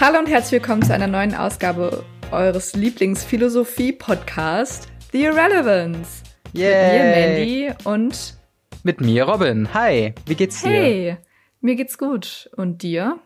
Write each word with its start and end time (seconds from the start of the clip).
Hallo 0.00 0.18
und 0.18 0.26
herzlich 0.26 0.60
willkommen 0.60 0.82
zu 0.82 0.92
einer 0.92 1.06
neuen 1.06 1.36
Ausgabe 1.36 2.04
eures 2.32 2.74
Lieblingsphilosophie-Podcasts, 2.74 4.88
The 5.12 5.26
Irrelevance. 5.26 6.24
Yay. 6.52 6.72
Mit 6.72 6.90
mir, 6.90 7.04
Mandy, 7.14 7.72
und 7.84 8.34
Mit 8.82 9.00
mir, 9.00 9.22
Robin. 9.24 9.72
Hi, 9.72 10.12
wie 10.26 10.34
geht's 10.34 10.62
dir? 10.62 10.70
hey, 10.70 11.16
mir 11.60 11.76
geht's 11.76 11.96
gut. 11.96 12.50
Und 12.56 12.82
dir? 12.82 13.20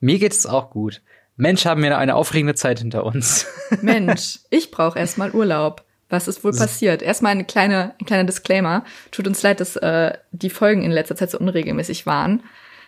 Mir 0.00 0.18
geht's 0.18 0.46
auch 0.46 0.70
gut. 0.70 1.02
Mensch, 1.36 1.66
haben 1.66 1.82
wir 1.82 1.98
eine 1.98 2.14
aufregende 2.14 2.54
Zeit 2.54 2.78
hinter 2.78 3.04
uns. 3.04 3.46
Mensch, 3.82 4.38
ich 4.48 4.70
brauche 4.70 4.98
erstmal 4.98 5.32
Urlaub. 5.32 5.84
Was 6.08 6.26
ist 6.26 6.42
wohl 6.42 6.52
passiert? 6.52 7.02
Erstmal 7.02 7.32
eine 7.32 7.44
kleine, 7.44 7.94
ein 8.00 8.06
kleiner 8.06 8.24
Disclaimer. 8.24 8.84
Tut 9.10 9.26
uns 9.26 9.42
leid, 9.42 9.60
dass 9.60 9.76
äh, 9.76 10.14
die 10.30 10.48
Folgen 10.50 10.82
in 10.82 10.90
letzter 10.90 11.16
Zeit 11.16 11.30
so 11.30 11.38
unregelmäßig 11.38 12.06
waren. 12.06 12.42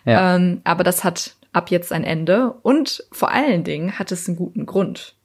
Ja. 0.05 0.35
Ähm, 0.35 0.61
aber 0.63 0.83
das 0.83 1.03
hat 1.03 1.35
ab 1.55 1.71
jetzt 1.71 1.91
ein 1.91 2.03
Ende. 2.03 2.51
Und 2.61 3.07
vor 3.11 3.31
allen 3.31 3.63
Dingen 3.63 3.97
hat 3.97 4.11
es 4.11 4.27
einen 4.27 4.37
guten 4.37 4.65
Grund. 4.65 5.15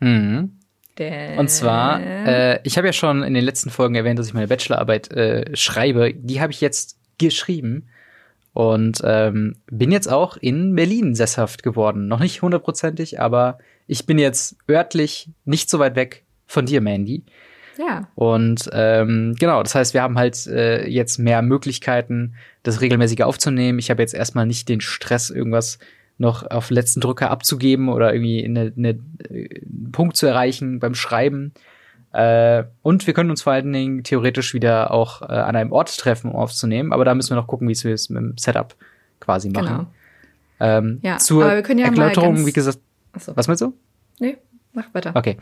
Mhm. 0.00 0.56
Denn 0.98 1.38
Und 1.38 1.48
zwar, 1.48 2.00
äh, 2.02 2.60
ich 2.64 2.76
habe 2.76 2.88
ja 2.88 2.92
schon 2.92 3.22
in 3.22 3.34
den 3.34 3.44
letzten 3.44 3.70
Folgen 3.70 3.94
erwähnt, 3.94 4.18
dass 4.18 4.26
ich 4.26 4.34
meine 4.34 4.48
Bachelorarbeit 4.48 5.10
äh, 5.12 5.56
schreibe. 5.56 6.12
Die 6.14 6.40
habe 6.40 6.52
ich 6.52 6.60
jetzt 6.60 6.98
geschrieben 7.18 7.88
und 8.52 9.00
ähm, 9.04 9.56
bin 9.70 9.92
jetzt 9.92 10.10
auch 10.10 10.36
in 10.36 10.74
Berlin 10.74 11.14
sesshaft 11.14 11.62
geworden. 11.62 12.08
Noch 12.08 12.20
nicht 12.20 12.42
hundertprozentig, 12.42 13.20
aber 13.20 13.58
ich 13.86 14.06
bin 14.06 14.18
jetzt 14.18 14.56
örtlich 14.68 15.30
nicht 15.44 15.70
so 15.70 15.78
weit 15.78 15.94
weg 15.94 16.24
von 16.46 16.66
dir, 16.66 16.80
Mandy. 16.80 17.24
ja, 17.78 18.08
Und 18.14 18.68
ähm, 18.72 19.36
genau, 19.38 19.62
das 19.62 19.74
heißt, 19.74 19.94
wir 19.94 20.02
haben 20.02 20.18
halt 20.18 20.46
äh, 20.48 20.86
jetzt 20.86 21.18
mehr 21.18 21.42
Möglichkeiten, 21.42 22.34
das 22.62 22.80
regelmäßig 22.80 23.22
aufzunehmen. 23.22 23.78
Ich 23.78 23.90
habe 23.90 24.02
jetzt 24.02 24.14
erstmal 24.14 24.46
nicht 24.46 24.68
den 24.68 24.80
Stress, 24.80 25.30
irgendwas 25.30 25.78
noch 26.18 26.48
auf 26.50 26.70
letzten 26.70 27.00
Drücker 27.00 27.30
abzugeben 27.30 27.88
oder 27.88 28.12
irgendwie 28.12 28.44
eine, 28.44 28.72
eine, 28.76 28.90
äh, 29.30 29.62
einen 29.62 29.88
Punkt 29.92 30.16
zu 30.16 30.26
erreichen 30.26 30.78
beim 30.78 30.94
Schreiben. 30.94 31.52
Äh, 32.12 32.64
und 32.82 33.06
wir 33.06 33.14
können 33.14 33.30
uns 33.30 33.42
vor 33.42 33.54
allen 33.54 33.72
Dingen 33.72 34.04
theoretisch 34.04 34.52
wieder 34.52 34.90
auch 34.90 35.22
äh, 35.22 35.26
an 35.26 35.56
einem 35.56 35.72
Ort 35.72 35.96
treffen, 35.96 36.30
um 36.30 36.36
aufzunehmen. 36.36 36.92
Aber 36.92 37.04
da 37.04 37.14
müssen 37.14 37.30
wir 37.30 37.36
noch 37.36 37.46
gucken, 37.46 37.68
wie 37.68 37.84
wir 37.84 37.94
es 37.94 38.10
mit 38.10 38.22
dem 38.22 38.36
Setup 38.36 38.74
quasi 39.20 39.48
machen. 39.48 39.66
genau. 39.66 39.86
Ähm, 40.60 40.98
Ja, 41.02 41.16
zur 41.16 41.44
aber 41.44 41.54
wir 41.56 41.62
können 41.62 41.78
ja 41.78 41.86
Erläuterung, 41.86 42.44
wie 42.44 42.52
gesagt, 42.52 42.78
Achso. 43.12 43.34
was 43.34 43.48
meinst 43.48 43.62
du? 43.62 43.72
Nee, 44.18 44.36
mach 44.72 44.92
weiter. 44.94 45.12
Okay. 45.14 45.36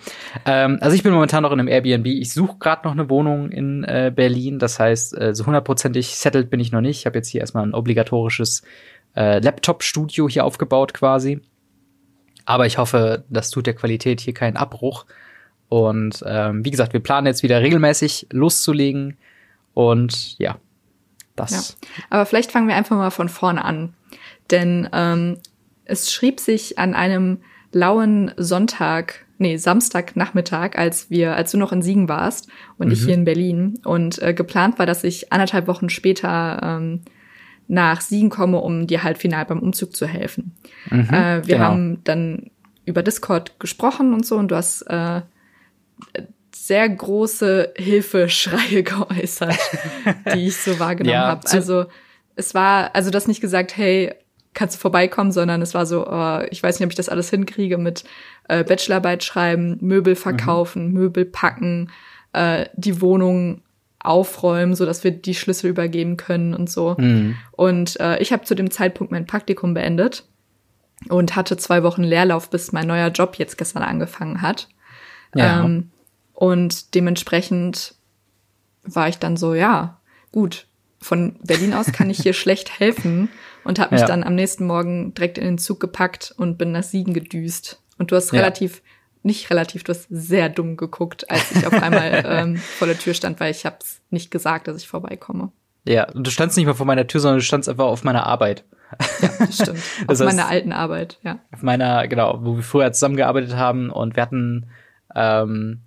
Ähm, 0.47 0.79
also 0.81 0.95
ich 0.95 1.03
bin 1.03 1.13
momentan 1.13 1.43
noch 1.43 1.53
in 1.53 1.61
einem 1.61 1.69
Airbnb. 1.69 2.07
Ich 2.07 2.33
suche 2.33 2.59
gerade 2.59 2.83
noch 2.85 2.93
eine 2.93 3.11
Wohnung 3.11 3.51
in 3.51 3.85
äh, 3.85 4.13
Berlin. 4.15 4.59
Das 4.59 4.79
heißt, 4.79 5.19
äh, 5.19 5.35
so 5.35 5.47
hundertprozentig 5.47 6.17
settled 6.17 6.51
bin 6.51 6.61
ich 6.61 6.73
noch 6.73 6.81
nicht. 6.81 7.01
Ich 7.01 7.07
habe 7.07 7.19
jetzt 7.19 7.29
hier 7.29 7.41
erstmal 7.41 7.65
ein 7.65 7.75
obligatorisches 7.75 8.63
äh, 9.17 9.39
Laptop-Studio 9.41 10.29
hier 10.29 10.45
aufgebaut 10.45 10.95
quasi. 10.95 11.41
Aber 12.45 12.67
ich 12.67 12.79
hoffe, 12.79 13.25
das 13.29 13.51
tut 13.51 13.67
der 13.67 13.75
Qualität 13.75 14.21
hier 14.21 14.35
keinen 14.35 14.57
Abbruch. 14.57 15.05
Und 15.69 16.25
ähm, 16.27 16.65
wie 16.65 16.71
gesagt, 16.71 16.95
wir 16.95 17.01
planen 17.01 17.27
jetzt 17.27 17.43
wieder 17.43 17.61
regelmäßig 17.61 18.29
loszulegen. 18.31 19.19
Und 19.75 20.39
ja, 20.39 20.57
das. 21.37 21.77
Ja. 21.81 21.89
Aber 22.11 22.27
vielleicht 22.27 22.51
fangen 22.51 22.69
wir 22.69 22.75
einfach 22.75 22.97
mal 22.97 23.11
von 23.11 23.29
vorne 23.29 23.65
an. 23.65 23.93
Denn 24.51 24.89
ähm, 24.93 25.39
es 25.85 26.11
schrieb 26.11 26.41
sich 26.41 26.79
an 26.79 26.95
einem 26.95 27.43
lauen 27.73 28.33
Sonntag, 28.37 29.27
nee, 29.39 29.57
Samstagnachmittag, 29.57 30.77
als 30.77 31.11
wir, 31.11 31.37
als 31.37 31.53
du 31.53 31.59
noch 31.59 31.73
in 31.73 31.83
Siegen 31.83 32.09
warst 32.09 32.49
und 32.79 32.91
ich 32.91 33.05
hier 33.05 33.15
in 33.15 33.25
Berlin. 33.25 33.79
Und 33.85 34.21
äh, 34.23 34.35
geplant 34.35 34.79
war, 34.79 34.87
dass 34.87 35.05
ich 35.05 35.33
anderthalb 35.33 35.67
Wochen 35.67 35.91
später 35.91 36.61
ähm, 36.63 37.03
nach 37.69 38.01
Siegen 38.01 38.31
komme, 38.31 38.59
um 38.59 38.87
dir 38.87 39.03
halt 39.03 39.19
final 39.19 39.45
beim 39.45 39.61
Umzug 39.61 39.95
zu 39.95 40.07
helfen. 40.07 40.57
Mhm, 40.91 41.09
äh, 41.11 41.47
wir 41.47 41.57
genau. 41.57 41.65
haben 41.65 42.05
dann 42.05 42.51
über 42.87 43.03
Discord 43.03 43.61
gesprochen 43.61 44.15
und 44.15 44.25
so 44.25 44.37
und 44.37 44.51
du 44.51 44.57
hast 44.57 44.83
äh, 44.83 45.21
sehr 46.55 46.89
große 46.89 47.75
Hilfeschreie 47.77 48.83
geäußert, 48.85 49.59
die 50.35 50.49
ich 50.49 50.57
so 50.57 50.79
wahrgenommen 50.79 51.15
Ja, 51.15 51.27
habe. 51.29 51.49
Also 51.49 51.85
es 52.35 52.55
war, 52.55 52.95
also 52.95 53.11
das 53.11 53.29
nicht 53.29 53.41
gesagt, 53.41 53.77
hey, 53.77 54.15
kannst 54.59 54.75
du 54.75 54.81
vorbeikommen, 54.81 55.31
sondern 55.31 55.63
es 55.63 55.73
war 55.73 55.87
so, 55.87 56.05
oh, 56.05 56.41
ich 56.51 56.61
weiß 56.61 56.79
nicht, 56.81 56.85
ob 56.85 56.91
ich 56.91 56.97
das 56.97 57.09
alles 57.09 57.31
hinkriege 57.31 57.79
mit 57.79 58.03
äh, 58.49 58.65
Bachelorarbeit 58.65 59.23
schreiben, 59.23 59.79
Möbel 59.81 60.17
verkaufen, 60.17 60.93
Möbel 60.93 61.25
packen, 61.25 61.93
äh, 62.33 62.67
die 62.75 63.01
Wohnung 63.01 63.63
aufräumen, 64.01 64.75
so 64.75 64.85
dass 64.85 65.05
wir 65.05 65.13
die 65.13 65.37
Schlüssel 65.37 65.71
übergeben 65.71 66.17
können 66.17 66.55
und 66.55 66.69
so. 66.69 66.97
Mhm. 66.99 67.37
Und 67.53 68.01
äh, 68.01 68.19
ich 68.19 68.33
habe 68.33 68.45
zu 68.45 68.57
dem 68.57 68.73
Zeitpunkt 68.73 69.13
mein 69.13 69.27
Praktikum 69.27 69.75
beendet 69.75 70.25
und 71.09 71.37
hatte 71.37 71.57
zwei 71.57 71.85
Wochen 71.85 72.03
Leerlauf, 72.03 72.51
bis 72.51 72.73
mein 72.73 72.89
neuer 72.89 73.11
Job 73.11 73.37
jetzt 73.37 73.59
gestern 73.59 73.85
angefangen 73.85 74.43
hat. 74.43 74.69
Ja. 75.37 75.65
Ähm, 75.65 75.91
und 76.35 76.97
dementsprechend 76.97 77.95
war 78.83 79.09
ich 79.09 79.19
dann 79.19 79.37
so, 79.37 79.55
ja, 79.55 80.01
gut, 80.33 80.67
von 81.01 81.39
Berlin 81.45 81.75
aus 81.75 81.93
kann 81.93 82.11
ich 82.11 82.19
hier 82.19 82.33
schlecht 82.33 82.81
helfen 82.81 83.29
und 83.69 83.79
habe 83.79 83.95
mich 83.95 84.01
Ja. 84.01 84.07
dann 84.07 84.25
am 84.25 84.35
nächsten 84.35 84.67
Morgen 84.67 85.13
direkt 85.15 85.37
in 85.39 85.45
den 85.45 85.59
Zug 85.59 85.79
gepackt 85.79 86.35
und 86.39 86.57
bin 86.57 86.73
nach 86.73 86.83
Siegen 86.83 87.13
gedüst. 87.13 87.81
Und 87.99 88.11
du 88.11 88.17
hast 88.17 88.33
Ja. 88.33 88.41
relativ, 88.41 88.83
nicht 89.23 89.51
relativ, 89.51 89.85
du 89.85 89.93
hast 89.93 90.07
sehr 90.09 90.49
dumm 90.49 90.77
geguckt, 90.79 91.31
als 91.31 91.53
ich 91.53 91.67
auf 91.67 91.75
einmal 91.75 92.25
ähm, 92.27 92.57
vor 92.57 92.87
der 92.89 92.99
Tür 92.99 93.13
stand, 93.13 93.39
weil 93.41 93.51
ich 93.51 93.67
hab's 93.67 94.01
nicht 94.11 94.31
gesagt, 94.31 94.69
dass 94.69 94.79
ich 94.79 94.89
vorbeikomme. 94.89 95.53
Ja, 95.87 96.09
und 96.11 96.27
du 96.27 96.31
standst 96.31 96.57
nicht 96.57 96.67
mal 96.67 96.75
vor 96.75 96.87
meiner 96.87 97.07
Tür, 97.07 97.21
sondern 97.21 97.39
du 97.39 97.45
standst 97.45 97.69
einfach 97.69 97.85
auf 97.87 98.05
meiner 98.05 98.27
Arbeit. 98.27 98.65
Das 99.39 99.55
stimmt. 99.55 99.81
Auf 100.09 100.19
meiner 100.21 100.49
alten 100.49 100.73
Arbeit, 100.73 101.19
ja. 101.23 101.39
auf 101.53 101.63
meiner, 101.63 102.09
genau, 102.09 102.39
wo 102.43 102.57
wir 102.57 102.63
früher 102.63 102.91
zusammengearbeitet 102.91 103.55
haben 103.55 103.91
und 103.91 104.17
wir 104.17 104.23
hatten, 104.23 104.71
ähm, 105.15 105.83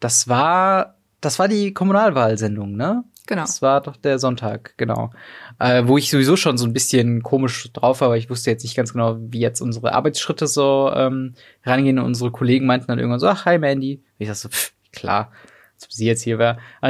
das 0.00 0.26
war, 0.26 0.96
das 1.20 1.38
war 1.38 1.46
die 1.46 1.72
Kommunalwahlsendung, 1.72 2.74
ne? 2.76 3.04
Genau. 3.32 3.44
Das 3.44 3.62
war 3.62 3.80
doch 3.80 3.96
der 3.96 4.18
Sonntag, 4.18 4.74
genau. 4.76 5.10
Äh, 5.58 5.84
wo 5.86 5.96
ich 5.96 6.10
sowieso 6.10 6.36
schon 6.36 6.58
so 6.58 6.66
ein 6.66 6.74
bisschen 6.74 7.22
komisch 7.22 7.72
drauf 7.72 8.02
war, 8.02 8.10
weil 8.10 8.18
ich 8.18 8.28
wusste 8.28 8.50
jetzt 8.50 8.62
nicht 8.62 8.76
ganz 8.76 8.92
genau, 8.92 9.16
wie 9.18 9.40
jetzt 9.40 9.62
unsere 9.62 9.94
Arbeitsschritte 9.94 10.46
so 10.46 10.92
ähm, 10.94 11.32
rangehen. 11.64 11.98
Und 11.98 12.04
unsere 12.04 12.30
Kollegen 12.30 12.66
meinten 12.66 12.88
dann 12.88 12.98
irgendwann 12.98 13.20
so, 13.20 13.28
ach, 13.28 13.46
hi 13.46 13.56
Mandy. 13.56 13.94
Und 13.96 14.04
ich 14.18 14.28
dachte 14.28 14.40
so, 14.40 14.48
pff, 14.50 14.74
klar, 14.92 15.32
sie 15.88 16.06
jetzt 16.06 16.22
hier 16.22 16.38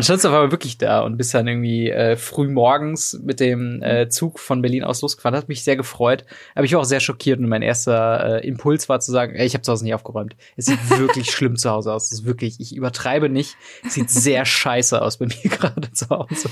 standst 0.02 0.24
du 0.24 0.28
auf 0.28 0.34
einmal 0.34 0.50
wirklich 0.50 0.78
da 0.78 1.00
und 1.00 1.16
bist 1.16 1.34
dann 1.34 1.46
irgendwie 1.46 1.90
äh, 1.90 2.16
früh 2.16 2.48
morgens 2.48 3.18
mit 3.22 3.40
dem 3.40 3.82
äh, 3.82 4.08
Zug 4.08 4.38
von 4.38 4.62
Berlin 4.62 4.84
aus 4.84 5.02
losgefahren. 5.02 5.36
Hat 5.36 5.48
mich 5.48 5.64
sehr 5.64 5.76
gefreut. 5.76 6.24
Aber 6.54 6.64
ich 6.64 6.72
war 6.72 6.80
auch 6.80 6.84
sehr 6.84 7.00
schockiert 7.00 7.38
und 7.38 7.48
mein 7.48 7.62
erster 7.62 8.42
äh, 8.42 8.46
Impuls 8.46 8.88
war 8.88 9.00
zu 9.00 9.12
sagen, 9.12 9.34
ey, 9.34 9.46
ich 9.46 9.54
habe 9.54 9.62
zu 9.62 9.72
Hause 9.72 9.84
nicht 9.84 9.94
aufgeräumt. 9.94 10.36
Es 10.56 10.66
sieht 10.66 10.78
wirklich 10.98 11.30
schlimm 11.30 11.56
zu 11.56 11.70
Hause 11.70 11.92
aus. 11.92 12.06
Es 12.06 12.12
ist 12.12 12.24
wirklich, 12.24 12.60
ich 12.60 12.74
übertreibe 12.74 13.28
nicht. 13.28 13.56
Es 13.86 13.94
sieht 13.94 14.10
sehr 14.10 14.44
scheiße 14.44 15.00
aus 15.00 15.18
bei 15.18 15.26
mir 15.26 15.36
gerade 15.50 15.92
zu 15.92 16.08
Hause. 16.08 16.48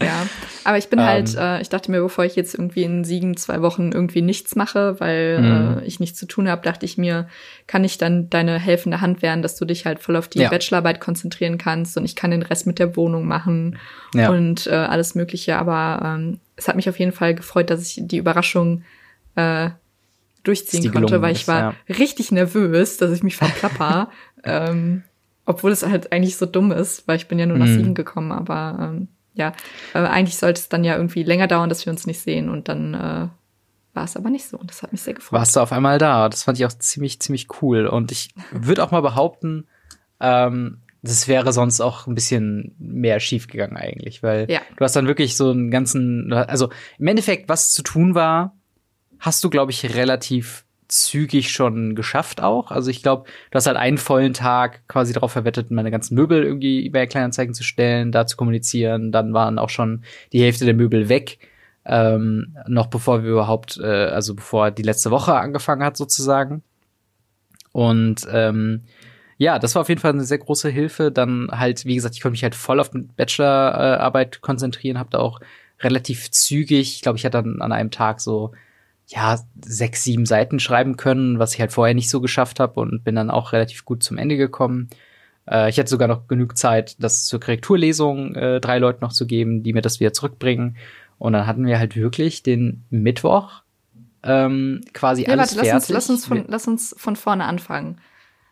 Ja, 0.00 0.26
aber 0.62 0.78
ich 0.78 0.88
bin 0.90 1.00
Ähm. 1.00 1.06
halt, 1.06 1.34
äh, 1.34 1.60
ich 1.60 1.70
dachte 1.70 1.90
mir, 1.90 2.00
bevor 2.00 2.24
ich 2.24 2.36
jetzt 2.36 2.54
irgendwie 2.54 2.84
in 2.84 3.02
Siegen 3.02 3.36
zwei 3.36 3.62
Wochen 3.62 3.90
irgendwie 3.90 4.22
nichts 4.22 4.54
mache, 4.54 5.00
weil 5.00 5.40
Mhm. 5.42 5.78
äh, 5.80 5.84
ich 5.86 5.98
nichts 5.98 6.18
zu 6.18 6.26
tun 6.26 6.48
habe, 6.48 6.62
dachte 6.62 6.86
ich 6.86 6.98
mir, 6.98 7.26
kann 7.66 7.82
ich 7.82 7.98
dann 7.98 8.30
deine 8.30 8.60
helfende 8.60 9.00
Hand 9.00 9.22
werden, 9.22 9.42
dass 9.42 9.56
du 9.56 9.64
dich 9.64 9.86
halt 9.86 9.98
voll 9.98 10.14
auf 10.14 10.28
die 10.28 10.38
Ja. 10.38 10.50
Bachelorarbeit 10.50 11.00
konzentrieren 11.00 11.58
kannst 11.58 11.96
und 11.96 12.04
ich 12.04 12.14
kann 12.14 12.30
den 12.30 12.42
Rest 12.42 12.64
mit 12.66 12.78
der 12.78 12.94
Wohnung 12.96 13.26
machen 13.26 13.78
Ja. 14.14 14.30
und 14.30 14.68
äh, 14.68 14.74
alles 14.74 15.16
Mögliche. 15.16 15.56
Aber 15.56 16.00
ähm, 16.04 16.38
es 16.54 16.68
hat 16.68 16.76
mich 16.76 16.88
auf 16.88 16.98
jeden 17.00 17.12
Fall 17.12 17.34
gefreut, 17.34 17.68
dass 17.70 17.82
ich 17.82 17.98
die 18.06 18.18
Überraschung 18.18 18.84
äh, 19.34 19.70
durchziehen 20.44 20.92
konnte, 20.92 21.20
weil 21.22 21.32
ich 21.32 21.42
ist, 21.42 21.48
war 21.48 21.74
richtig 21.88 22.30
nervös, 22.30 22.98
dass 22.98 23.10
ich 23.10 23.24
mich 23.24 23.36
verplapper. 23.36 24.10
ähm, 24.44 25.02
obwohl 25.44 25.72
es 25.72 25.84
halt 25.84 26.12
eigentlich 26.12 26.36
so 26.36 26.46
dumm 26.46 26.70
ist, 26.70 27.08
weil 27.08 27.16
ich 27.16 27.26
bin 27.26 27.38
ja 27.40 27.46
nur 27.46 27.58
nach 27.58 27.66
Mhm. 27.66 27.74
Siegen 27.74 27.94
gekommen, 27.94 28.30
aber 28.32 28.78
ähm, 28.92 29.08
ja, 29.38 29.54
äh, 29.94 30.00
eigentlich 30.00 30.36
sollte 30.36 30.60
es 30.60 30.68
dann 30.68 30.84
ja 30.84 30.96
irgendwie 30.96 31.22
länger 31.22 31.46
dauern, 31.46 31.70
dass 31.70 31.86
wir 31.86 31.90
uns 31.92 32.06
nicht 32.06 32.20
sehen 32.20 32.50
und 32.50 32.68
dann 32.68 32.92
äh, 32.92 33.28
war 33.94 34.04
es 34.04 34.16
aber 34.16 34.28
nicht 34.30 34.46
so 34.46 34.58
und 34.58 34.68
das 34.70 34.82
hat 34.82 34.92
mich 34.92 35.00
sehr 35.00 35.14
gefreut. 35.14 35.38
warst 35.38 35.56
du 35.56 35.60
auf 35.60 35.72
einmal 35.72 35.98
da. 35.98 36.28
Das 36.28 36.42
fand 36.42 36.58
ich 36.58 36.66
auch 36.66 36.72
ziemlich, 36.72 37.20
ziemlich 37.20 37.46
cool. 37.62 37.86
Und 37.86 38.12
ich 38.12 38.30
würde 38.50 38.84
auch 38.84 38.90
mal 38.90 39.00
behaupten, 39.00 39.66
ähm, 40.20 40.82
das 41.02 41.26
wäre 41.28 41.52
sonst 41.52 41.80
auch 41.80 42.06
ein 42.06 42.14
bisschen 42.14 42.74
mehr 42.78 43.20
schiefgegangen 43.20 43.76
eigentlich, 43.76 44.22
weil 44.22 44.50
Ja. 44.50 44.60
du 44.76 44.84
hast 44.84 44.96
dann 44.96 45.06
wirklich 45.06 45.36
so 45.36 45.50
einen 45.50 45.70
ganzen, 45.70 46.32
also 46.32 46.70
im 46.98 47.06
Endeffekt, 47.06 47.48
was 47.48 47.72
zu 47.72 47.82
tun 47.82 48.14
war, 48.14 48.54
hast 49.20 49.42
du, 49.42 49.50
glaube 49.50 49.70
ich, 49.72 49.94
relativ 49.96 50.64
zügig 50.88 51.50
schon 51.50 51.94
geschafft 51.94 52.42
auch. 52.42 52.70
Also 52.70 52.90
ich 52.90 53.02
glaube, 53.02 53.24
du 53.50 53.56
hast 53.56 53.66
halt 53.66 53.76
einen 53.76 53.98
vollen 53.98 54.32
Tag 54.32 54.86
quasi 54.88 55.12
darauf 55.12 55.32
verwettet, 55.32 55.70
meine 55.70 55.90
ganzen 55.90 56.14
Möbel 56.14 56.42
irgendwie 56.42 56.86
über 56.86 57.06
Kleinanzeigen 57.06 57.54
zu 57.54 57.62
stellen, 57.62 58.10
da 58.12 58.26
zu 58.26 58.36
kommunizieren. 58.36 59.12
Dann 59.12 59.34
waren 59.34 59.58
auch 59.58 59.70
schon 59.70 60.02
die 60.32 60.42
Hälfte 60.42 60.64
der 60.64 60.74
Möbel 60.74 61.08
weg 61.08 61.38
ähm, 61.88 62.54
noch 62.68 62.88
bevor 62.88 63.24
wir 63.24 63.30
überhaupt, 63.30 63.78
äh, 63.78 63.86
also 63.86 64.34
bevor 64.34 64.70
die 64.70 64.82
letzte 64.82 65.10
Woche 65.10 65.34
angefangen 65.34 65.82
hat 65.82 65.96
sozusagen. 65.96 66.62
Und 67.72 68.28
ähm, 68.30 68.84
ja, 69.38 69.58
das 69.58 69.74
war 69.74 69.82
auf 69.82 69.88
jeden 69.88 70.00
Fall 70.00 70.12
eine 70.12 70.24
sehr 70.24 70.38
große 70.38 70.68
Hilfe. 70.68 71.10
Dann 71.10 71.48
halt, 71.50 71.86
wie 71.86 71.94
gesagt, 71.94 72.14
ich 72.14 72.20
konnte 72.20 72.32
mich 72.32 72.42
halt 72.42 72.54
voll 72.54 72.78
auf 72.78 72.90
die 72.90 73.08
Bachelorarbeit 73.16 74.42
konzentrieren, 74.42 74.98
habe 74.98 75.10
da 75.10 75.18
auch 75.18 75.40
relativ 75.80 76.30
zügig, 76.30 76.96
ich 76.96 77.02
glaube, 77.02 77.18
ich 77.18 77.24
hatte 77.24 77.42
dann 77.42 77.62
an 77.62 77.72
einem 77.72 77.90
Tag 77.90 78.20
so 78.20 78.52
ja, 79.08 79.38
sechs, 79.64 80.04
sieben 80.04 80.26
Seiten 80.26 80.60
schreiben 80.60 80.96
können, 80.96 81.38
was 81.38 81.54
ich 81.54 81.60
halt 81.60 81.72
vorher 81.72 81.94
nicht 81.94 82.10
so 82.10 82.20
geschafft 82.20 82.60
habe 82.60 82.78
und 82.78 83.04
bin 83.04 83.14
dann 83.14 83.30
auch 83.30 83.52
relativ 83.52 83.84
gut 83.84 84.02
zum 84.02 84.18
Ende 84.18 84.36
gekommen. 84.36 84.90
Äh, 85.50 85.70
ich 85.70 85.78
hatte 85.78 85.88
sogar 85.88 86.08
noch 86.08 86.28
genug 86.28 86.58
Zeit, 86.58 86.96
das 87.02 87.24
zur 87.24 87.40
Korrekturlesung 87.40 88.34
äh, 88.34 88.60
drei 88.60 88.78
Leuten 88.78 89.02
noch 89.02 89.12
zu 89.12 89.26
geben, 89.26 89.62
die 89.62 89.72
mir 89.72 89.80
das 89.80 89.98
wieder 89.98 90.12
zurückbringen. 90.12 90.76
Und 91.18 91.32
dann 91.32 91.46
hatten 91.46 91.66
wir 91.66 91.78
halt 91.78 91.96
wirklich 91.96 92.42
den 92.42 92.84
Mittwoch 92.90 93.62
ähm, 94.22 94.82
quasi 94.92 95.22
ja, 95.22 95.30
alles 95.30 95.56
warte, 95.56 95.68
fertig. 95.70 95.88
Lass 95.88 95.88
uns, 95.88 95.88
lass, 95.88 96.10
uns 96.10 96.26
von, 96.26 96.44
lass 96.46 96.68
uns 96.68 96.94
von 96.98 97.16
vorne 97.16 97.44
anfangen. 97.44 98.00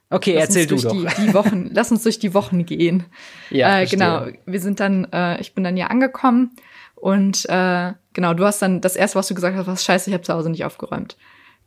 Okay, 0.09 0.35
lass 0.35 0.45
erzähl 0.45 0.67
du 0.67 0.77
doch. 0.77 0.93
durch 0.93 1.15
Die, 1.17 1.27
die 1.27 1.35
Wochen, 1.35 1.71
lass 1.73 1.91
uns 1.91 2.03
durch 2.03 2.19
die 2.19 2.33
Wochen 2.33 2.65
gehen. 2.65 3.05
ja, 3.51 3.81
äh, 3.81 3.87
genau. 3.87 4.27
Wir 4.47 4.61
sind 4.61 4.81
dann, 4.81 5.05
äh, 5.13 5.39
ich 5.41 5.55
bin 5.55 5.65
dann 5.65 5.77
hier 5.77 5.91
angekommen 5.91 6.53
und 6.97 7.49
äh, 7.49 7.93
genau, 8.13 8.35
du 8.35 8.45
hast 8.45 8.61
dann 8.63 8.81
das 8.81 8.97
erste, 8.97 9.19
was 9.19 9.29
du 9.29 9.35
gesagt 9.35 9.57
hast, 9.57 9.67
was 9.67 9.85
scheiße, 9.85 10.11
ich 10.11 10.15
habe 10.15 10.25
zu 10.25 10.35
Hause 10.35 10.51
nicht 10.51 10.65
aufgeräumt. 10.65 11.17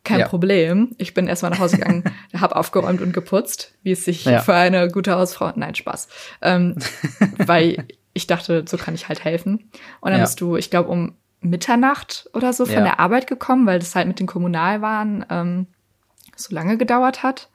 Kein 0.04 0.20
Ja. 0.20 0.28
Problem. 0.28 0.94
Ich 0.98 1.14
bin 1.14 1.26
erstmal 1.28 1.50
nach 1.50 1.60
Hause 1.60 1.76
gegangen, 1.76 2.04
habe 2.38 2.56
aufgeräumt 2.56 3.00
und 3.00 3.12
geputzt, 3.12 3.74
wie 3.82 3.92
es 3.92 4.04
sich 4.04 4.24
Ja. 4.24 4.40
für 4.40 4.54
eine 4.54 4.88
gute 4.88 5.14
Hausfrau. 5.14 5.52
Nein, 5.56 5.74
Spaß. 5.74 6.08
Ähm, 6.42 6.76
weil 7.36 7.86
ich 8.12 8.26
dachte, 8.26 8.64
so 8.66 8.76
kann 8.76 8.94
ich 8.94 9.08
halt 9.08 9.24
helfen. 9.24 9.70
Und 10.00 10.10
dann 10.10 10.20
Ja. 10.20 10.24
bist 10.24 10.40
du, 10.40 10.56
ich 10.56 10.70
glaube, 10.70 10.88
um 10.88 11.14
Mitternacht 11.42 12.28
oder 12.34 12.52
so 12.52 12.66
von 12.66 12.84
der 12.84 13.00
Arbeit 13.00 13.26
gekommen, 13.26 13.66
weil 13.66 13.78
das 13.78 13.94
halt 13.94 14.08
mit 14.08 14.20
den 14.20 14.26
Kommunalwahlen 14.26 15.24
ähm, 15.30 15.66
so 16.36 16.54
lange 16.54 16.76
gedauert 16.76 17.22
hat. 17.22 17.48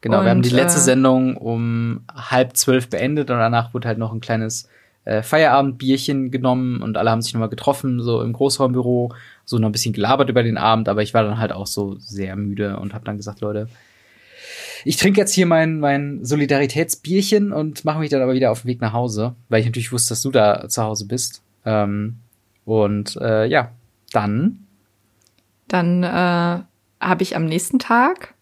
Genau, 0.00 0.22
wir 0.22 0.30
haben 0.30 0.42
die 0.42 0.50
Und, 0.50 0.56
letzte 0.56 0.78
äh, 0.80 0.82
Sendung 0.82 1.36
um 1.36 2.04
halb 2.14 2.56
zwölf 2.56 2.88
beendet 2.88 3.30
und 3.30 3.38
danach 3.38 3.74
wurde 3.74 3.88
halt 3.88 3.98
noch 3.98 4.12
ein 4.12 4.20
kleines 4.20 4.68
äh, 5.06 5.22
Feierabendbierchen 5.22 6.30
genommen 6.30 6.82
und 6.82 6.98
alle 6.98 7.10
haben 7.10 7.22
sich 7.22 7.32
nochmal 7.32 7.48
getroffen, 7.48 8.02
so 8.02 8.20
im 8.20 8.34
Großraumbüro, 8.34 9.14
so 9.46 9.58
noch 9.58 9.70
ein 9.70 9.72
bisschen 9.72 9.94
gelabert 9.94 10.28
über 10.28 10.42
den 10.42 10.58
Abend, 10.58 10.88
aber 10.90 11.02
ich 11.02 11.14
war 11.14 11.22
dann 11.22 11.38
halt 11.38 11.52
auch 11.52 11.66
so 11.66 11.96
sehr 11.98 12.36
müde 12.36 12.76
und 12.76 12.92
habe 12.92 13.06
dann 13.06 13.16
gesagt, 13.16 13.40
Leute, 13.40 13.68
ich 14.84 14.96
trinke 14.98 15.20
jetzt 15.20 15.32
hier 15.32 15.46
mein, 15.46 15.80
mein 15.80 16.24
Solidaritätsbierchen 16.24 17.52
und 17.52 17.84
mache 17.84 17.98
mich 17.98 18.10
dann 18.10 18.22
aber 18.22 18.34
wieder 18.34 18.50
auf 18.52 18.62
den 18.62 18.68
Weg 18.68 18.80
nach 18.82 18.92
Hause, 18.92 19.34
weil 19.48 19.60
ich 19.60 19.66
natürlich 19.66 19.92
wusste, 19.92 20.10
dass 20.10 20.22
du 20.22 20.30
da 20.30 20.68
zu 20.68 20.82
Hause 20.82 21.06
bist. 21.06 21.42
Ähm, 21.64 22.18
und 22.64 23.16
äh, 23.16 23.46
ja, 23.46 23.72
dann 24.12 24.60
Dann 25.68 26.04
äh, 26.04 26.62
habe 27.00 27.22
ich 27.22 27.34
am 27.34 27.46
nächsten 27.46 27.80
Tag, 27.80 28.34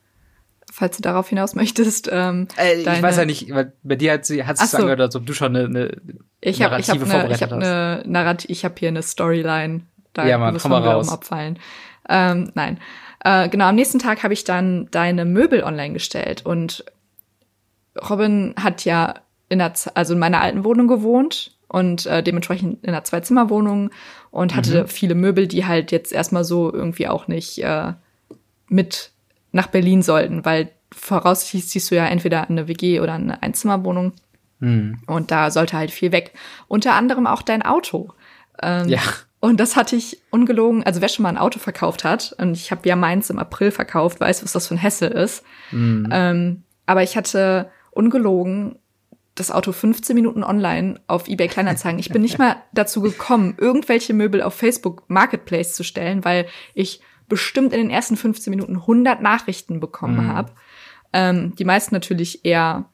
falls 0.77 0.97
du 0.97 1.03
darauf 1.03 1.29
hinaus 1.29 1.55
möchtest, 1.55 2.09
ähm, 2.13 2.49
Äh, 2.57 2.79
ich 2.79 2.85
deine- 2.85 3.03
weiß 3.03 3.17
ja 3.17 3.25
nicht, 3.25 3.49
weil 3.55 3.73
bei 3.85 3.95
dir 3.97 4.13
hat 4.15 4.27
sie 4.27 4.45
hat 4.45 4.59
sich 4.59 4.69
so. 4.71 4.79
angehört, 4.79 5.01
als 5.01 5.15
ob 5.17 5.25
du 5.25 5.33
schon 5.33 5.55
eine, 5.55 5.67
eine 5.67 5.97
ich 6.41 6.61
habe 6.63 6.81
ich 6.81 6.91
hab 6.91 6.99
Narrative 6.99 7.05
eine, 7.05 7.33
ich 7.33 7.39
vorbereitet 7.39 7.53
hab 7.53 7.53
eine 7.53 8.03
Narrat 8.07 8.45
ich 8.49 8.65
habe 8.65 8.75
hier 8.79 8.89
eine 8.89 9.03
Storyline. 9.03 9.83
Da 10.13 10.27
Ja, 10.27 10.39
Mann, 10.39 10.59
komm 10.59 10.71
mal 10.73 10.83
raus. 10.83 11.09
abfallen. 11.11 11.59
Ähm, 12.09 12.51
nein. 12.55 12.79
Äh, 13.25 13.49
genau, 13.49 13.67
am 13.67 13.75
nächsten 13.77 13.99
Tag 13.99 14.23
habe 14.23 14.35
ich 14.35 14.45
dann 14.45 14.89
deine 14.91 15.25
Möbel 15.25 15.63
online 15.65 15.93
gestellt 15.95 16.45
und 16.45 16.85
Robin 18.09 18.55
hat 18.61 18.85
ja 18.85 19.15
in 19.49 19.59
der, 19.59 19.73
also 19.95 20.15
in 20.15 20.19
meiner 20.19 20.41
alten 20.41 20.65
Wohnung 20.65 20.89
gewohnt 20.89 21.57
und 21.69 22.07
äh, 22.07 22.23
dementsprechend 22.23 22.83
in 22.85 22.91
einer 22.91 23.05
Zwei-Zimmer-Wohnung 23.05 23.91
und 24.31 24.55
hatte 24.55 24.83
Mhm. 24.83 24.89
viele 24.89 25.15
Möbel, 25.15 25.47
die 25.47 25.65
halt 25.67 25.93
jetzt 25.93 26.13
erstmal 26.13 26.45
so 26.45 26.73
irgendwie 26.73 27.09
auch 27.09 27.29
nicht 27.29 27.59
äh, 27.63 27.93
mit 28.69 29.13
nach 29.55 29.69
Berlin 29.69 30.03
sollten, 30.03 30.45
weil 30.45 30.71
voraussichtlich 30.93 31.69
ziehst 31.69 31.91
du 31.91 31.95
ja 31.95 32.07
entweder 32.07 32.43
in 32.51 32.59
eine 32.59 32.69
WG 32.69 33.01
oder 33.01 33.17
in 33.17 33.23
eine 33.31 33.43
Einzimmerwohnung 33.43 34.13
Hm. 34.61 34.99
und 35.07 35.31
da 35.31 35.51
sollte 35.51 35.77
halt 35.77 35.91
viel 35.91 36.13
weg. 36.13 36.33
Unter 36.69 36.95
anderem 36.95 37.27
auch 37.27 37.43
dein 37.43 37.63
Auto. 37.63 38.13
Ähm, 38.63 38.89
Ja. 38.89 39.01
Und 39.41 39.61
das 39.61 39.77
hatte 39.77 39.95
ich 39.95 40.23
ungelogen, 40.31 40.85
also 40.85 41.03
wer 41.03 41.09
schon 41.11 41.25
mal 41.25 41.29
ein 41.29 41.37
Auto 41.37 41.59
verkauft 41.59 42.03
hat, 42.03 42.35
und 42.39 42.53
ich 42.57 42.71
habe 42.71 42.89
ja 42.89 42.97
meins 42.97 43.29
im 43.29 43.39
April 43.39 43.73
verkauft, 43.73 44.19
weiß, 44.21 44.43
was 44.43 44.53
das 44.53 44.69
für 44.69 44.75
ein 44.75 44.79
Hessel 44.79 45.11
ist. 45.11 45.45
Mhm. 45.71 46.09
Ähm, 46.11 46.63
aber 46.87 47.03
ich 47.03 47.15
hatte 47.17 47.71
ungelogen 47.91 48.77
das 49.35 49.51
Auto 49.51 49.73
15 49.73 50.15
Minuten 50.15 50.45
online 50.45 50.99
auf 51.09 51.29
eBay 51.29 51.49
Kleinanzeigen. 51.49 51.99
Ich 51.99 52.09
bin 52.09 52.23
nicht 52.23 52.39
mal 52.39 52.57
dazu 52.73 53.03
gekommen, 53.03 53.55
irgendwelche 53.59 54.15
Möbel 54.15 54.41
auf 54.41 54.55
Facebook 54.55 55.03
Marketplace 55.09 55.75
zu 55.75 55.85
stellen, 55.85 56.25
weil 56.25 56.47
ich 56.73 57.01
bestimmt 57.29 57.73
in 57.73 57.81
den 57.81 57.91
ersten 57.91 58.17
15 58.17 58.51
Minuten 58.51 58.77
100 58.77 59.23
Nachrichten 59.23 59.81
bekommen 59.81 60.27
Mhm. 60.27 60.33
habe. 60.33 60.53
Ähm, 61.13 61.55
die 61.57 61.65
meisten 61.65 61.95
natürlich 61.95 62.45
eher 62.45 62.85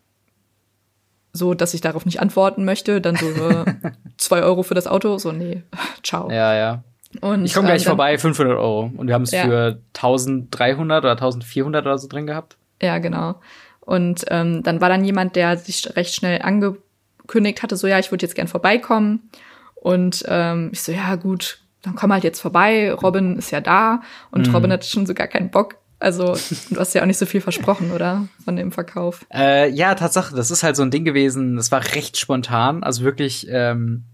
so, 1.32 1.54
dass 1.54 1.74
ich 1.74 1.80
darauf 1.80 2.04
nicht 2.06 2.20
antworten 2.20 2.64
möchte. 2.64 3.00
Dann 3.00 3.16
so 3.16 3.26
äh, 3.26 3.64
zwei 4.18 4.42
Euro 4.42 4.62
für 4.62 4.74
das 4.74 4.86
Auto. 4.86 5.18
So, 5.18 5.32
nee, 5.32 5.62
ciao. 6.02 6.30
Ja, 6.30 6.54
ja. 6.54 6.82
Und, 7.20 7.44
Ich 7.44 7.54
komme 7.54 7.66
gleich 7.66 7.82
ähm, 7.82 7.86
dann- 7.86 7.90
vorbei, 7.96 8.18
500 8.18 8.56
Euro. 8.56 8.90
Und 8.96 9.06
wir 9.06 9.14
haben 9.14 9.22
es 9.22 9.30
Ja. 9.32 9.42
für 9.44 9.80
1300 9.94 11.04
oder 11.04 11.12
1400 11.12 11.84
oder 11.84 11.98
so 11.98 12.08
drin 12.08 12.26
gehabt. 12.26 12.56
Ja, 12.82 12.98
genau. 12.98 13.40
Und 13.80 14.24
ähm, 14.28 14.62
dann 14.62 14.80
war 14.80 14.88
dann 14.88 15.04
jemand, 15.04 15.34
der 15.36 15.56
sich 15.56 15.96
recht 15.96 16.14
schnell 16.14 16.42
angekündigt 16.42 17.62
hatte, 17.62 17.76
so 17.76 17.86
ja, 17.86 17.98
ich 17.98 18.10
würde 18.12 18.24
jetzt 18.24 18.34
gern 18.36 18.46
vorbeikommen. 18.48 19.30
Und 19.74 20.24
ähm, 20.28 20.70
ich 20.72 20.82
so, 20.82 20.92
ja 20.92 21.16
gut, 21.16 21.60
dann 21.82 21.94
komm 21.94 22.12
halt 22.12 22.24
jetzt 22.24 22.40
vorbei. 22.40 22.92
Robin 22.92 23.36
ist 23.36 23.50
ja 23.50 23.60
da. 23.60 24.02
Und 24.30 24.48
Mhm. 24.48 24.54
Robin 24.54 24.72
hat 24.72 24.84
schon 24.84 25.06
so 25.06 25.14
gar 25.14 25.28
keinen 25.28 25.50
Bock. 25.50 25.76
Also, 25.98 26.34
du 26.70 26.80
hast 26.80 26.94
ja 26.94 27.02
auch 27.02 27.06
nicht 27.06 27.18
so 27.18 27.26
viel 27.26 27.40
versprochen, 27.42 27.90
oder? 27.92 28.26
Von 28.44 28.56
dem 28.56 28.72
Verkauf. 28.72 29.26
Äh, 29.32 29.68
ja, 29.70 29.94
Tatsache, 29.94 30.34
das 30.34 30.50
ist 30.50 30.62
halt 30.62 30.76
so 30.76 30.82
ein 30.82 30.90
Ding 30.90 31.04
gewesen, 31.04 31.56
das 31.56 31.70
war 31.72 31.84
recht 31.94 32.16
spontan. 32.16 32.82
Also 32.82 33.04
wirklich, 33.04 33.46
ähm, 33.50 34.04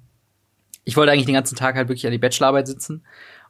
ich 0.85 0.97
wollte 0.97 1.13
eigentlich 1.13 1.27
den 1.27 1.35
ganzen 1.35 1.57
Tag 1.57 1.77
halt 1.77 1.89
wirklich 1.89 2.05
an 2.07 2.13
die 2.13 2.19
Bachelorarbeit 2.19 2.67
sitzen. 2.67 3.05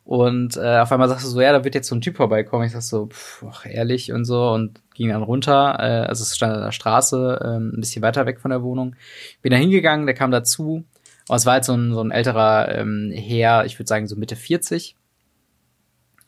Und 0.05 0.57
äh, 0.57 0.79
auf 0.79 0.93
einmal 0.93 1.09
sagst 1.09 1.25
du 1.25 1.31
so, 1.31 1.41
ja, 1.41 1.51
da 1.53 1.65
wird 1.65 1.75
jetzt 1.75 1.89
so 1.89 1.95
ein 1.97 2.01
Typ 2.01 2.17
vorbeikommen. 2.17 2.65
Ich 2.67 2.73
sag 2.73 2.83
so, 2.83 3.07
pff, 3.09 3.45
ach, 3.51 3.67
ehrlich 3.67 4.13
und 4.13 4.25
so 4.25 4.51
und 4.51 4.81
ging 4.95 5.09
dann 5.09 5.23
runter. 5.23 5.77
Äh, 5.81 6.07
also 6.07 6.23
es 6.23 6.37
stand 6.37 6.55
an 6.55 6.63
der 6.63 6.73
Straße, 6.73 7.41
ähm, 7.43 7.73
ein 7.75 7.81
bisschen 7.81 8.03
weiter 8.03 8.25
weg 8.27 8.41
von 8.41 8.51
der 8.51 8.63
Wohnung. 8.63 8.95
Bin 9.43 9.51
da 9.51 9.57
hingegangen, 9.59 10.07
der 10.07 10.15
kam 10.15 10.31
dazu. 10.31 10.85
Und 11.29 11.37
es 11.37 11.47
war 11.47 11.55
halt 11.55 11.65
so 11.65 11.75
ein, 11.75 11.93
so 11.93 12.01
ein 12.01 12.11
älterer 12.11 12.75
ähm, 12.75 13.13
Herr, 13.15 13.65
ich 13.65 13.79
würde 13.79 13.89
sagen 13.89 14.07
so 14.07 14.17
Mitte 14.17 14.37
40. 14.37 14.97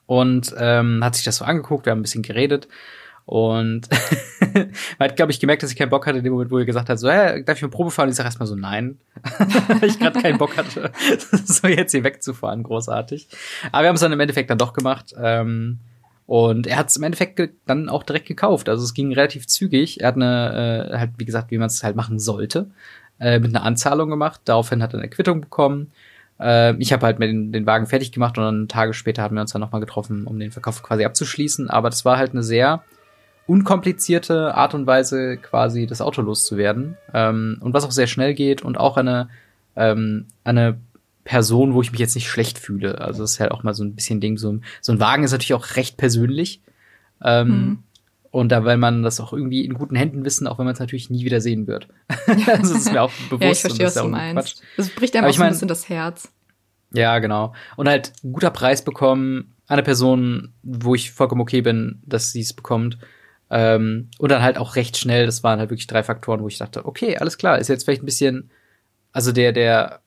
Und 0.07 0.55
ähm, 0.59 1.05
hat 1.05 1.15
sich 1.15 1.25
das 1.25 1.37
so 1.37 1.45
angeguckt, 1.45 1.87
wir 1.87 1.91
haben 1.91 2.01
ein 2.01 2.03
bisschen 2.03 2.23
geredet. 2.23 2.69
Und 3.29 3.91
man 4.55 4.71
hat, 5.01 5.17
glaube 5.17 5.31
ich, 5.31 5.39
gemerkt, 5.39 5.63
dass 5.63 5.71
ich 5.71 5.77
keinen 5.77 5.91
Bock 5.91 6.07
hatte 6.07 6.17
in 6.17 6.25
dem 6.25 6.33
Moment, 6.33 6.51
wo 6.51 6.57
er 6.57 6.65
gesagt 6.65 6.89
hat, 6.89 6.99
so, 6.99 7.11
hey, 7.11 7.45
darf 7.45 7.59
ich 7.59 7.63
eine 7.63 7.71
Probe 7.71 7.91
fahren? 7.91 8.07
Und 8.07 8.13
ich 8.13 8.17
sage 8.17 8.27
erstmal 8.27 8.47
so, 8.47 8.55
nein. 8.55 8.99
Weil 9.81 9.91
ich 9.91 9.99
gerade 9.99 10.19
keinen 10.19 10.39
Bock 10.39 10.57
hatte, 10.57 10.91
so 11.45 11.69
jetzt 11.69 11.93
hier 11.93 12.05
wegzufahren, 12.05 12.63
großartig. 12.63 13.29
Aber 13.71 13.83
wir 13.83 13.89
haben 13.89 13.97
es 13.97 14.01
dann 14.01 14.13
im 14.13 14.21
Endeffekt 14.21 14.49
dann 14.49 14.57
doch 14.57 14.73
gemacht. 14.73 15.15
Ähm, 15.21 15.79
und 16.25 16.67
er 16.67 16.79
hat 16.79 16.89
es 16.89 16.97
im 16.97 17.03
Endeffekt 17.03 17.39
dann 17.67 17.91
auch 17.91 18.03
direkt 18.03 18.27
gekauft. 18.27 18.71
Also 18.71 18.83
es 18.83 18.95
ging 18.95 19.13
relativ 19.13 19.47
zügig. 19.47 20.01
Er 20.01 20.09
hat 20.09 20.17
eine, 20.17 20.91
äh, 20.91 20.97
halt, 20.97 21.11
wie 21.19 21.27
gesagt, 21.27 21.51
wie 21.51 21.59
man 21.59 21.67
es 21.67 21.85
halt 21.85 21.97
machen 21.97 22.19
sollte, 22.19 22.71
äh, 23.21 23.39
mit 23.39 23.55
einer 23.55 23.65
Anzahlung 23.65 24.11
gemacht. 24.11 24.41
Daraufhin 24.45 24.83
hat 24.83 24.95
er 24.95 25.01
eine 25.01 25.09
Quittung 25.09 25.41
bekommen. 25.41 25.91
Äh, 26.41 26.75
ich 26.77 26.93
habe 26.93 27.05
halt 27.07 27.19
mit 27.19 27.29
den, 27.31 27.53
den 27.53 27.67
Wagen 27.67 27.87
fertig 27.87 28.13
gemacht 28.13 28.39
und 28.39 28.45
dann 28.45 28.69
Tage 28.69 28.95
später 28.95 29.23
haben 29.23 29.35
wir 29.37 29.41
uns 29.43 29.53
dann 29.53 29.61
nochmal 29.61 29.81
getroffen, 29.81 30.27
um 30.27 30.39
den 30.39 30.51
Verkauf 30.53 30.83
quasi 30.83 31.05
abzuschließen. 31.05 31.69
Aber 31.71 31.91
das 31.91 32.05
war 32.05 32.17
halt 32.19 32.33
eine 32.33 32.43
sehr 32.43 32.83
unkomplizierte 33.47 34.55
Art 34.55 34.75
und 34.75 34.87
Weise, 34.87 35.37
quasi 35.39 35.87
das 35.87 36.01
Auto 36.01 36.21
loszuwerden. 36.23 36.97
Ähm, 37.15 37.57
und 37.61 37.73
was 37.75 37.85
auch 37.85 37.91
sehr 37.91 38.07
schnell 38.07 38.35
geht 38.35 38.63
und 38.63 38.77
auch 38.79 38.97
eine, 38.97 39.29
ähm, 39.75 40.27
eine 40.45 40.79
Person, 41.25 41.75
wo 41.75 41.83
ich 41.83 41.91
mich 41.91 42.01
jetzt 42.01 42.15
nicht 42.15 42.29
schlecht 42.29 42.59
fühle. 42.59 43.01
Also 43.01 43.23
das 43.23 43.33
ist 43.33 43.41
halt 43.41 43.51
auch 43.53 43.63
mal 43.63 43.75
so 43.75 43.85
ein 43.85 43.95
bisschen 43.95 44.21
Ding. 44.21 44.37
So, 44.39 44.53
ein- 44.53 44.65
so 44.81 44.93
ein 44.93 45.01
Wagen 45.01 45.25
ist 45.25 45.33
natürlich 45.33 45.55
auch 45.55 45.77
recht 45.77 45.97
persönlich. 45.97 46.61
Ähm, 47.25 47.49
Mhm. 47.49 47.79
Und 48.31 48.51
da 48.51 48.65
will 48.65 48.77
man 48.77 49.03
das 49.03 49.21
auch 49.21 49.33
irgendwie 49.33 49.65
in 49.65 49.75
guten 49.75 49.97
Händen 49.97 50.25
wissen, 50.25 50.47
auch 50.47 50.59
wenn 50.59 50.67
man 50.67 50.75
es 50.75 50.81
natürlich 50.81 51.09
nie 51.09 51.25
wieder 51.25 51.41
sehen 51.41 51.67
wird. 51.67 51.89
also 52.27 52.75
das 52.75 52.87
ist 52.87 52.93
mir 52.93 53.03
auch 53.03 53.13
bewusst. 53.31 53.43
Ja, 53.43 53.51
ich 53.51 53.51
und 53.51 53.61
verstehe, 53.61 53.87
das 53.87 53.97
was 53.97 54.03
du 54.03 54.09
meinst. 54.09 54.63
Das 54.77 54.91
bricht 54.91 55.15
einem 55.15 55.25
Aber 55.25 55.33
auch 55.33 55.37
so 55.37 55.43
ein 55.43 55.51
bisschen 55.51 55.69
das 55.69 55.89
Herz. 55.89 56.31
Ja, 56.93 57.19
genau. 57.19 57.55
Und 57.77 57.89
halt 57.89 58.13
ein 58.25 58.33
guter 58.33 58.51
Preis 58.51 58.83
bekommen, 58.83 59.55
eine 59.67 59.83
Person, 59.83 60.53
wo 60.63 60.95
ich 60.95 61.13
vollkommen 61.13 61.41
okay 61.41 61.61
bin, 61.61 62.03
dass 62.07 62.33
sie 62.33 62.41
es 62.41 62.53
bekommt. 62.53 62.99
Ähm, 63.51 64.11
und 64.19 64.31
dann 64.31 64.43
halt 64.43 64.59
auch 64.59 64.77
recht 64.77 64.97
schnell, 64.97 65.27
das 65.27 65.43
waren 65.43 65.59
halt 65.59 65.71
wirklich 65.71 65.87
drei 65.87 66.03
Faktoren, 66.03 66.43
wo 66.43 66.49
ich 66.49 66.59
dachte, 66.59 66.85
okay, 66.85 67.17
alles 67.17 67.39
klar, 67.39 67.59
ist 67.59 67.69
jetzt 67.69 67.85
vielleicht 67.85 68.03
ein 68.03 68.07
bisschen, 68.07 68.51
also 69.13 69.33
der, 69.33 69.53
der 69.53 70.01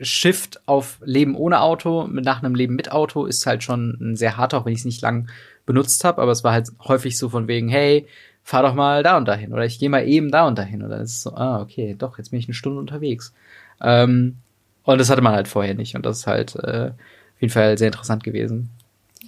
Shift 0.00 0.60
auf 0.66 1.00
Leben 1.04 1.34
ohne 1.36 1.60
Auto 1.60 2.06
mit 2.06 2.24
nach 2.24 2.42
einem 2.42 2.54
Leben 2.54 2.74
mit 2.74 2.90
Auto 2.92 3.26
ist 3.26 3.46
halt 3.46 3.62
schon 3.62 3.96
ein 4.00 4.16
sehr 4.16 4.36
harter, 4.36 4.58
auch 4.58 4.66
wenn 4.66 4.72
ich 4.72 4.80
es 4.80 4.84
nicht 4.84 5.02
lang 5.02 5.28
benutzt 5.66 6.04
habe, 6.04 6.20
aber 6.22 6.32
es 6.32 6.44
war 6.44 6.52
halt 6.52 6.68
häufig 6.86 7.18
so 7.18 7.28
von 7.28 7.48
wegen, 7.48 7.68
hey, 7.68 8.06
fahr 8.42 8.62
doch 8.62 8.74
mal 8.74 9.02
da 9.02 9.16
und 9.16 9.26
dahin 9.26 9.52
oder 9.52 9.64
ich 9.64 9.78
gehe 9.78 9.88
mal 9.88 10.06
eben 10.06 10.30
da 10.30 10.46
und 10.46 10.58
dahin 10.58 10.82
und 10.82 10.90
dann 10.90 11.00
ist 11.00 11.12
es 11.12 11.22
so, 11.22 11.34
ah, 11.34 11.60
okay, 11.60 11.94
doch, 11.98 12.18
jetzt 12.18 12.30
bin 12.30 12.38
ich 12.38 12.46
eine 12.46 12.54
Stunde 12.54 12.78
unterwegs. 12.78 13.32
Ähm, 13.80 14.36
und 14.82 14.98
das 14.98 15.08
hatte 15.08 15.22
man 15.22 15.32
halt 15.34 15.48
vorher 15.48 15.74
nicht 15.74 15.96
und 15.96 16.04
das 16.04 16.18
ist 16.18 16.26
halt 16.26 16.54
äh, 16.56 16.90
auf 16.90 17.40
jeden 17.40 17.52
Fall 17.52 17.78
sehr 17.78 17.88
interessant 17.88 18.22
gewesen. 18.22 18.68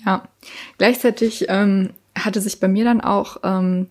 Ja. 0.05 0.29
Gleichzeitig 0.79 1.47
ähm, 1.49 1.91
hatte 2.15 2.41
sich 2.41 2.61
bei 2.61 2.69
mir 2.69 2.85
dann 2.85 3.01
auch 3.01 3.39
ähm, 3.43 3.89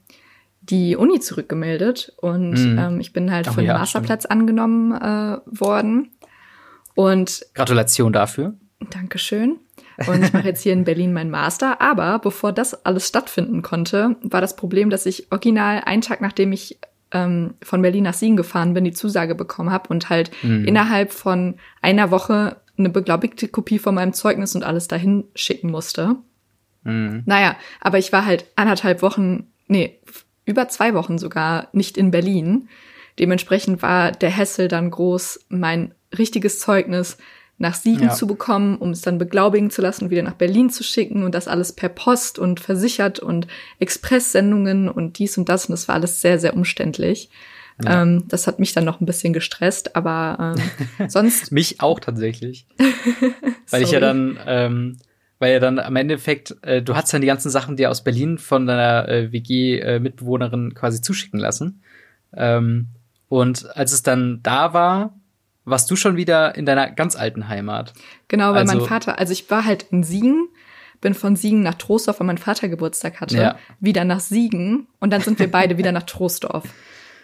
die 0.61 0.95
Uni 0.95 1.19
zurückgemeldet 1.19 2.13
und 2.17 2.51
Mhm. 2.51 2.77
ähm, 2.77 2.99
ich 2.99 3.11
bin 3.13 3.31
halt 3.31 3.47
Oh 3.47 3.51
für 3.51 3.61
den 3.61 3.67
ja, 3.67 3.77
Masterplatz 3.77 4.25
angenommen 4.25 4.91
äh, 4.93 5.37
worden. 5.45 6.11
Und 6.93 7.45
Gratulation 7.53 8.13
dafür. 8.13 8.53
Dankeschön. 8.91 9.57
Und 10.07 10.23
ich 10.23 10.33
mache 10.33 10.47
jetzt 10.47 10.63
hier 10.63 10.73
in 10.73 10.83
Berlin 10.83 11.13
meinen 11.13 11.31
Master. 11.31 11.81
Aber 11.81 12.19
bevor 12.19 12.51
das 12.51 12.85
alles 12.85 13.07
stattfinden 13.07 13.61
konnte, 13.61 14.15
war 14.21 14.41
das 14.41 14.55
Problem, 14.55 14.89
dass 14.89 15.05
ich 15.05 15.31
original 15.31 15.81
einen 15.85 16.01
Tag 16.01 16.21
nachdem 16.21 16.51
ich 16.51 16.77
ähm, 17.11 17.53
von 17.61 17.81
Berlin 17.81 18.03
nach 18.03 18.13
Siegen 18.13 18.37
gefahren 18.37 18.73
bin, 18.73 18.83
die 18.83 18.91
Zusage 18.91 19.35
bekommen 19.35 19.71
habe 19.71 19.89
und 19.89 20.09
halt 20.09 20.31
mhm. 20.43 20.65
innerhalb 20.65 21.11
von 21.11 21.55
einer 21.81 22.11
Woche 22.11 22.57
eine 22.77 22.89
beglaubigte 22.89 23.47
Kopie 23.47 23.79
von 23.79 23.95
meinem 23.95 24.13
Zeugnis 24.13 24.55
und 24.55 24.63
alles 24.63 24.87
dahin 24.87 25.25
schicken 25.33 25.71
musste. 25.71 26.17
Mhm. 26.83 27.23
Naja, 27.25 27.55
aber 27.79 27.97
ich 27.97 28.11
war 28.11 28.25
halt 28.25 28.45
anderthalb 28.55 29.01
Wochen, 29.01 29.47
nee, 29.67 29.99
über 30.45 30.67
zwei 30.67 30.93
Wochen 30.93 31.17
sogar 31.17 31.69
nicht 31.71 31.97
in 31.97 32.11
Berlin. 32.11 32.67
Dementsprechend 33.17 33.81
war 33.81 34.11
der 34.11 34.29
Hessel 34.29 34.67
dann 34.67 34.91
groß, 34.91 35.45
mein 35.49 35.93
richtiges 36.17 36.59
Zeugnis 36.59 37.17
nach 37.57 37.73
Siegen 37.73 38.07
ja. 38.07 38.13
zu 38.13 38.27
bekommen, 38.27 38.77
um 38.77 38.91
es 38.91 39.01
dann 39.01 39.17
beglaubigen 39.17 39.69
zu 39.69 39.81
lassen, 39.81 40.09
wieder 40.09 40.23
nach 40.23 40.33
Berlin 40.33 40.69
zu 40.69 40.83
schicken 40.83 41.23
und 41.23 41.33
das 41.33 41.47
alles 41.47 41.71
per 41.71 41.89
Post 41.89 42.37
und 42.37 42.59
versichert 42.59 43.19
und 43.19 43.47
Expresssendungen 43.79 44.89
und 44.89 45.19
dies 45.19 45.37
und 45.37 45.47
das. 45.47 45.65
Und 45.65 45.73
das 45.73 45.87
war 45.87 45.95
alles 45.95 46.21
sehr, 46.21 46.37
sehr 46.37 46.53
umständlich. 46.53 47.29
Ja. 47.83 48.01
Ähm, 48.01 48.25
das 48.27 48.47
hat 48.47 48.59
mich 48.59 48.73
dann 48.73 48.85
noch 48.85 48.99
ein 48.99 49.05
bisschen 49.05 49.33
gestresst, 49.33 49.95
aber 49.95 50.55
ähm, 50.57 51.07
sonst. 51.09 51.51
mich 51.51 51.81
auch 51.81 51.99
tatsächlich. 51.99 52.67
weil 53.69 53.83
ich 53.83 53.91
ja 53.91 53.99
dann, 53.99 54.37
ähm, 54.45 54.97
weil 55.39 55.53
ja 55.53 55.59
dann 55.59 55.79
am 55.79 55.95
Endeffekt, 55.95 56.55
äh, 56.61 56.81
du 56.81 56.95
hast 56.95 57.13
dann 57.13 57.21
die 57.21 57.27
ganzen 57.27 57.49
Sachen 57.49 57.77
dir 57.77 57.89
aus 57.89 58.03
Berlin 58.03 58.37
von 58.37 58.65
deiner 58.65 59.07
äh, 59.07 59.31
WG-Mitbewohnerin 59.31 60.71
äh, 60.71 60.73
quasi 60.73 61.01
zuschicken 61.01 61.39
lassen. 61.39 61.81
Ähm, 62.33 62.87
und 63.27 63.75
als 63.75 63.93
es 63.93 64.03
dann 64.03 64.41
da 64.43 64.73
war, 64.73 65.17
warst 65.65 65.89
du 65.91 65.95
schon 65.95 66.15
wieder 66.15 66.55
in 66.55 66.65
deiner 66.65 66.89
ganz 66.89 67.15
alten 67.15 67.47
Heimat. 67.47 67.93
Genau, 68.27 68.51
weil 68.53 68.61
also, 68.61 68.77
mein 68.77 68.87
Vater, 68.87 69.19
also 69.19 69.33
ich 69.33 69.49
war 69.49 69.65
halt 69.65 69.87
in 69.91 70.03
Siegen, 70.03 70.47
bin 71.01 71.13
von 71.13 71.35
Siegen 71.35 71.61
nach 71.61 71.75
Troisdorf, 71.75 72.19
weil 72.19 72.27
mein 72.27 72.37
Vater 72.37 72.69
Geburtstag 72.69 73.19
hatte, 73.19 73.37
ja. 73.37 73.57
wieder 73.79 74.05
nach 74.05 74.19
Siegen 74.19 74.87
und 74.99 75.11
dann 75.11 75.21
sind 75.21 75.39
wir 75.39 75.51
beide 75.51 75.77
wieder 75.77 75.91
nach 75.91 76.03
Troisdorf. 76.03 76.63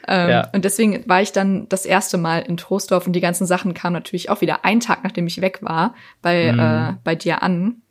Ähm, 0.07 0.29
ja. 0.29 0.49
Und 0.53 0.65
deswegen 0.65 1.07
war 1.07 1.21
ich 1.21 1.31
dann 1.31 1.69
das 1.69 1.85
erste 1.85 2.17
Mal 2.17 2.39
in 2.39 2.57
Troisdorf 2.57 3.05
und 3.05 3.13
die 3.13 3.21
ganzen 3.21 3.45
Sachen 3.45 3.73
kamen 3.73 3.93
natürlich 3.93 4.29
auch 4.29 4.41
wieder 4.41 4.65
einen 4.65 4.79
Tag, 4.79 5.03
nachdem 5.03 5.27
ich 5.27 5.41
weg 5.41 5.59
war, 5.61 5.95
bei, 6.21 6.51
mhm. 6.51 6.59
äh, 6.59 6.93
bei 7.03 7.15
dir 7.15 7.43
an. 7.43 7.81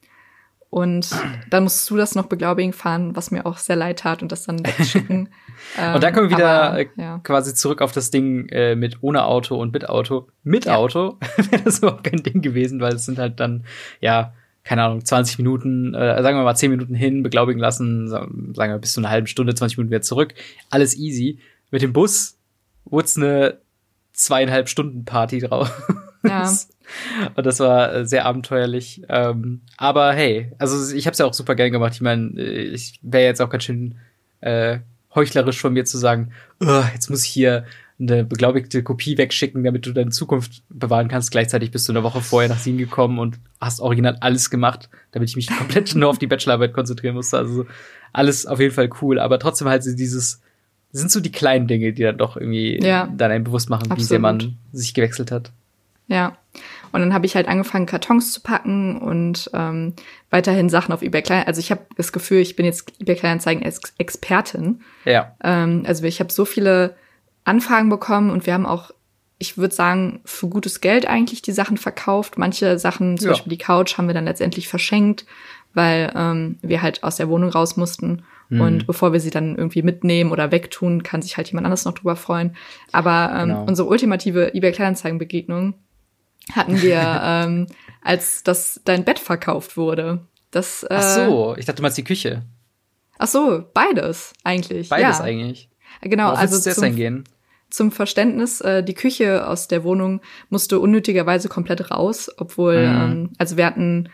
Und 0.70 1.10
dann 1.50 1.64
musst 1.64 1.90
du 1.90 1.96
das 1.96 2.14
noch 2.14 2.26
beglaubigen 2.26 2.72
fahren, 2.72 3.16
was 3.16 3.32
mir 3.32 3.44
auch 3.44 3.58
sehr 3.58 3.74
leid 3.74 3.98
tat 3.98 4.22
und 4.22 4.30
das 4.30 4.44
dann 4.44 4.64
wegschicken. 4.64 5.28
ähm, 5.78 5.94
und 5.96 6.02
dann 6.02 6.14
kommen 6.14 6.30
wir 6.30 6.36
wieder 6.36 6.62
aber, 6.62 6.78
äh, 6.78 6.86
ja. 6.96 7.18
quasi 7.24 7.54
zurück 7.54 7.82
auf 7.82 7.90
das 7.90 8.12
Ding 8.12 8.48
äh, 8.50 8.76
mit 8.76 8.98
ohne 9.00 9.24
Auto 9.24 9.56
und 9.56 9.72
mit 9.72 9.88
Auto. 9.88 10.28
Mit 10.44 10.66
ja. 10.66 10.76
Auto 10.76 11.18
wäre 11.50 11.62
das 11.64 11.78
überhaupt 11.78 12.04
kein 12.04 12.22
Ding 12.22 12.40
gewesen, 12.40 12.80
weil 12.80 12.94
es 12.94 13.04
sind 13.04 13.18
halt 13.18 13.40
dann, 13.40 13.64
ja, 14.00 14.32
keine 14.62 14.84
Ahnung, 14.84 15.04
20 15.04 15.38
Minuten, 15.38 15.92
äh, 15.94 16.22
sagen 16.22 16.38
wir 16.38 16.44
mal 16.44 16.54
10 16.54 16.70
Minuten 16.70 16.94
hin, 16.94 17.24
beglaubigen 17.24 17.60
lassen, 17.60 18.08
sagen 18.08 18.54
wir 18.54 18.78
bis 18.78 18.92
zu 18.92 19.00
einer 19.00 19.10
halben 19.10 19.26
Stunde, 19.26 19.56
20 19.56 19.76
Minuten 19.76 19.90
wieder 19.90 20.02
zurück. 20.02 20.34
Alles 20.70 20.96
easy. 20.96 21.40
Mit 21.72 21.82
dem 21.82 21.92
Bus 21.92 22.38
wurde 22.84 23.06
es 23.06 23.16
eine 23.16 23.58
zweieinhalb 24.12 24.68
Stunden 24.68 25.04
Party 25.04 25.40
drauf. 25.40 25.82
Ja. 26.22 26.48
Und 27.34 27.46
das 27.46 27.60
war 27.60 27.94
äh, 27.94 28.06
sehr 28.06 28.26
abenteuerlich. 28.26 29.02
Ähm, 29.08 29.60
aber 29.76 30.12
hey, 30.12 30.52
also 30.58 30.94
ich 30.94 31.06
habe 31.06 31.12
es 31.12 31.18
ja 31.18 31.26
auch 31.26 31.34
super 31.34 31.54
gern 31.54 31.72
gemacht. 31.72 31.94
Ich 31.94 32.00
meine, 32.00 32.38
äh, 32.38 32.62
ich 32.62 32.98
wäre 33.02 33.24
jetzt 33.24 33.40
auch 33.40 33.50
ganz 33.50 33.64
schön 33.64 33.96
äh, 34.40 34.78
heuchlerisch 35.14 35.60
von 35.60 35.72
mir 35.72 35.84
zu 35.84 35.98
sagen, 35.98 36.32
oh, 36.60 36.82
jetzt 36.92 37.10
muss 37.10 37.24
ich 37.24 37.30
hier 37.30 37.64
eine 38.00 38.24
beglaubigte 38.24 38.82
Kopie 38.82 39.18
wegschicken, 39.18 39.62
damit 39.62 39.84
du 39.84 39.92
deine 39.92 40.10
Zukunft 40.10 40.62
bewahren 40.70 41.08
kannst. 41.08 41.30
Gleichzeitig 41.30 41.70
bist 41.70 41.86
du 41.86 41.92
eine 41.92 42.02
Woche 42.02 42.22
vorher 42.22 42.48
nach 42.48 42.58
Siegen 42.58 42.78
gekommen 42.78 43.18
und 43.18 43.38
hast 43.60 43.80
original 43.80 44.16
alles 44.20 44.48
gemacht, 44.48 44.88
damit 45.12 45.28
ich 45.28 45.36
mich 45.36 45.48
komplett 45.58 45.94
nur 45.94 46.08
auf 46.08 46.18
die 46.18 46.26
Bachelorarbeit 46.26 46.72
konzentrieren 46.72 47.14
musste. 47.14 47.36
Also 47.36 47.66
alles 48.12 48.46
auf 48.46 48.58
jeden 48.58 48.74
Fall 48.74 48.88
cool, 49.02 49.18
aber 49.18 49.38
trotzdem 49.38 49.68
halt 49.68 49.84
dieses 49.84 50.40
sind 50.92 51.10
so 51.10 51.20
die 51.20 51.30
kleinen 51.30 51.68
Dinge, 51.68 51.92
die 51.92 52.02
dann 52.02 52.18
doch 52.18 52.36
irgendwie 52.36 52.82
ja, 52.82 53.08
dann 53.16 53.30
einem 53.30 53.44
bewusst 53.44 53.70
machen, 53.70 53.82
absolut. 53.82 54.00
wie 54.00 54.04
sehr 54.04 54.18
man 54.18 54.56
sich 54.72 54.94
gewechselt 54.94 55.30
hat. 55.30 55.52
Ja. 56.08 56.36
Und 56.92 57.00
dann 57.00 57.14
habe 57.14 57.26
ich 57.26 57.36
halt 57.36 57.48
angefangen, 57.48 57.86
Kartons 57.86 58.32
zu 58.32 58.40
packen 58.40 58.98
und 58.98 59.50
ähm, 59.54 59.94
weiterhin 60.30 60.68
Sachen 60.68 60.92
auf 60.92 61.02
eBay 61.02 61.22
Kleinanzeigen. 61.22 61.48
Also 61.48 61.60
ich 61.60 61.70
habe 61.70 61.82
das 61.96 62.12
Gefühl, 62.12 62.38
ich 62.38 62.56
bin 62.56 62.66
jetzt 62.66 62.92
eBay 63.00 63.16
Kleinanzeigen 63.16 63.62
Expertin. 63.98 64.80
Ja. 65.04 65.36
Ähm, 65.42 65.84
also 65.86 66.04
ich 66.04 66.20
habe 66.20 66.32
so 66.32 66.44
viele 66.44 66.96
Anfragen 67.44 67.88
bekommen 67.88 68.30
und 68.30 68.46
wir 68.46 68.54
haben 68.54 68.66
auch, 68.66 68.90
ich 69.38 69.56
würde 69.56 69.74
sagen, 69.74 70.20
für 70.24 70.48
gutes 70.48 70.80
Geld 70.80 71.06
eigentlich 71.06 71.42
die 71.42 71.52
Sachen 71.52 71.76
verkauft. 71.76 72.38
Manche 72.38 72.78
Sachen, 72.78 73.18
zum 73.18 73.26
ja. 73.26 73.32
Beispiel 73.32 73.50
die 73.50 73.58
Couch, 73.58 73.96
haben 73.96 74.08
wir 74.08 74.14
dann 74.14 74.24
letztendlich 74.26 74.68
verschenkt, 74.68 75.26
weil 75.74 76.12
ähm, 76.14 76.58
wir 76.62 76.82
halt 76.82 77.02
aus 77.04 77.16
der 77.16 77.28
Wohnung 77.28 77.50
raus 77.50 77.76
mussten. 77.76 78.24
Mhm. 78.48 78.60
Und 78.60 78.86
bevor 78.86 79.12
wir 79.12 79.20
sie 79.20 79.30
dann 79.30 79.56
irgendwie 79.56 79.82
mitnehmen 79.82 80.32
oder 80.32 80.50
wegtun, 80.50 81.02
kann 81.02 81.22
sich 81.22 81.36
halt 81.36 81.48
jemand 81.48 81.66
anders 81.66 81.84
noch 81.84 81.94
drüber 81.94 82.16
freuen. 82.16 82.56
Aber 82.92 83.30
ähm, 83.34 83.48
genau. 83.48 83.64
unsere 83.64 83.88
ultimative 83.88 84.54
eBay 84.54 84.72
Kleinanzeigen-Begegnung 84.72 85.74
hatten 86.52 86.80
wir, 86.82 86.98
ähm, 87.24 87.66
als 88.02 88.42
das 88.42 88.80
dein 88.84 89.04
Bett 89.04 89.18
verkauft 89.18 89.76
wurde. 89.76 90.26
Das, 90.50 90.82
äh, 90.84 90.88
Ach 90.90 91.14
so, 91.16 91.54
ich 91.56 91.64
dachte 91.64 91.82
mal 91.82 91.90
die 91.90 92.04
Küche. 92.04 92.42
Ach 93.18 93.28
so, 93.28 93.64
beides 93.74 94.32
eigentlich. 94.44 94.88
Beides 94.88 95.18
ja. 95.18 95.24
eigentlich. 95.24 95.68
Genau, 96.00 96.28
Worauf 96.28 96.38
also 96.38 96.72
zum, 96.72 96.84
eingehen? 96.84 97.24
zum 97.68 97.92
Verständnis, 97.92 98.60
äh, 98.60 98.82
die 98.82 98.94
Küche 98.94 99.46
aus 99.46 99.68
der 99.68 99.84
Wohnung 99.84 100.20
musste 100.48 100.80
unnötigerweise 100.80 101.48
komplett 101.48 101.90
raus, 101.90 102.30
obwohl, 102.38 102.86
mhm. 102.86 103.00
ähm, 103.02 103.30
also 103.38 103.56
wir 103.56 103.66
hatten 103.66 104.08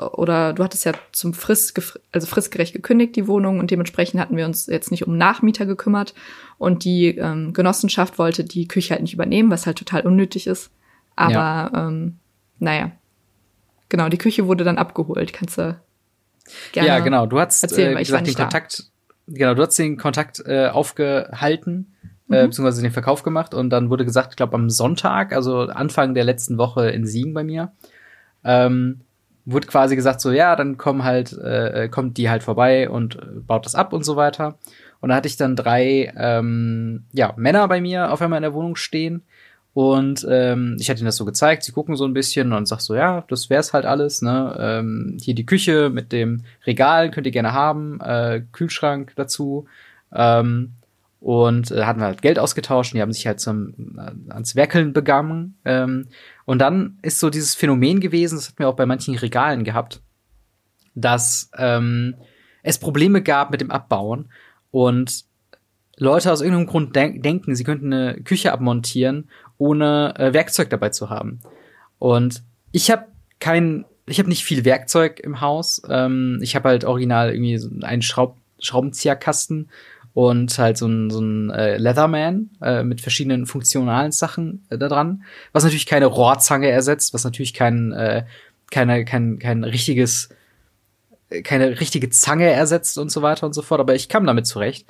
oder 0.00 0.52
du 0.52 0.64
hattest 0.64 0.84
ja 0.84 0.92
zum 1.12 1.34
Frist, 1.34 1.78
also 2.12 2.26
fristgerecht 2.26 2.72
gekündigt 2.72 3.16
die 3.16 3.26
Wohnung 3.26 3.58
und 3.58 3.70
dementsprechend 3.70 4.20
hatten 4.20 4.36
wir 4.36 4.46
uns 4.46 4.66
jetzt 4.66 4.90
nicht 4.90 5.06
um 5.06 5.16
Nachmieter 5.16 5.66
gekümmert 5.66 6.14
und 6.58 6.84
die 6.84 7.08
ähm, 7.18 7.52
Genossenschaft 7.52 8.18
wollte 8.18 8.44
die 8.44 8.66
Küche 8.66 8.94
halt 8.94 9.02
nicht 9.02 9.14
übernehmen, 9.14 9.50
was 9.50 9.66
halt 9.66 9.78
total 9.78 10.06
unnötig 10.06 10.46
ist. 10.46 10.70
Aber 11.20 11.70
ja. 11.72 11.88
ähm, 11.88 12.18
naja, 12.58 12.92
genau, 13.90 14.08
die 14.08 14.18
Küche 14.18 14.46
wurde 14.46 14.64
dann 14.64 14.78
abgeholt. 14.78 15.32
Kannst 15.34 15.58
du 15.58 15.78
gerne 16.72 16.88
Ja, 16.88 16.98
genau. 17.00 17.26
Du 17.26 17.38
hast 17.38 17.62
erzählen, 17.62 17.96
äh, 17.96 18.00
gesagt, 18.00 18.26
den 18.26 18.34
Kontakt, 18.34 18.84
genau, 19.26 19.54
du 19.54 19.62
hast 19.62 19.78
den 19.78 19.98
Kontakt 19.98 20.42
äh, 20.46 20.68
aufgehalten, 20.68 21.94
äh, 22.02 22.32
mhm. 22.32 22.34
äh, 22.34 22.46
beziehungsweise 22.46 22.80
den 22.80 22.92
Verkauf 22.92 23.22
gemacht 23.22 23.52
und 23.52 23.68
dann 23.70 23.90
wurde 23.90 24.06
gesagt, 24.06 24.30
ich 24.30 24.36
glaube 24.36 24.54
am 24.54 24.70
Sonntag, 24.70 25.34
also 25.34 25.60
Anfang 25.60 26.14
der 26.14 26.24
letzten 26.24 26.56
Woche 26.56 26.88
in 26.88 27.06
Siegen 27.06 27.34
bei 27.34 27.44
mir, 27.44 27.72
ähm, 28.42 29.00
wurde 29.44 29.66
quasi 29.66 29.96
gesagt 29.96 30.22
so, 30.22 30.30
ja, 30.30 30.56
dann 30.56 30.78
kommen 30.78 31.04
halt, 31.04 31.36
äh, 31.36 31.88
kommt 31.90 32.16
die 32.16 32.30
halt 32.30 32.42
vorbei 32.42 32.88
und 32.88 33.16
äh, 33.16 33.40
baut 33.46 33.66
das 33.66 33.74
ab 33.74 33.92
und 33.92 34.04
so 34.04 34.16
weiter. 34.16 34.58
Und 35.00 35.10
da 35.10 35.16
hatte 35.16 35.28
ich 35.28 35.36
dann 35.36 35.56
drei 35.56 36.12
ähm, 36.16 37.04
ja, 37.12 37.32
Männer 37.36 37.66
bei 37.68 37.80
mir 37.80 38.12
auf 38.12 38.22
einmal 38.22 38.38
in 38.38 38.42
der 38.42 38.54
Wohnung 38.54 38.76
stehen, 38.76 39.22
und 39.72 40.26
ähm, 40.28 40.76
ich 40.80 40.90
hatte 40.90 41.00
ihnen 41.00 41.06
das 41.06 41.16
so 41.16 41.24
gezeigt, 41.24 41.62
sie 41.62 41.72
gucken 41.72 41.96
so 41.96 42.04
ein 42.04 42.12
bisschen 42.12 42.52
und 42.52 42.66
sag 42.66 42.80
so, 42.80 42.94
ja, 42.94 43.24
das 43.28 43.50
wär's 43.50 43.72
halt 43.72 43.86
alles, 43.86 44.20
ne? 44.20 44.56
Ähm, 44.58 45.16
hier 45.20 45.34
die 45.34 45.46
Küche 45.46 45.90
mit 45.90 46.10
dem 46.12 46.42
Regal 46.66 47.10
könnt 47.10 47.26
ihr 47.26 47.32
gerne 47.32 47.52
haben, 47.52 48.00
äh, 48.00 48.42
Kühlschrank 48.52 49.12
dazu. 49.14 49.66
Ähm, 50.12 50.72
und 51.20 51.70
äh, 51.70 51.84
hatten 51.84 52.00
halt 52.00 52.22
Geld 52.22 52.38
ausgetauscht 52.38 52.92
und 52.92 52.96
die 52.96 53.02
haben 53.02 53.12
sich 53.12 53.26
halt 53.26 53.40
zum, 53.40 53.74
äh, 53.98 54.32
ans 54.32 54.56
Werkeln 54.56 54.92
begangen. 54.92 55.56
Ähm, 55.64 56.08
und 56.46 56.58
dann 56.58 56.98
ist 57.02 57.20
so 57.20 57.30
dieses 57.30 57.54
Phänomen 57.54 58.00
gewesen, 58.00 58.36
das 58.36 58.48
hatten 58.48 58.58
wir 58.58 58.68
auch 58.68 58.76
bei 58.76 58.86
manchen 58.86 59.14
Regalen 59.14 59.62
gehabt, 59.62 60.00
dass 60.94 61.50
ähm, 61.56 62.16
es 62.62 62.78
Probleme 62.78 63.22
gab 63.22 63.50
mit 63.50 63.60
dem 63.60 63.70
Abbauen 63.70 64.30
und 64.70 65.24
Leute 65.96 66.32
aus 66.32 66.40
irgendeinem 66.40 66.66
Grund 66.66 66.96
denk 66.96 67.22
denken, 67.22 67.54
sie 67.54 67.64
könnten 67.64 67.92
eine 67.92 68.22
Küche 68.22 68.52
abmontieren 68.52 69.28
ohne 69.60 70.14
äh, 70.16 70.32
Werkzeug 70.32 70.70
dabei 70.70 70.88
zu 70.88 71.10
haben. 71.10 71.40
Und 71.98 72.42
ich 72.72 72.90
habe 72.90 73.04
kein, 73.38 73.84
ich 74.06 74.18
habe 74.18 74.28
nicht 74.28 74.42
viel 74.42 74.64
Werkzeug 74.64 75.20
im 75.20 75.40
Haus. 75.40 75.82
Ähm, 75.88 76.40
ich 76.42 76.56
habe 76.56 76.70
halt 76.70 76.84
original 76.84 77.32
irgendwie 77.32 77.58
so 77.58 77.70
einen 77.82 78.02
Schraub 78.02 78.36
Schraubenzieherkasten 78.58 79.70
und 80.12 80.58
halt 80.58 80.76
so 80.76 80.86
ein, 80.86 81.08
so 81.08 81.20
ein 81.20 81.50
äh, 81.50 81.78
Leatherman 81.78 82.50
äh, 82.60 82.82
mit 82.82 83.00
verschiedenen 83.00 83.46
funktionalen 83.46 84.12
Sachen 84.12 84.66
äh, 84.68 84.76
da 84.76 84.88
dran, 84.88 85.22
was 85.52 85.64
natürlich 85.64 85.86
keine 85.86 86.06
Rohrzange 86.06 86.68
ersetzt, 86.68 87.14
was 87.14 87.24
natürlich 87.24 87.54
kein, 87.54 87.92
äh, 87.92 88.24
keine, 88.70 89.06
kein, 89.06 89.38
kein 89.38 89.64
richtiges, 89.64 90.28
äh, 91.30 91.40
keine 91.40 91.80
richtige 91.80 92.10
Zange 92.10 92.50
ersetzt 92.50 92.98
und 92.98 93.10
so 93.10 93.22
weiter 93.22 93.46
und 93.46 93.54
so 93.54 93.62
fort, 93.62 93.80
aber 93.80 93.94
ich 93.94 94.10
kam 94.10 94.26
damit 94.26 94.46
zurecht. 94.46 94.86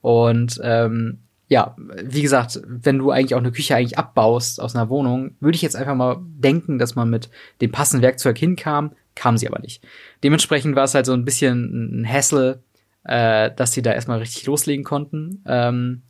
Und 0.00 0.58
ähm, 0.62 1.18
ja, 1.50 1.74
wie 1.76 2.22
gesagt, 2.22 2.60
wenn 2.64 2.98
du 2.98 3.10
eigentlich 3.10 3.34
auch 3.34 3.40
eine 3.40 3.50
Küche 3.50 3.74
eigentlich 3.74 3.98
abbaust 3.98 4.60
aus 4.60 4.76
einer 4.76 4.88
Wohnung, 4.88 5.34
würde 5.40 5.56
ich 5.56 5.62
jetzt 5.62 5.74
einfach 5.74 5.96
mal 5.96 6.18
denken, 6.22 6.78
dass 6.78 6.94
man 6.94 7.10
mit 7.10 7.28
dem 7.60 7.72
passenden 7.72 8.04
Werkzeug 8.04 8.38
hinkam, 8.38 8.92
kam 9.16 9.36
sie 9.36 9.48
aber 9.48 9.58
nicht. 9.58 9.82
Dementsprechend 10.22 10.76
war 10.76 10.84
es 10.84 10.94
halt 10.94 11.06
so 11.06 11.12
ein 11.12 11.24
bisschen 11.24 12.02
ein 12.02 12.08
Hassel, 12.08 12.62
äh, 13.02 13.50
dass 13.56 13.72
sie 13.72 13.82
da 13.82 13.92
erstmal 13.92 14.20
richtig 14.20 14.46
loslegen 14.46 14.84
konnten. 14.84 15.42
Ähm, 15.44 16.02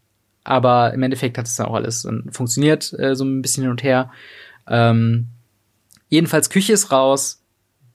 aber 0.45 0.93
im 0.93 1.03
Endeffekt 1.03 1.39
hat 1.39 1.47
es 1.47 1.57
dann 1.57 1.67
auch 1.67 1.75
alles 1.75 2.07
funktioniert, 2.31 2.93
äh, 2.99 3.17
so 3.17 3.25
ein 3.25 3.41
bisschen 3.41 3.63
hin 3.63 3.71
und 3.71 3.83
her. 3.83 4.11
Ähm, 4.69 5.29
jedenfalls 6.11 6.51
Küche 6.51 6.75
ist 6.75 6.93
raus, 6.93 7.43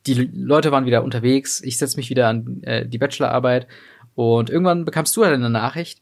die 0.08 0.14
Leute 0.14 0.72
waren 0.72 0.86
wieder 0.86 1.04
unterwegs, 1.04 1.60
ich 1.62 1.78
setze 1.78 1.96
mich 1.96 2.10
wieder 2.10 2.26
an 2.26 2.60
äh, 2.64 2.88
die 2.88 2.98
Bachelorarbeit 2.98 3.68
und 4.16 4.50
irgendwann 4.50 4.84
bekamst 4.84 5.16
du 5.16 5.24
halt 5.24 5.34
eine 5.34 5.50
Nachricht, 5.50 6.00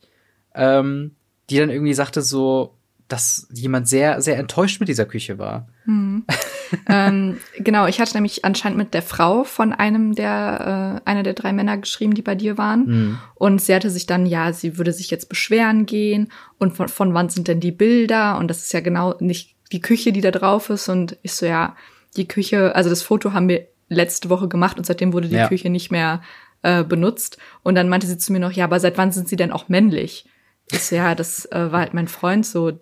ähm, 0.54 1.16
die 1.50 1.58
dann 1.58 1.70
irgendwie 1.70 1.94
sagte 1.94 2.22
so, 2.22 2.74
dass 3.08 3.48
jemand 3.52 3.86
sehr, 3.86 4.22
sehr 4.22 4.38
enttäuscht 4.38 4.80
mit 4.80 4.88
dieser 4.88 5.04
Küche 5.04 5.38
war. 5.38 5.68
Hm. 5.84 6.24
ähm, 6.88 7.38
genau, 7.58 7.86
ich 7.86 8.00
hatte 8.00 8.14
nämlich 8.14 8.44
anscheinend 8.44 8.78
mit 8.78 8.94
der 8.94 9.02
Frau 9.02 9.44
von 9.44 9.72
einem 9.72 10.14
der, 10.14 11.02
äh, 11.04 11.08
einer 11.08 11.22
der 11.22 11.34
drei 11.34 11.52
Männer 11.52 11.76
geschrieben, 11.76 12.14
die 12.14 12.22
bei 12.22 12.34
dir 12.34 12.56
waren. 12.56 12.86
Hm. 12.86 13.18
Und 13.34 13.60
sie 13.60 13.74
hatte 13.74 13.90
sich 13.90 14.06
dann, 14.06 14.24
ja, 14.24 14.52
sie 14.52 14.78
würde 14.78 14.92
sich 14.92 15.10
jetzt 15.10 15.28
beschweren 15.28 15.84
gehen 15.84 16.32
und 16.58 16.76
von, 16.76 16.88
von 16.88 17.12
wann 17.12 17.28
sind 17.28 17.46
denn 17.46 17.60
die 17.60 17.72
Bilder? 17.72 18.38
Und 18.38 18.48
das 18.48 18.62
ist 18.62 18.72
ja 18.72 18.80
genau 18.80 19.14
nicht 19.20 19.54
die 19.70 19.80
Küche, 19.80 20.12
die 20.12 20.22
da 20.22 20.30
drauf 20.30 20.70
ist. 20.70 20.88
Und 20.88 21.18
ich 21.22 21.34
so, 21.34 21.44
ja, 21.44 21.76
die 22.16 22.26
Küche, 22.26 22.74
also 22.74 22.88
das 22.88 23.02
Foto 23.02 23.32
haben 23.32 23.48
wir 23.48 23.66
letzte 23.88 24.30
Woche 24.30 24.48
gemacht 24.48 24.78
und 24.78 24.86
seitdem 24.86 25.12
wurde 25.12 25.28
die 25.28 25.36
ja. 25.36 25.48
Küche 25.48 25.68
nicht 25.68 25.90
mehr 25.90 26.22
äh, 26.62 26.82
benutzt. 26.84 27.36
Und 27.62 27.74
dann 27.74 27.90
meinte 27.90 28.06
sie 28.06 28.16
zu 28.16 28.32
mir 28.32 28.40
noch, 28.40 28.52
ja, 28.52 28.64
aber 28.64 28.80
seit 28.80 28.96
wann 28.96 29.12
sind 29.12 29.28
sie 29.28 29.36
denn 29.36 29.52
auch 29.52 29.68
männlich? 29.68 30.24
So, 30.70 30.96
ja, 30.96 31.14
das 31.14 31.46
äh, 31.52 31.72
war 31.72 31.80
halt 31.80 31.94
mein 31.94 32.08
Freund 32.08 32.46
so, 32.46 32.78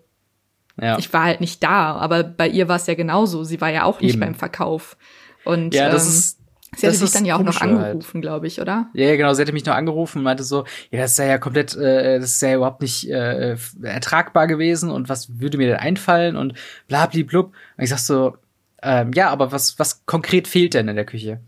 ja. 0.81 0.97
Ich 0.97 1.13
war 1.13 1.23
halt 1.23 1.41
nicht 1.41 1.61
da, 1.63 1.93
aber 1.95 2.23
bei 2.23 2.47
ihr 2.47 2.67
war 2.67 2.77
es 2.77 2.87
ja 2.87 2.95
genauso. 2.95 3.43
Sie 3.43 3.61
war 3.61 3.69
ja 3.69 3.83
auch 3.83 4.01
nicht 4.01 4.13
Eben. 4.13 4.21
beim 4.21 4.35
Verkauf. 4.35 4.97
Und 5.45 5.73
ja, 5.73 5.89
das 5.89 6.03
ähm, 6.03 6.09
ist, 6.09 6.39
sie 6.77 6.87
hatte 6.87 6.97
dich 6.97 7.11
dann 7.11 7.25
ja 7.25 7.35
auch 7.35 7.43
noch 7.43 7.61
halt. 7.61 7.71
angerufen, 7.71 8.13
halt. 8.15 8.21
glaube 8.23 8.47
ich, 8.47 8.59
oder? 8.59 8.89
Ja, 8.93 9.09
ja, 9.09 9.15
genau. 9.15 9.33
Sie 9.33 9.41
hatte 9.41 9.53
mich 9.53 9.65
noch 9.65 9.75
angerufen 9.75 10.19
und 10.19 10.23
meinte 10.23 10.43
so, 10.43 10.65
ja, 10.89 11.01
das 11.01 11.11
ist 11.11 11.19
ja 11.19 11.37
komplett, 11.37 11.75
äh, 11.75 12.19
das 12.19 12.31
ist 12.31 12.41
ja 12.41 12.55
überhaupt 12.55 12.81
nicht 12.81 13.09
äh, 13.09 13.55
ertragbar 13.83 14.47
gewesen 14.47 14.89
und 14.89 15.09
was 15.09 15.39
würde 15.39 15.57
mir 15.57 15.67
denn 15.67 15.77
einfallen 15.77 16.35
und 16.35 16.55
blablablub. 16.87 17.53
Und 17.77 17.83
ich 17.83 17.89
sag 17.89 17.99
so, 17.99 18.37
ähm, 18.81 19.11
ja, 19.13 19.29
aber 19.29 19.51
was, 19.51 19.77
was 19.77 20.05
konkret 20.07 20.47
fehlt 20.47 20.73
denn 20.73 20.87
in 20.87 20.95
der 20.95 21.05
Küche? 21.05 21.39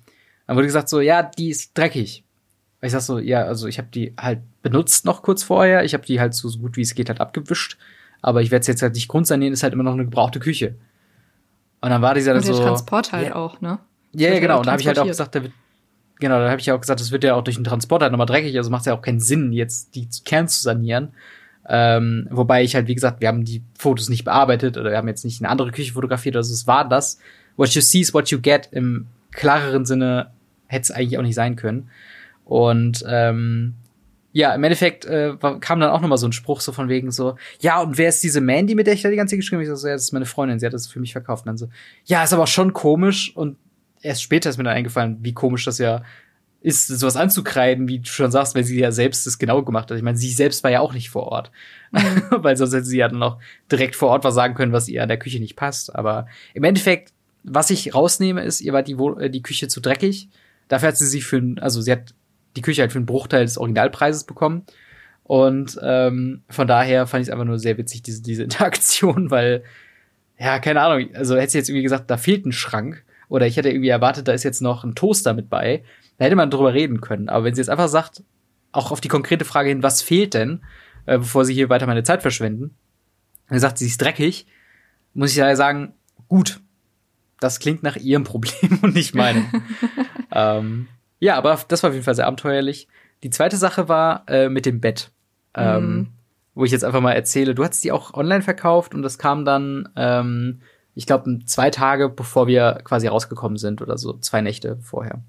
Dann 0.45 0.55
wurde 0.55 0.67
gesagt 0.67 0.89
so, 0.89 1.01
ja, 1.01 1.23
die 1.23 1.49
ist 1.49 1.75
dreckig. 1.75 2.23
Ich 2.81 2.91
sag 2.91 3.01
so, 3.01 3.17
ja, 3.17 3.43
also 3.43 3.67
ich 3.67 3.79
habe 3.79 3.87
die 3.87 4.13
halt 4.19 4.41
benutzt 4.65 5.05
noch 5.05 5.21
kurz 5.21 5.43
vorher. 5.43 5.85
Ich 5.85 5.93
habe 5.93 6.05
die 6.05 6.19
halt 6.19 6.33
so, 6.33 6.49
so 6.49 6.59
gut 6.59 6.75
wie 6.75 6.81
es 6.81 6.93
geht 6.93 7.07
halt 7.07 7.21
abgewischt 7.21 7.77
aber 8.25 8.41
ich 8.41 8.49
werde 8.49 8.61
es 8.61 8.67
jetzt 8.67 8.81
halt 8.81 8.95
nicht 8.95 9.07
grundsanieren, 9.07 9.53
ist 9.53 9.61
halt 9.61 9.73
immer 9.73 9.83
noch 9.83 9.93
eine 9.93 10.05
gebrauchte 10.05 10.39
Küche. 10.39 10.73
Und 11.79 11.91
dann 11.91 12.01
war 12.01 12.15
dieser 12.15 12.33
dann 12.33 12.41
und 12.41 12.47
der 12.47 12.55
so. 12.55 12.63
Transport 12.63 13.11
halt 13.11 13.27
ja, 13.27 13.35
auch, 13.35 13.61
ne? 13.61 13.77
Ja, 14.13 14.33
ja, 14.33 14.39
genau. 14.39 14.57
Und 14.57 14.65
da 14.65 14.71
habe 14.71 14.81
ich 14.81 14.87
halt 14.87 14.97
auch 14.97 15.05
gesagt, 15.05 15.35
da 15.35 15.43
wird, 15.43 15.53
genau, 16.19 16.39
da 16.39 16.49
habe 16.49 16.59
ich 16.59 16.65
ja 16.65 16.73
auch 16.73 16.81
gesagt, 16.81 16.99
das 16.99 17.11
wird 17.11 17.23
ja 17.23 17.35
auch 17.35 17.43
durch 17.43 17.57
den 17.57 17.65
Transport 17.65 18.01
halt 18.01 18.11
nochmal 18.11 18.25
dreckig, 18.25 18.57
also 18.57 18.71
macht 18.71 18.81
es 18.81 18.85
ja 18.87 18.95
auch 18.95 19.03
keinen 19.03 19.19
Sinn, 19.19 19.53
jetzt 19.53 19.93
die 19.93 20.07
Kern 20.25 20.47
zu 20.47 20.59
sanieren. 20.59 21.09
Ähm, 21.69 22.27
wobei 22.31 22.63
ich 22.63 22.73
halt, 22.73 22.87
wie 22.87 22.95
gesagt, 22.95 23.21
wir 23.21 23.27
haben 23.27 23.45
die 23.45 23.61
Fotos 23.77 24.09
nicht 24.09 24.23
bearbeitet 24.23 24.75
oder 24.75 24.89
wir 24.89 24.97
haben 24.97 25.07
jetzt 25.07 25.23
nicht 25.23 25.39
eine 25.41 25.49
andere 25.49 25.69
Küche 25.69 25.93
fotografiert, 25.93 26.35
also 26.35 26.51
es 26.51 26.65
war 26.65 26.89
das. 26.89 27.19
What 27.57 27.69
you 27.75 27.81
see 27.81 27.99
is 27.99 28.11
what 28.15 28.29
you 28.29 28.39
get. 28.41 28.69
Im 28.71 29.05
klareren 29.31 29.85
Sinne 29.85 30.31
hätte 30.65 30.81
es 30.81 30.91
eigentlich 30.91 31.19
auch 31.19 31.23
nicht 31.23 31.35
sein 31.35 31.55
können. 31.55 31.91
Und 32.43 33.03
ähm, 33.07 33.75
ja, 34.35 34.53
im 34.53 34.65
Endeffekt 34.65 35.05
äh, 35.05 35.37
kam 35.61 35.79
dann 35.79 35.91
auch 35.91 36.01
noch 36.01 36.09
mal 36.09 36.17
so 36.17 36.27
ein 36.27 36.33
Spruch 36.33 36.59
so 36.59 36.73
von 36.73 36.89
wegen 36.89 37.09
so, 37.09 37.37
ja, 37.61 37.81
und 37.81 37.97
wer 37.97 38.09
ist 38.09 38.21
diese 38.21 38.41
Mandy, 38.41 38.75
mit 38.75 38.85
der 38.85 38.93
ich 38.93 39.01
da 39.01 39.09
die 39.09 39.15
ganze 39.15 39.31
Zeit 39.31 39.39
geschrieben 39.39 39.61
habe? 39.61 39.73
Ich 39.73 39.79
so, 39.79 39.87
ja, 39.87 39.93
das 39.93 40.03
ist 40.03 40.11
meine 40.11 40.25
Freundin, 40.25 40.59
sie 40.59 40.65
hat 40.65 40.73
das 40.73 40.87
für 40.87 40.99
mich 40.99 41.13
verkauft. 41.13 41.45
Und 41.45 41.51
dann 41.51 41.57
so, 41.57 41.69
ja, 42.03 42.21
ist 42.21 42.33
aber 42.33 42.45
schon 42.45 42.73
komisch. 42.73 43.31
Und 43.33 43.55
erst 44.01 44.21
später 44.21 44.49
ist 44.49 44.57
mir 44.57 44.65
dann 44.65 44.75
eingefallen, 44.75 45.19
wie 45.21 45.33
komisch 45.33 45.63
das 45.63 45.77
ja 45.77 46.03
ist, 46.59 46.87
sowas 46.87 47.15
anzukreiden, 47.15 47.87
wie 47.87 47.99
du 47.99 48.09
schon 48.09 48.29
sagst, 48.29 48.55
weil 48.55 48.65
sie 48.65 48.77
ja 48.77 48.91
selbst 48.91 49.25
das 49.25 49.37
genau 49.37 49.63
gemacht 49.63 49.89
hat. 49.89 49.95
Ich 49.95 50.03
meine, 50.03 50.17
sie 50.17 50.33
selbst 50.33 50.65
war 50.65 50.71
ja 50.71 50.81
auch 50.81 50.91
nicht 50.91 51.09
vor 51.09 51.27
Ort. 51.27 51.49
Mhm. 51.93 52.23
weil 52.31 52.57
sonst 52.57 52.73
hätte 52.73 52.83
sie 52.83 52.97
ja 52.97 53.07
dann 53.07 53.23
auch 53.23 53.37
direkt 53.71 53.95
vor 53.95 54.09
Ort 54.09 54.25
was 54.25 54.35
sagen 54.35 54.53
können, 54.53 54.73
was 54.73 54.89
ihr 54.89 55.01
an 55.01 55.07
der 55.07 55.17
Küche 55.17 55.39
nicht 55.39 55.55
passt. 55.55 55.95
Aber 55.95 56.27
im 56.53 56.65
Endeffekt, 56.65 57.13
was 57.45 57.69
ich 57.69 57.95
rausnehme, 57.95 58.43
ist, 58.43 58.59
ihr 58.59 58.73
war 58.73 58.83
die, 58.83 58.97
äh, 58.97 59.29
die 59.29 59.43
Küche 59.43 59.69
zu 59.69 59.79
dreckig. 59.79 60.27
Dafür 60.67 60.89
hat 60.89 60.97
sie 60.97 61.07
sich 61.07 61.23
für, 61.23 61.41
also 61.61 61.79
sie 61.79 61.93
hat 61.93 62.13
die 62.55 62.61
Küche 62.61 62.81
halt 62.81 62.91
für 62.91 62.99
einen 62.99 63.05
Bruchteil 63.05 63.45
des 63.45 63.57
Originalpreises 63.57 64.23
bekommen. 64.23 64.63
Und 65.23 65.79
ähm, 65.81 66.43
von 66.49 66.67
daher 66.67 67.07
fand 67.07 67.23
ich 67.23 67.29
es 67.29 67.31
einfach 67.31 67.45
nur 67.45 67.59
sehr 67.59 67.77
witzig, 67.77 68.03
diese, 68.03 68.21
diese 68.21 68.43
Interaktion, 68.45 69.31
weil, 69.31 69.63
ja, 70.37 70.59
keine 70.59 70.81
Ahnung, 70.81 71.09
also 71.15 71.35
hätte 71.35 71.51
sie 71.51 71.57
jetzt 71.57 71.69
irgendwie 71.69 71.83
gesagt, 71.83 72.09
da 72.09 72.17
fehlt 72.17 72.45
ein 72.45 72.51
Schrank, 72.51 73.03
oder 73.27 73.47
ich 73.47 73.57
hätte 73.57 73.69
irgendwie 73.69 73.89
erwartet, 73.89 74.27
da 74.27 74.33
ist 74.33 74.43
jetzt 74.43 74.61
noch 74.61 74.83
ein 74.83 74.95
Toaster 74.95 75.33
mit 75.33 75.49
bei, 75.49 75.83
da 76.17 76.25
hätte 76.25 76.35
man 76.35 76.51
drüber 76.51 76.73
reden 76.73 77.01
können. 77.01 77.29
Aber 77.29 77.43
wenn 77.43 77.55
sie 77.55 77.61
jetzt 77.61 77.69
einfach 77.69 77.87
sagt, 77.87 78.23
auch 78.71 78.91
auf 78.91 79.01
die 79.01 79.07
konkrete 79.07 79.45
Frage 79.45 79.69
hin, 79.69 79.83
was 79.83 80.01
fehlt 80.01 80.33
denn, 80.33 80.61
äh, 81.05 81.17
bevor 81.17 81.45
sie 81.45 81.53
hier 81.53 81.69
weiter 81.69 81.87
meine 81.87 82.03
Zeit 82.03 82.21
verschwenden, 82.21 82.75
dann 83.49 83.59
sagt 83.59 83.77
sie, 83.77 83.85
sie 83.85 83.91
ist 83.91 84.01
dreckig, 84.01 84.47
muss 85.13 85.31
ich 85.31 85.37
ja 85.37 85.55
sagen, 85.55 85.93
gut, 86.27 86.61
das 87.39 87.59
klingt 87.59 87.83
nach 87.83 87.95
ihrem 87.95 88.23
Problem 88.25 88.79
und 88.81 88.93
nicht 88.93 89.15
meinem. 89.15 89.45
ähm, 90.31 90.87
ja, 91.19 91.35
aber 91.35 91.59
das 91.67 91.83
war 91.83 91.89
auf 91.89 91.93
jeden 91.93 92.05
Fall 92.05 92.15
sehr 92.15 92.27
abenteuerlich. 92.27 92.87
Die 93.23 93.29
zweite 93.29 93.57
Sache 93.57 93.87
war 93.87 94.23
äh, 94.27 94.49
mit 94.49 94.65
dem 94.65 94.81
Bett. 94.81 95.11
Ähm, 95.55 95.95
mhm. 95.95 96.07
Wo 96.53 96.63
ich 96.63 96.71
jetzt 96.71 96.85
einfach 96.85 97.01
mal 97.01 97.13
erzähle, 97.13 97.55
du 97.55 97.63
hast 97.63 97.83
die 97.83 97.91
auch 97.91 98.13
online 98.13 98.41
verkauft 98.41 98.93
und 98.93 99.01
das 99.01 99.17
kam 99.17 99.45
dann, 99.45 99.89
ähm, 99.95 100.61
ich 100.93 101.05
glaube, 101.05 101.39
zwei 101.45 101.69
Tage 101.69 102.09
bevor 102.09 102.47
wir 102.47 102.79
quasi 102.83 103.07
rausgekommen 103.07 103.57
sind 103.57 103.81
oder 103.81 103.97
so, 103.97 104.13
zwei 104.19 104.41
Nächte 104.41 104.77
vorher. 104.81 105.21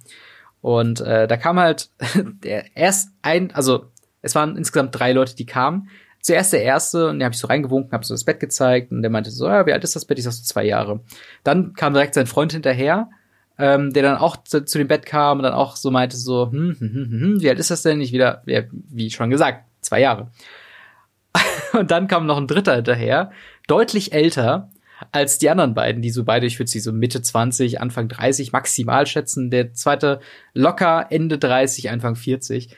Und 0.60 1.00
äh, 1.00 1.26
da 1.26 1.36
kam 1.36 1.58
halt 1.58 1.90
der 2.44 2.76
erst 2.76 3.10
ein, 3.22 3.52
also 3.52 3.86
es 4.22 4.34
waren 4.34 4.56
insgesamt 4.56 4.98
drei 4.98 5.12
Leute, 5.12 5.36
die 5.36 5.46
kamen. 5.46 5.88
Zuerst 6.20 6.52
der 6.52 6.62
erste, 6.62 7.08
und 7.08 7.20
den 7.20 7.24
habe 7.24 7.34
ich 7.34 7.40
so 7.40 7.46
reingewunken, 7.46 7.92
habe 7.92 8.04
so 8.04 8.14
das 8.14 8.24
Bett 8.24 8.40
gezeigt 8.40 8.90
und 8.90 9.02
der 9.02 9.10
meinte 9.10 9.30
so, 9.30 9.46
ja, 9.46 9.64
wie 9.64 9.72
alt 9.72 9.84
ist 9.84 9.94
das 9.94 10.04
Bett? 10.04 10.18
Ich 10.18 10.24
sag 10.24 10.32
so 10.32 10.42
zwei 10.42 10.64
Jahre. 10.64 11.00
Dann 11.44 11.74
kam 11.74 11.92
direkt 11.92 12.14
sein 12.14 12.26
Freund 12.26 12.52
hinterher 12.52 13.08
ähm, 13.58 13.92
der 13.92 14.02
dann 14.02 14.16
auch 14.16 14.36
zu, 14.44 14.64
zu, 14.64 14.78
dem 14.78 14.88
Bett 14.88 15.06
kam 15.06 15.38
und 15.38 15.44
dann 15.44 15.54
auch 15.54 15.76
so 15.76 15.90
meinte 15.90 16.16
so, 16.16 16.50
hm, 16.50 16.76
hm, 16.78 16.92
hm, 16.92 16.94
hm, 16.94 17.20
hm 17.20 17.40
wie 17.40 17.48
alt 17.48 17.58
ist 17.58 17.70
das 17.70 17.82
denn? 17.82 18.00
Ich 18.00 18.12
wieder, 18.12 18.42
ja, 18.46 18.62
wie 18.70 19.10
schon 19.10 19.30
gesagt, 19.30 19.64
zwei 19.80 20.00
Jahre. 20.00 20.30
und 21.72 21.90
dann 21.90 22.08
kam 22.08 22.26
noch 22.26 22.36
ein 22.36 22.46
dritter 22.46 22.74
hinterher, 22.74 23.30
deutlich 23.66 24.12
älter 24.12 24.70
als 25.12 25.38
die 25.38 25.50
anderen 25.50 25.74
beiden, 25.74 26.00
die 26.00 26.10
so 26.10 26.24
beide, 26.24 26.46
ich 26.46 26.58
würde 26.58 26.70
sie 26.70 26.80
so 26.80 26.92
Mitte 26.92 27.20
20, 27.20 27.80
Anfang 27.80 28.08
30 28.08 28.52
maximal 28.52 29.06
schätzen. 29.06 29.50
Der 29.50 29.74
zweite 29.74 30.20
locker 30.54 31.06
Ende 31.10 31.38
30, 31.38 31.90
Anfang 31.90 32.16
40. 32.16 32.74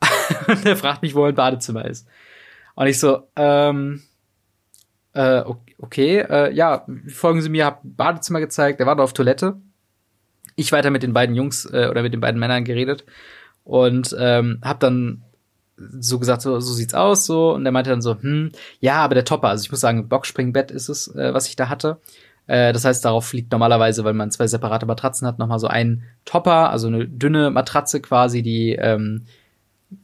und 0.48 0.64
der 0.64 0.76
fragt 0.76 1.02
mich, 1.02 1.14
wo 1.14 1.24
ein 1.24 1.34
Badezimmer 1.34 1.86
ist. 1.86 2.06
Und 2.74 2.88
ich 2.88 2.98
so, 2.98 3.22
ähm, 3.36 4.02
äh, 5.14 5.42
okay, 5.78 6.18
äh, 6.18 6.52
ja, 6.52 6.86
folgen 7.08 7.40
Sie 7.40 7.48
mir, 7.48 7.64
hab 7.64 7.80
Badezimmer 7.82 8.40
gezeigt, 8.40 8.80
der 8.80 8.86
war 8.86 8.96
da 8.96 9.02
auf 9.02 9.14
Toilette 9.14 9.56
ich 10.56 10.72
weiter 10.72 10.90
mit 10.90 11.02
den 11.02 11.12
beiden 11.12 11.36
Jungs 11.36 11.66
äh, 11.66 11.88
oder 11.90 12.02
mit 12.02 12.12
den 12.12 12.20
beiden 12.20 12.40
Männern 12.40 12.64
geredet 12.64 13.04
und 13.64 14.16
ähm, 14.18 14.58
hab 14.62 14.80
dann 14.80 15.22
so 15.76 16.18
gesagt, 16.18 16.42
so, 16.42 16.58
so 16.60 16.72
sieht's 16.72 16.94
aus, 16.94 17.26
so 17.26 17.54
und 17.54 17.64
der 17.64 17.72
meinte 17.72 17.90
dann 17.90 18.00
so, 18.00 18.16
hm, 18.20 18.50
ja, 18.80 18.96
aber 18.96 19.14
der 19.14 19.24
Topper, 19.24 19.48
also 19.48 19.62
ich 19.62 19.70
muss 19.70 19.80
sagen, 19.80 20.08
Boxspringbett 20.08 20.70
ist 20.70 20.88
es, 20.88 21.14
äh, 21.14 21.34
was 21.34 21.48
ich 21.48 21.56
da 21.56 21.68
hatte. 21.68 21.98
Äh, 22.46 22.72
das 22.72 22.84
heißt, 22.84 23.04
darauf 23.04 23.32
liegt 23.32 23.52
normalerweise, 23.52 24.04
weil 24.04 24.14
man 24.14 24.30
zwei 24.30 24.46
separate 24.46 24.86
Matratzen 24.86 25.26
hat, 25.26 25.38
nochmal 25.38 25.58
so 25.58 25.66
ein 25.66 26.04
Topper, 26.24 26.70
also 26.70 26.86
eine 26.86 27.06
dünne 27.06 27.50
Matratze 27.50 28.00
quasi, 28.00 28.42
die 28.42 28.72
ähm, 28.72 29.26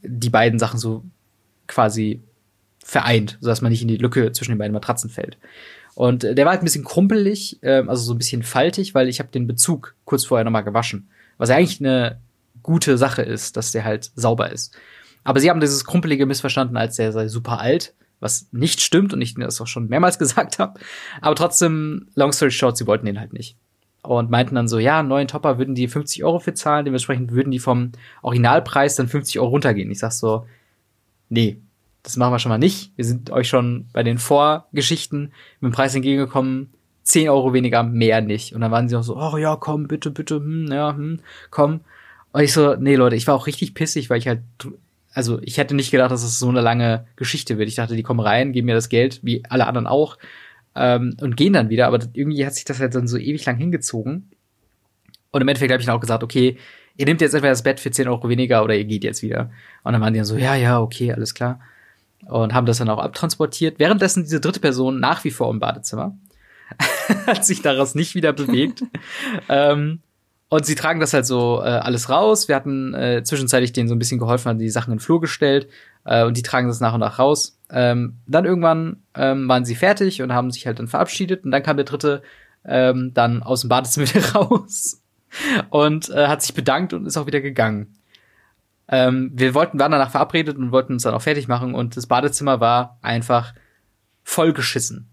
die 0.01 0.29
beiden 0.29 0.59
Sachen 0.59 0.79
so 0.79 1.03
quasi 1.67 2.21
vereint, 2.83 3.37
sodass 3.41 3.61
man 3.61 3.71
nicht 3.71 3.81
in 3.81 3.87
die 3.87 3.97
Lücke 3.97 4.31
zwischen 4.31 4.51
den 4.51 4.57
beiden 4.57 4.73
Matratzen 4.73 5.09
fällt. 5.09 5.37
Und 5.95 6.23
äh, 6.23 6.35
der 6.35 6.45
war 6.45 6.51
halt 6.51 6.61
ein 6.61 6.65
bisschen 6.65 6.83
krumpelig, 6.83 7.61
äh, 7.61 7.83
also 7.87 8.03
so 8.03 8.13
ein 8.13 8.17
bisschen 8.17 8.43
faltig, 8.43 8.95
weil 8.95 9.07
ich 9.07 9.19
habe 9.19 9.29
den 9.29 9.47
Bezug 9.47 9.95
kurz 10.05 10.25
vorher 10.25 10.43
nochmal 10.43 10.63
gewaschen. 10.63 11.09
Was 11.37 11.49
ja 11.49 11.55
eigentlich 11.55 11.79
eine 11.79 12.19
gute 12.61 12.97
Sache 12.97 13.21
ist, 13.21 13.57
dass 13.57 13.71
der 13.71 13.83
halt 13.83 14.11
sauber 14.15 14.51
ist. 14.51 14.75
Aber 15.23 15.39
sie 15.39 15.49
haben 15.49 15.59
dieses 15.59 15.85
Krumpelige 15.85 16.25
missverstanden, 16.25 16.77
als 16.77 16.95
der 16.95 17.11
sei 17.11 17.27
super 17.27 17.59
alt, 17.59 17.93
was 18.19 18.47
nicht 18.51 18.81
stimmt 18.81 19.13
und 19.13 19.21
ich 19.21 19.35
das 19.35 19.61
auch 19.61 19.67
schon 19.67 19.87
mehrmals 19.87 20.19
gesagt 20.19 20.59
habe. 20.59 20.79
Aber 21.21 21.35
trotzdem, 21.35 22.07
long 22.15 22.31
story 22.31 22.51
short, 22.51 22.77
sie 22.77 22.87
wollten 22.87 23.05
den 23.05 23.19
halt 23.19 23.33
nicht. 23.33 23.57
Und 24.01 24.29
meinten 24.29 24.55
dann 24.55 24.67
so, 24.67 24.79
ja, 24.79 24.99
einen 24.99 25.07
neuen 25.07 25.29
Topper 25.29 25.57
würden 25.57 25.75
die 25.75 25.87
50 25.87 26.25
Euro 26.25 26.39
für 26.39 26.53
zahlen, 26.53 26.83
dementsprechend 26.83 27.31
würden 27.31 27.51
die 27.51 27.59
vom 27.59 27.93
Originalpreis 28.21 28.95
dann 28.97 29.07
50 29.07 29.39
Euro 29.39 29.49
runtergehen. 29.51 29.89
Ich 29.91 29.99
sag 29.99 30.11
so, 30.11 30.45
nee, 31.29 31.61
das 32.03 32.17
machen 32.17 32.33
wir 32.33 32.39
schon 32.39 32.49
mal 32.49 32.57
nicht. 32.57 32.91
Wir 32.97 33.05
sind 33.05 33.31
euch 33.31 33.47
schon 33.47 33.87
bei 33.93 34.03
den 34.03 34.17
Vorgeschichten 34.17 35.31
mit 35.61 35.71
dem 35.71 35.73
Preis 35.73 35.95
entgegengekommen. 35.95 36.69
10 37.03 37.29
Euro 37.29 37.53
weniger, 37.53 37.83
mehr 37.83 38.21
nicht. 38.21 38.53
Und 38.53 38.61
dann 38.61 38.71
waren 38.71 38.87
sie 38.89 38.95
auch 38.95 39.03
so, 39.03 39.17
oh 39.17 39.37
ja, 39.37 39.55
komm, 39.55 39.87
bitte, 39.87 40.11
bitte, 40.11 40.35
hm, 40.35 40.67
ja, 40.71 40.95
hm, 40.95 41.19
komm. 41.49 41.81
Und 42.33 42.41
ich 42.41 42.53
so, 42.53 42.75
nee, 42.75 42.95
Leute, 42.95 43.15
ich 43.15 43.27
war 43.27 43.35
auch 43.35 43.47
richtig 43.47 43.73
pissig, 43.73 44.09
weil 44.09 44.19
ich 44.19 44.27
halt, 44.27 44.41
also 45.13 45.39
ich 45.41 45.57
hätte 45.57 45.75
nicht 45.75 45.91
gedacht, 45.91 46.11
dass 46.11 46.23
es 46.23 46.31
das 46.31 46.39
so 46.39 46.49
eine 46.49 46.61
lange 46.61 47.05
Geschichte 47.15 47.57
wird. 47.57 47.69
Ich 47.69 47.75
dachte, 47.75 47.95
die 47.95 48.03
kommen 48.03 48.19
rein, 48.19 48.51
geben 48.51 48.67
mir 48.67 48.75
das 48.75 48.89
Geld, 48.89 49.19
wie 49.23 49.43
alle 49.49 49.67
anderen 49.67 49.87
auch, 49.87 50.17
ähm, 50.75 51.15
und 51.21 51.37
gehen 51.37 51.53
dann 51.53 51.69
wieder. 51.69 51.87
Aber 51.87 51.99
irgendwie 52.13 52.45
hat 52.45 52.55
sich 52.55 52.65
das 52.65 52.79
halt 52.79 52.95
dann 52.95 53.07
so 53.07 53.17
ewig 53.17 53.45
lang 53.45 53.57
hingezogen. 53.57 54.29
Und 55.31 55.41
im 55.41 55.47
Endeffekt 55.47 55.71
habe 55.71 55.81
ich 55.81 55.85
dann 55.85 55.95
auch 55.95 56.01
gesagt, 56.01 56.23
okay, 56.23 56.57
ihr 56.97 57.05
nehmt 57.05 57.21
jetzt 57.21 57.33
entweder 57.33 57.51
das 57.51 57.63
Bett 57.63 57.79
für 57.79 57.91
10 57.91 58.07
Euro 58.07 58.27
weniger 58.29 58.63
oder 58.63 58.75
ihr 58.75 58.85
geht 58.85 59.03
jetzt 59.03 59.23
wieder. 59.23 59.51
Und 59.83 59.93
dann 59.93 60.01
waren 60.01 60.13
die 60.13 60.19
dann 60.19 60.25
so, 60.25 60.37
ja, 60.37 60.55
ja, 60.55 60.81
okay, 60.81 61.13
alles 61.13 61.33
klar 61.33 61.59
und 62.27 62.53
haben 62.53 62.65
das 62.65 62.77
dann 62.77 62.89
auch 62.89 62.99
abtransportiert. 62.99 63.79
Währenddessen 63.79 64.23
diese 64.23 64.39
dritte 64.39 64.59
Person 64.59 64.99
nach 64.99 65.23
wie 65.23 65.31
vor 65.31 65.49
im 65.49 65.59
Badezimmer. 65.59 66.17
hat 67.27 67.45
sich 67.45 67.61
daraus 67.61 67.95
nicht 67.95 68.15
wieder 68.15 68.33
bewegt. 68.33 68.83
ähm, 69.49 70.01
Und 70.49 70.65
sie 70.65 70.75
tragen 70.75 70.99
das 70.99 71.13
halt 71.13 71.25
so 71.25 71.61
äh, 71.61 71.67
alles 71.67 72.09
raus. 72.09 72.47
Wir 72.47 72.55
hatten 72.55 72.93
äh, 72.93 73.23
zwischenzeitlich 73.23 73.73
denen 73.73 73.87
so 73.87 73.95
ein 73.95 73.99
bisschen 73.99 74.19
geholfen, 74.19 74.49
haben 74.49 74.59
die 74.59 74.69
Sachen 74.69 74.91
in 74.91 74.97
den 74.97 75.03
Flur 75.03 75.19
gestellt 75.19 75.67
äh, 76.05 76.23
und 76.23 76.37
die 76.37 76.43
tragen 76.43 76.67
das 76.67 76.79
nach 76.79 76.93
und 76.93 76.99
nach 76.99 77.19
raus. 77.19 77.57
Ähm, 77.71 78.17
dann 78.27 78.45
irgendwann 78.45 78.97
ähm, 79.15 79.47
waren 79.47 79.65
sie 79.65 79.75
fertig 79.75 80.21
und 80.21 80.33
haben 80.33 80.51
sich 80.51 80.67
halt 80.67 80.79
dann 80.79 80.87
verabschiedet 80.87 81.43
und 81.43 81.51
dann 81.51 81.63
kam 81.63 81.77
der 81.77 81.85
dritte 81.85 82.21
ähm, 82.65 83.11
dann 83.13 83.43
aus 83.43 83.61
dem 83.61 83.69
Badezimmer 83.69 84.07
raus 84.35 85.01
und 85.69 86.09
äh, 86.09 86.27
hat 86.27 86.41
sich 86.41 86.53
bedankt 86.53 86.93
und 86.93 87.05
ist 87.05 87.17
auch 87.17 87.25
wieder 87.25 87.41
gegangen. 87.41 87.95
Ähm, 88.87 89.31
wir 89.33 89.53
wollten, 89.53 89.79
waren 89.79 89.91
danach 89.91 90.11
verabredet 90.11 90.57
und 90.57 90.71
wollten 90.71 90.93
uns 90.93 91.03
dann 91.03 91.13
auch 91.13 91.21
fertig 91.21 91.47
machen 91.47 91.73
und 91.73 91.95
das 91.95 92.07
Badezimmer 92.07 92.59
war 92.59 92.97
einfach 93.01 93.53
voll 94.23 94.53
geschissen. 94.53 95.09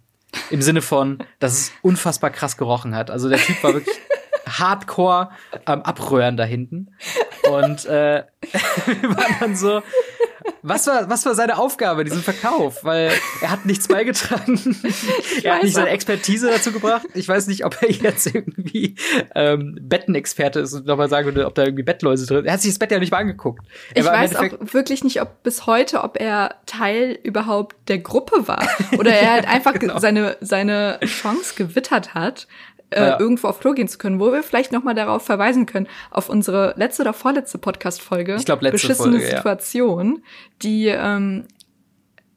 Im 0.50 0.62
Sinne 0.62 0.82
von, 0.82 1.18
dass 1.38 1.52
es 1.52 1.72
unfassbar 1.82 2.30
krass 2.30 2.56
gerochen 2.56 2.94
hat. 2.94 3.10
Also 3.10 3.28
der 3.28 3.38
Typ 3.38 3.62
war 3.62 3.74
wirklich 3.74 3.96
hardcore 4.46 5.30
am 5.64 5.82
Abröhren 5.82 6.36
da 6.36 6.44
hinten. 6.44 6.94
Und 7.50 7.84
äh, 7.86 8.24
wir 8.86 9.16
waren 9.16 9.36
dann 9.40 9.56
so, 9.56 9.82
was 10.62 10.86
war, 10.86 11.08
was 11.08 11.24
war 11.26 11.34
seine 11.34 11.58
Aufgabe 11.58 12.02
in 12.02 12.08
diesem 12.08 12.22
Verkauf? 12.22 12.84
Weil 12.84 13.12
er 13.40 13.50
hat 13.50 13.66
nichts 13.66 13.88
beigetragen. 13.88 14.58
er 15.42 15.56
hat 15.56 15.62
nicht 15.62 15.74
seine 15.74 15.90
Expertise 15.90 16.48
dazu 16.50 16.72
gebracht. 16.72 17.06
Ich 17.14 17.28
weiß 17.28 17.46
nicht, 17.46 17.64
ob 17.64 17.80
er 17.82 17.90
jetzt 17.90 18.34
irgendwie 18.34 18.96
ähm, 19.34 19.78
Bettenexperte 19.80 20.60
ist 20.60 20.74
und 20.74 20.86
nochmal 20.86 21.08
sagen 21.08 21.26
würde, 21.26 21.46
ob 21.46 21.54
da 21.54 21.64
irgendwie 21.64 21.82
Bettläuse 21.82 22.26
drin 22.26 22.38
sind. 22.38 22.46
Er 22.46 22.52
hat 22.54 22.60
sich 22.60 22.72
das 22.72 22.78
Bett 22.78 22.90
ja 22.90 22.98
nicht 22.98 23.10
mal 23.10 23.18
angeguckt. 23.18 23.64
Er 23.94 24.02
ich 24.02 24.08
weiß 24.08 24.36
auch 24.36 24.72
wirklich 24.72 25.04
nicht, 25.04 25.20
ob 25.22 25.42
bis 25.42 25.66
heute, 25.66 26.02
ob 26.02 26.20
er 26.20 26.56
Teil 26.66 27.18
überhaupt 27.22 27.76
der 27.88 27.98
Gruppe 27.98 28.46
war. 28.48 28.66
Oder 28.98 29.12
er 29.12 29.32
halt 29.32 29.48
einfach 29.48 29.74
genau. 29.78 29.98
seine, 29.98 30.36
seine 30.40 31.00
Chance 31.04 31.54
gewittert 31.56 32.14
hat, 32.14 32.46
äh, 32.90 33.00
ja. 33.00 33.20
irgendwo 33.20 33.48
auf 33.48 33.60
Klo 33.60 33.72
gehen 33.72 33.88
zu 33.88 33.98
können, 33.98 34.20
wo 34.20 34.32
wir 34.32 34.42
vielleicht 34.42 34.72
noch 34.72 34.82
mal 34.82 34.94
darauf 34.94 35.24
verweisen 35.24 35.66
können, 35.66 35.86
auf 36.10 36.28
unsere 36.28 36.74
letzte 36.76 37.02
oder 37.02 37.12
vorletzte 37.12 37.58
Podcast-Folge. 37.58 38.36
Ich 38.36 38.44
glaube, 38.44 38.64
letzte 38.64 38.88
Beschissene 38.88 39.18
Folge, 39.18 39.36
Situation, 39.36 40.14
ja. 40.16 40.22
die, 40.62 40.86
ähm, 40.88 41.44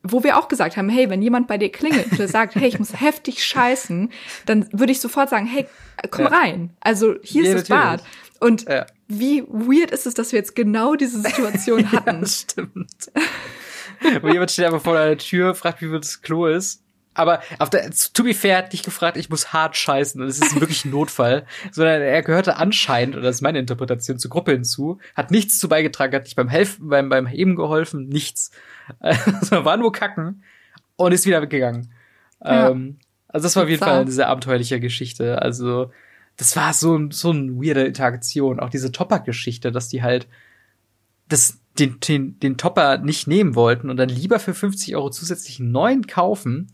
wo 0.03 0.23
wir 0.23 0.37
auch 0.37 0.47
gesagt 0.47 0.77
haben, 0.77 0.89
hey, 0.89 1.09
wenn 1.09 1.21
jemand 1.21 1.47
bei 1.47 1.57
dir 1.57 1.71
klingelt 1.71 2.19
und 2.19 2.27
sagt, 2.27 2.55
hey, 2.55 2.67
ich 2.67 2.79
muss 2.79 2.93
heftig 2.99 3.43
scheißen, 3.43 4.11
dann 4.45 4.67
würde 4.71 4.91
ich 4.91 4.99
sofort 4.99 5.29
sagen, 5.29 5.45
hey, 5.45 5.65
komm 6.11 6.25
ja. 6.25 6.31
rein. 6.31 6.69
Also 6.81 7.15
hier 7.23 7.43
ist 7.43 7.69
das 7.69 7.69
Bad. 7.69 8.03
Und 8.39 8.65
wie 9.07 9.43
weird 9.47 9.91
ist 9.91 10.05
es, 10.05 10.13
dass 10.13 10.31
wir 10.31 10.39
jetzt 10.39 10.55
genau 10.55 10.95
diese 10.95 11.21
Situation 11.21 11.91
hatten. 11.91 12.21
ja, 12.21 12.27
stimmt. 12.27 13.11
Wo 14.21 14.27
jemand 14.27 14.51
steht 14.51 14.65
einfach 14.65 14.81
vor 14.81 14.95
der 14.95 15.17
Tür, 15.17 15.55
fragt, 15.55 15.81
wie 15.81 15.89
das 15.89 16.21
Klo 16.21 16.47
ist 16.47 16.82
aber 17.13 17.41
auf 17.59 17.69
der, 17.69 17.89
to 17.91 18.23
be 18.23 18.33
fair, 18.33 18.57
hat 18.57 18.73
dich 18.73 18.83
gefragt, 18.83 19.17
ich 19.17 19.29
muss 19.29 19.53
hart 19.53 19.75
scheißen 19.75 20.21
und 20.21 20.27
es 20.27 20.39
ist 20.39 20.59
wirklich 20.59 20.85
ein 20.85 20.91
Notfall. 20.91 21.45
Sondern 21.71 22.01
er 22.01 22.21
gehörte 22.21 22.57
anscheinend, 22.57 23.15
oder 23.15 23.25
das 23.25 23.37
ist 23.37 23.41
meine 23.41 23.59
Interpretation, 23.59 24.19
zur 24.19 24.31
Gruppe 24.31 24.51
hinzu, 24.51 24.99
hat 25.15 25.31
nichts 25.31 25.59
zu 25.59 25.69
beigetragen, 25.69 26.15
hat 26.15 26.23
nicht 26.23 26.35
beim 26.35 26.49
Helfen, 26.49 26.89
beim, 26.89 27.09
beim 27.09 27.27
Heben 27.27 27.55
geholfen, 27.55 28.07
nichts. 28.07 28.51
Also 28.99 29.63
war 29.63 29.77
nur 29.77 29.93
kacken 29.93 30.43
und 30.97 31.13
ist 31.13 31.25
wieder 31.25 31.41
weggegangen. 31.41 31.93
Ja. 32.43 32.69
Ähm, 32.69 32.97
also 33.29 33.45
das 33.45 33.55
war 33.55 33.63
auf 33.63 33.69
jeden 33.69 33.83
Fall 33.83 34.01
eine 34.01 34.11
sehr 34.11 34.27
abenteuerliche 34.27 34.79
Geschichte. 34.79 35.41
Also 35.41 35.91
das 36.37 36.55
war 36.55 36.73
so, 36.73 37.09
so 37.09 37.31
eine 37.31 37.53
weirde 37.53 37.83
Interaktion. 37.83 38.59
Auch 38.59 38.69
diese 38.69 38.91
Topper-Geschichte, 38.91 39.71
dass 39.71 39.87
die 39.87 40.03
halt 40.03 40.27
das, 41.29 41.59
den, 41.79 41.99
den, 41.99 42.39
den 42.39 42.57
Topper 42.57 42.97
nicht 42.97 43.27
nehmen 43.27 43.55
wollten 43.55 43.89
und 43.89 43.97
dann 43.97 44.09
lieber 44.09 44.39
für 44.39 44.53
50 44.53 44.95
Euro 44.95 45.09
zusätzlich 45.09 45.59
einen 45.59 45.71
neuen 45.71 46.07
kaufen 46.07 46.71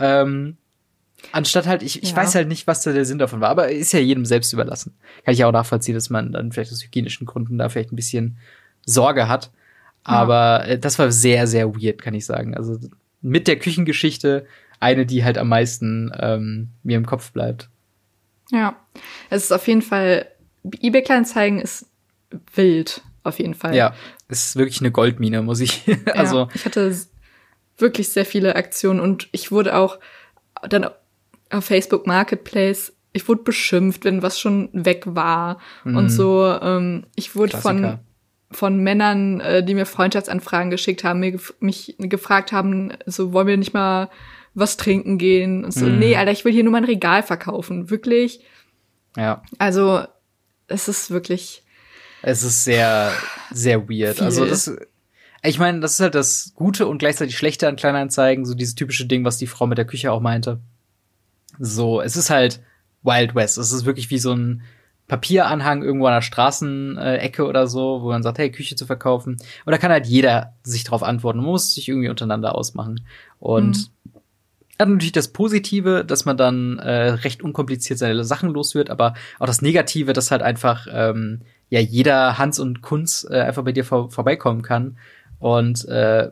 ähm, 0.00 0.56
anstatt 1.32 1.66
halt, 1.66 1.82
ich, 1.82 2.02
ich 2.02 2.10
ja. 2.10 2.16
weiß 2.16 2.34
halt 2.34 2.48
nicht, 2.48 2.66
was 2.66 2.82
da 2.82 2.92
der 2.92 3.04
Sinn 3.04 3.18
davon 3.18 3.40
war, 3.40 3.50
aber 3.50 3.70
ist 3.70 3.92
ja 3.92 4.00
jedem 4.00 4.24
selbst 4.24 4.52
überlassen. 4.52 4.96
Kann 5.24 5.34
ich 5.34 5.44
auch 5.44 5.52
nachvollziehen, 5.52 5.94
dass 5.94 6.10
man 6.10 6.32
dann 6.32 6.52
vielleicht 6.52 6.72
aus 6.72 6.82
hygienischen 6.82 7.26
Gründen 7.26 7.58
da 7.58 7.68
vielleicht 7.68 7.92
ein 7.92 7.96
bisschen 7.96 8.38
Sorge 8.84 9.28
hat. 9.28 9.50
Aber 10.02 10.66
ja. 10.66 10.72
Äh, 10.72 10.78
das 10.78 10.98
war 10.98 11.12
sehr, 11.12 11.46
sehr 11.46 11.74
weird, 11.74 12.02
kann 12.02 12.14
ich 12.14 12.26
sagen. 12.26 12.56
Also 12.56 12.78
mit 13.20 13.48
der 13.48 13.58
Küchengeschichte 13.58 14.46
eine, 14.80 15.04
die 15.04 15.24
halt 15.24 15.36
am 15.36 15.48
meisten 15.48 16.10
ähm, 16.18 16.70
mir 16.82 16.96
im 16.96 17.06
Kopf 17.06 17.32
bleibt. 17.32 17.68
Ja, 18.50 18.76
es 19.28 19.44
ist 19.44 19.52
auf 19.52 19.68
jeden 19.68 19.82
Fall, 19.82 20.26
eBay 20.80 21.02
Kleinanzeigen 21.02 21.60
ist 21.60 21.86
wild, 22.54 23.02
auf 23.22 23.38
jeden 23.38 23.54
Fall. 23.54 23.76
Ja, 23.76 23.94
es 24.28 24.46
ist 24.46 24.56
wirklich 24.56 24.80
eine 24.80 24.90
Goldmine, 24.90 25.42
muss 25.42 25.60
ich. 25.60 25.84
also 26.14 26.40
ja, 26.40 26.48
ich 26.54 26.64
hatte 26.64 26.96
wirklich 27.80 28.10
sehr 28.10 28.24
viele 28.24 28.56
Aktionen 28.56 29.00
und 29.00 29.28
ich 29.32 29.50
wurde 29.50 29.76
auch 29.76 29.98
dann 30.68 30.86
auf 31.50 31.64
Facebook 31.64 32.06
Marketplace, 32.06 32.92
ich 33.12 33.26
wurde 33.28 33.42
beschimpft, 33.42 34.04
wenn 34.04 34.22
was 34.22 34.38
schon 34.38 34.68
weg 34.72 35.02
war 35.06 35.58
mhm. 35.84 35.96
und 35.96 36.08
so. 36.10 36.46
Ähm, 36.62 37.06
ich 37.16 37.34
wurde 37.34 37.56
von 37.56 37.98
von 38.52 38.78
Männern, 38.82 39.40
äh, 39.40 39.62
die 39.64 39.74
mir 39.74 39.86
Freundschaftsanfragen 39.86 40.70
geschickt 40.70 41.04
haben, 41.04 41.20
mir 41.20 41.38
mich 41.60 41.94
gefragt 41.98 42.50
haben, 42.52 42.92
so 43.06 43.32
wollen 43.32 43.46
wir 43.46 43.56
nicht 43.56 43.74
mal 43.74 44.10
was 44.54 44.76
trinken 44.76 45.18
gehen 45.18 45.64
und 45.64 45.72
so. 45.72 45.86
Mhm. 45.86 45.98
Nee, 46.00 46.16
Alter, 46.16 46.32
ich 46.32 46.44
will 46.44 46.52
hier 46.52 46.64
nur 46.64 46.72
mein 46.72 46.84
Regal 46.84 47.22
verkaufen, 47.22 47.90
wirklich. 47.90 48.44
Ja. 49.16 49.42
Also 49.58 50.02
es 50.66 50.88
ist 50.88 51.10
wirklich. 51.10 51.62
Es 52.22 52.42
ist 52.42 52.64
sehr, 52.64 53.12
sehr 53.50 53.88
weird. 53.88 54.16
Viel. 54.16 54.24
Also 54.24 54.44
das 54.44 54.76
ich 55.42 55.58
meine, 55.58 55.80
das 55.80 55.94
ist 55.94 56.00
halt 56.00 56.14
das 56.14 56.52
Gute 56.54 56.86
und 56.86 56.98
gleichzeitig 56.98 57.36
Schlechte 57.36 57.66
an 57.68 57.76
Kleinanzeigen, 57.76 58.44
so 58.44 58.54
dieses 58.54 58.74
typische 58.74 59.06
Ding, 59.06 59.24
was 59.24 59.38
die 59.38 59.46
Frau 59.46 59.66
mit 59.66 59.78
der 59.78 59.86
Küche 59.86 60.12
auch 60.12 60.20
meinte. 60.20 60.60
So, 61.58 62.00
es 62.00 62.16
ist 62.16 62.30
halt 62.30 62.60
Wild 63.02 63.34
West. 63.34 63.58
Es 63.58 63.72
ist 63.72 63.84
wirklich 63.84 64.10
wie 64.10 64.18
so 64.18 64.32
ein 64.32 64.62
Papieranhang 65.08 65.82
irgendwo 65.82 66.06
an 66.06 66.14
der 66.14 66.22
Straßenecke 66.22 67.44
oder 67.44 67.66
so, 67.66 68.02
wo 68.02 68.08
man 68.08 68.22
sagt, 68.22 68.38
hey, 68.38 68.50
Küche 68.52 68.76
zu 68.76 68.86
verkaufen. 68.86 69.38
Und 69.64 69.70
da 69.70 69.78
kann 69.78 69.90
halt 69.90 70.06
jeder 70.06 70.54
sich 70.62 70.84
drauf 70.84 71.02
antworten. 71.02 71.40
Muss 71.40 71.74
sich 71.74 71.88
irgendwie 71.88 72.10
untereinander 72.10 72.54
ausmachen. 72.54 73.00
Und 73.38 73.76
mhm. 73.76 74.20
hat 74.78 74.88
natürlich 74.88 75.12
das 75.12 75.28
Positive, 75.28 76.04
dass 76.04 76.26
man 76.26 76.36
dann 76.36 76.78
äh, 76.78 77.10
recht 77.10 77.42
unkompliziert 77.42 77.98
seine 77.98 78.24
Sachen 78.24 78.50
los 78.50 78.74
wird, 78.74 78.90
aber 78.90 79.14
auch 79.38 79.46
das 79.46 79.62
Negative, 79.62 80.12
dass 80.12 80.30
halt 80.30 80.42
einfach 80.42 80.86
ähm, 80.90 81.40
ja 81.70 81.80
jeder 81.80 82.38
Hans 82.38 82.60
und 82.60 82.82
Kunz 82.82 83.26
äh, 83.28 83.40
einfach 83.40 83.64
bei 83.64 83.72
dir 83.72 83.84
vor 83.84 84.10
vorbeikommen 84.10 84.62
kann 84.62 84.96
und 85.40 85.88
äh, 85.88 86.30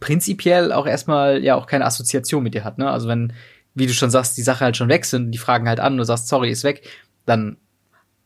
prinzipiell 0.00 0.72
auch 0.72 0.86
erstmal 0.86 1.42
ja 1.42 1.54
auch 1.54 1.66
keine 1.66 1.86
Assoziation 1.86 2.42
mit 2.42 2.54
dir 2.54 2.64
hat. 2.64 2.76
Ne? 2.76 2.90
Also 2.90 3.08
wenn, 3.08 3.32
wie 3.74 3.86
du 3.86 3.94
schon 3.94 4.10
sagst, 4.10 4.36
die 4.36 4.42
Sache 4.42 4.64
halt 4.64 4.76
schon 4.76 4.88
weg 4.88 5.06
sind, 5.06 5.30
die 5.30 5.38
fragen 5.38 5.68
halt 5.68 5.80
an, 5.80 5.96
du 5.96 6.04
sagst, 6.04 6.28
sorry, 6.28 6.50
ist 6.50 6.64
weg, 6.64 6.86
dann 7.24 7.56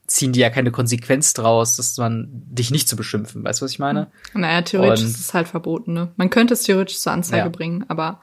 ziehen 0.06 0.32
die 0.32 0.40
ja 0.40 0.50
keine 0.50 0.70
Konsequenz 0.70 1.32
draus, 1.32 1.76
dass 1.76 1.96
man 1.96 2.28
dich 2.30 2.70
nicht 2.70 2.88
zu 2.88 2.96
beschimpfen. 2.96 3.44
Weißt 3.44 3.60
du, 3.60 3.64
was 3.64 3.72
ich 3.72 3.78
meine? 3.78 4.08
Naja, 4.34 4.62
theoretisch 4.62 5.04
und, 5.04 5.10
ist 5.10 5.20
es 5.20 5.34
halt 5.34 5.48
verboten. 5.48 5.92
Ne? 5.92 6.08
Man 6.16 6.28
könnte 6.28 6.54
es 6.54 6.64
theoretisch 6.64 6.98
zur 6.98 7.12
Anzeige 7.12 7.44
ja. 7.44 7.48
bringen, 7.48 7.84
aber 7.88 8.20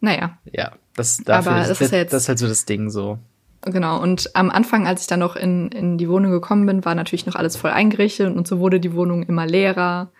naja. 0.00 0.38
Ja, 0.52 0.72
das, 0.96 1.18
dafür 1.18 1.52
aber 1.52 1.68
das 1.68 1.80
ist, 1.80 1.92
ja 1.92 1.98
jetzt, 1.98 2.12
das 2.12 2.22
ist 2.22 2.28
halt 2.28 2.38
so 2.38 2.48
das 2.48 2.64
Ding 2.64 2.90
so. 2.90 3.18
Genau, 3.62 4.00
und 4.02 4.34
am 4.34 4.50
Anfang, 4.50 4.86
als 4.86 5.02
ich 5.02 5.06
dann 5.06 5.20
noch 5.20 5.36
in, 5.36 5.68
in 5.68 5.96
die 5.96 6.08
Wohnung 6.08 6.30
gekommen 6.30 6.66
bin, 6.66 6.84
war 6.84 6.94
natürlich 6.94 7.26
noch 7.26 7.36
alles 7.36 7.56
voll 7.56 7.70
eingerichtet 7.70 8.34
und 8.34 8.46
so 8.46 8.58
wurde 8.58 8.80
die 8.80 8.92
Wohnung 8.92 9.22
immer 9.22 9.46
leerer 9.46 10.10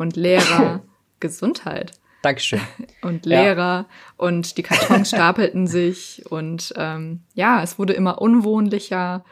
und 0.00 0.16
Lehrer 0.16 0.82
Gesundheit. 1.20 1.92
Dankeschön. 2.22 2.60
Und 3.02 3.24
Lehrer 3.24 3.86
ja. 3.86 3.86
und 4.18 4.58
die 4.58 4.62
Kartons 4.62 5.08
stapelten 5.08 5.66
sich 5.66 6.22
und 6.28 6.74
ähm, 6.76 7.22
ja, 7.32 7.62
es 7.62 7.78
wurde 7.78 7.94
immer 7.94 8.20
unwohnlicher. 8.20 9.24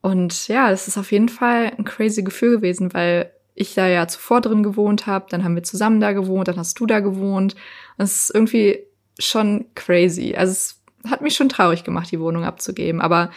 Und 0.00 0.48
ja, 0.48 0.72
es 0.72 0.88
ist 0.88 0.98
auf 0.98 1.12
jeden 1.12 1.28
Fall 1.28 1.72
ein 1.78 1.84
crazy 1.84 2.24
Gefühl 2.24 2.56
gewesen, 2.56 2.92
weil 2.92 3.30
ich 3.54 3.74
da 3.74 3.86
ja 3.86 4.08
zuvor 4.08 4.40
drin 4.40 4.64
gewohnt 4.64 5.06
habe, 5.06 5.26
dann 5.28 5.44
haben 5.44 5.54
wir 5.54 5.62
zusammen 5.62 6.00
da 6.00 6.12
gewohnt, 6.12 6.48
dann 6.48 6.56
hast 6.56 6.80
du 6.80 6.86
da 6.86 6.98
gewohnt. 6.98 7.54
Und 7.96 8.04
es 8.04 8.24
ist 8.24 8.34
irgendwie 8.34 8.80
schon 9.20 9.66
crazy. 9.76 10.34
Also 10.36 10.50
es 10.50 10.82
hat 11.08 11.20
mich 11.20 11.36
schon 11.36 11.48
traurig 11.48 11.84
gemacht, 11.84 12.10
die 12.10 12.20
Wohnung 12.20 12.42
abzugeben. 12.42 13.00
Aber 13.00 13.30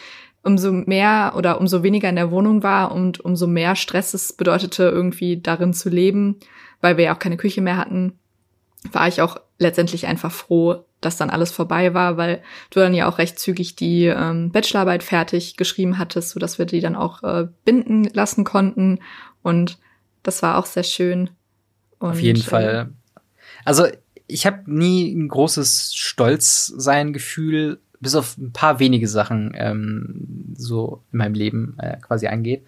umso 0.46 0.70
mehr 0.72 1.34
oder 1.36 1.60
umso 1.60 1.82
weniger 1.82 2.08
in 2.08 2.16
der 2.16 2.30
Wohnung 2.30 2.62
war 2.62 2.92
und 2.92 3.20
umso 3.20 3.46
mehr 3.46 3.74
Stress 3.74 4.14
es 4.14 4.32
bedeutete, 4.32 4.84
irgendwie 4.84 5.40
darin 5.40 5.74
zu 5.74 5.88
leben, 5.90 6.36
weil 6.80 6.96
wir 6.96 7.06
ja 7.06 7.14
auch 7.14 7.18
keine 7.18 7.36
Küche 7.36 7.60
mehr 7.60 7.76
hatten, 7.76 8.18
war 8.92 9.08
ich 9.08 9.20
auch 9.20 9.38
letztendlich 9.58 10.06
einfach 10.06 10.30
froh, 10.30 10.84
dass 11.00 11.16
dann 11.16 11.30
alles 11.30 11.50
vorbei 11.50 11.94
war, 11.94 12.16
weil 12.16 12.42
du 12.70 12.78
dann 12.78 12.94
ja 12.94 13.08
auch 13.08 13.18
recht 13.18 13.38
zügig 13.40 13.74
die 13.74 14.06
ähm, 14.06 14.52
Bachelorarbeit 14.52 15.02
fertig 15.02 15.56
geschrieben 15.56 15.98
hattest, 15.98 16.30
so 16.30 16.40
dass 16.40 16.58
wir 16.58 16.66
die 16.66 16.80
dann 16.80 16.94
auch 16.94 17.24
äh, 17.24 17.48
binden 17.64 18.04
lassen 18.04 18.44
konnten 18.44 19.00
und 19.42 19.78
das 20.22 20.42
war 20.42 20.58
auch 20.58 20.66
sehr 20.66 20.84
schön. 20.84 21.30
Und, 21.98 22.10
Auf 22.10 22.20
jeden 22.20 22.40
äh, 22.40 22.44
Fall. 22.44 22.90
Also 23.64 23.86
ich 24.28 24.46
habe 24.46 24.62
nie 24.66 25.12
ein 25.12 25.28
großes 25.28 25.94
Stolzsein-Gefühl 25.94 27.80
bis 28.06 28.14
auf 28.14 28.38
ein 28.38 28.52
paar 28.52 28.78
wenige 28.78 29.08
Sachen 29.08 29.52
ähm, 29.56 30.54
so 30.56 31.02
in 31.10 31.18
meinem 31.18 31.34
Leben 31.34 31.76
äh, 31.78 31.96
quasi 31.96 32.28
angeht. 32.28 32.64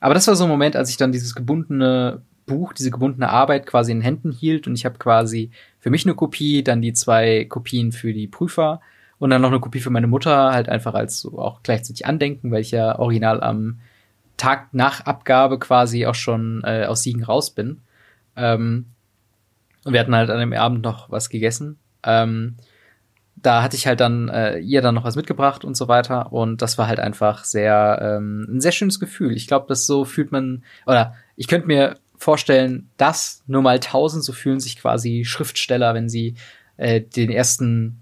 Aber 0.00 0.14
das 0.14 0.26
war 0.26 0.34
so 0.34 0.42
ein 0.42 0.50
Moment, 0.50 0.74
als 0.74 0.90
ich 0.90 0.96
dann 0.96 1.12
dieses 1.12 1.36
gebundene 1.36 2.22
Buch, 2.44 2.72
diese 2.72 2.90
gebundene 2.90 3.28
Arbeit 3.28 3.66
quasi 3.66 3.92
in 3.92 4.00
Händen 4.00 4.32
hielt 4.32 4.66
und 4.66 4.74
ich 4.74 4.84
habe 4.84 4.98
quasi 4.98 5.52
für 5.78 5.90
mich 5.90 6.04
eine 6.04 6.16
Kopie, 6.16 6.64
dann 6.64 6.82
die 6.82 6.92
zwei 6.92 7.44
Kopien 7.44 7.92
für 7.92 8.12
die 8.12 8.26
Prüfer 8.26 8.80
und 9.20 9.30
dann 9.30 9.42
noch 9.42 9.50
eine 9.50 9.60
Kopie 9.60 9.78
für 9.78 9.90
meine 9.90 10.08
Mutter, 10.08 10.50
halt 10.50 10.68
einfach 10.68 10.94
als 10.94 11.20
so 11.20 11.38
auch 11.38 11.62
gleichzeitig 11.62 12.04
Andenken, 12.04 12.50
weil 12.50 12.62
ich 12.62 12.72
ja 12.72 12.98
original 12.98 13.40
am 13.40 13.78
Tag 14.36 14.74
nach 14.74 15.02
Abgabe 15.02 15.60
quasi 15.60 16.04
auch 16.04 16.16
schon 16.16 16.62
äh, 16.64 16.86
aus 16.86 17.04
Siegen 17.04 17.22
raus 17.22 17.52
bin. 17.52 17.78
Ähm, 18.34 18.86
und 19.84 19.92
wir 19.92 20.00
hatten 20.00 20.16
halt 20.16 20.30
an 20.30 20.40
dem 20.40 20.52
Abend 20.52 20.82
noch 20.82 21.10
was 21.10 21.28
gegessen. 21.28 21.78
Ähm, 22.02 22.56
da 23.42 23.62
hatte 23.62 23.76
ich 23.76 23.86
halt 23.86 24.00
dann 24.00 24.28
äh, 24.28 24.58
ihr 24.58 24.82
dann 24.82 24.94
noch 24.94 25.04
was 25.04 25.16
mitgebracht 25.16 25.64
und 25.64 25.76
so 25.76 25.88
weiter. 25.88 26.32
Und 26.32 26.62
das 26.62 26.78
war 26.78 26.86
halt 26.86 27.00
einfach 27.00 27.44
sehr 27.44 27.98
ähm, 28.02 28.46
ein 28.50 28.60
sehr 28.60 28.72
schönes 28.72 29.00
Gefühl. 29.00 29.36
Ich 29.36 29.46
glaube, 29.46 29.66
das 29.68 29.86
so 29.86 30.04
fühlt 30.04 30.32
man, 30.32 30.62
oder 30.86 31.14
ich 31.36 31.48
könnte 31.48 31.66
mir 31.66 31.96
vorstellen, 32.16 32.90
dass 32.96 33.42
nur 33.46 33.62
mal 33.62 33.80
tausend 33.80 34.24
so 34.24 34.32
fühlen 34.32 34.60
sich 34.60 34.78
quasi 34.78 35.24
Schriftsteller, 35.24 35.94
wenn 35.94 36.08
sie 36.08 36.34
äh, 36.76 37.00
den 37.00 37.30
ersten 37.30 38.00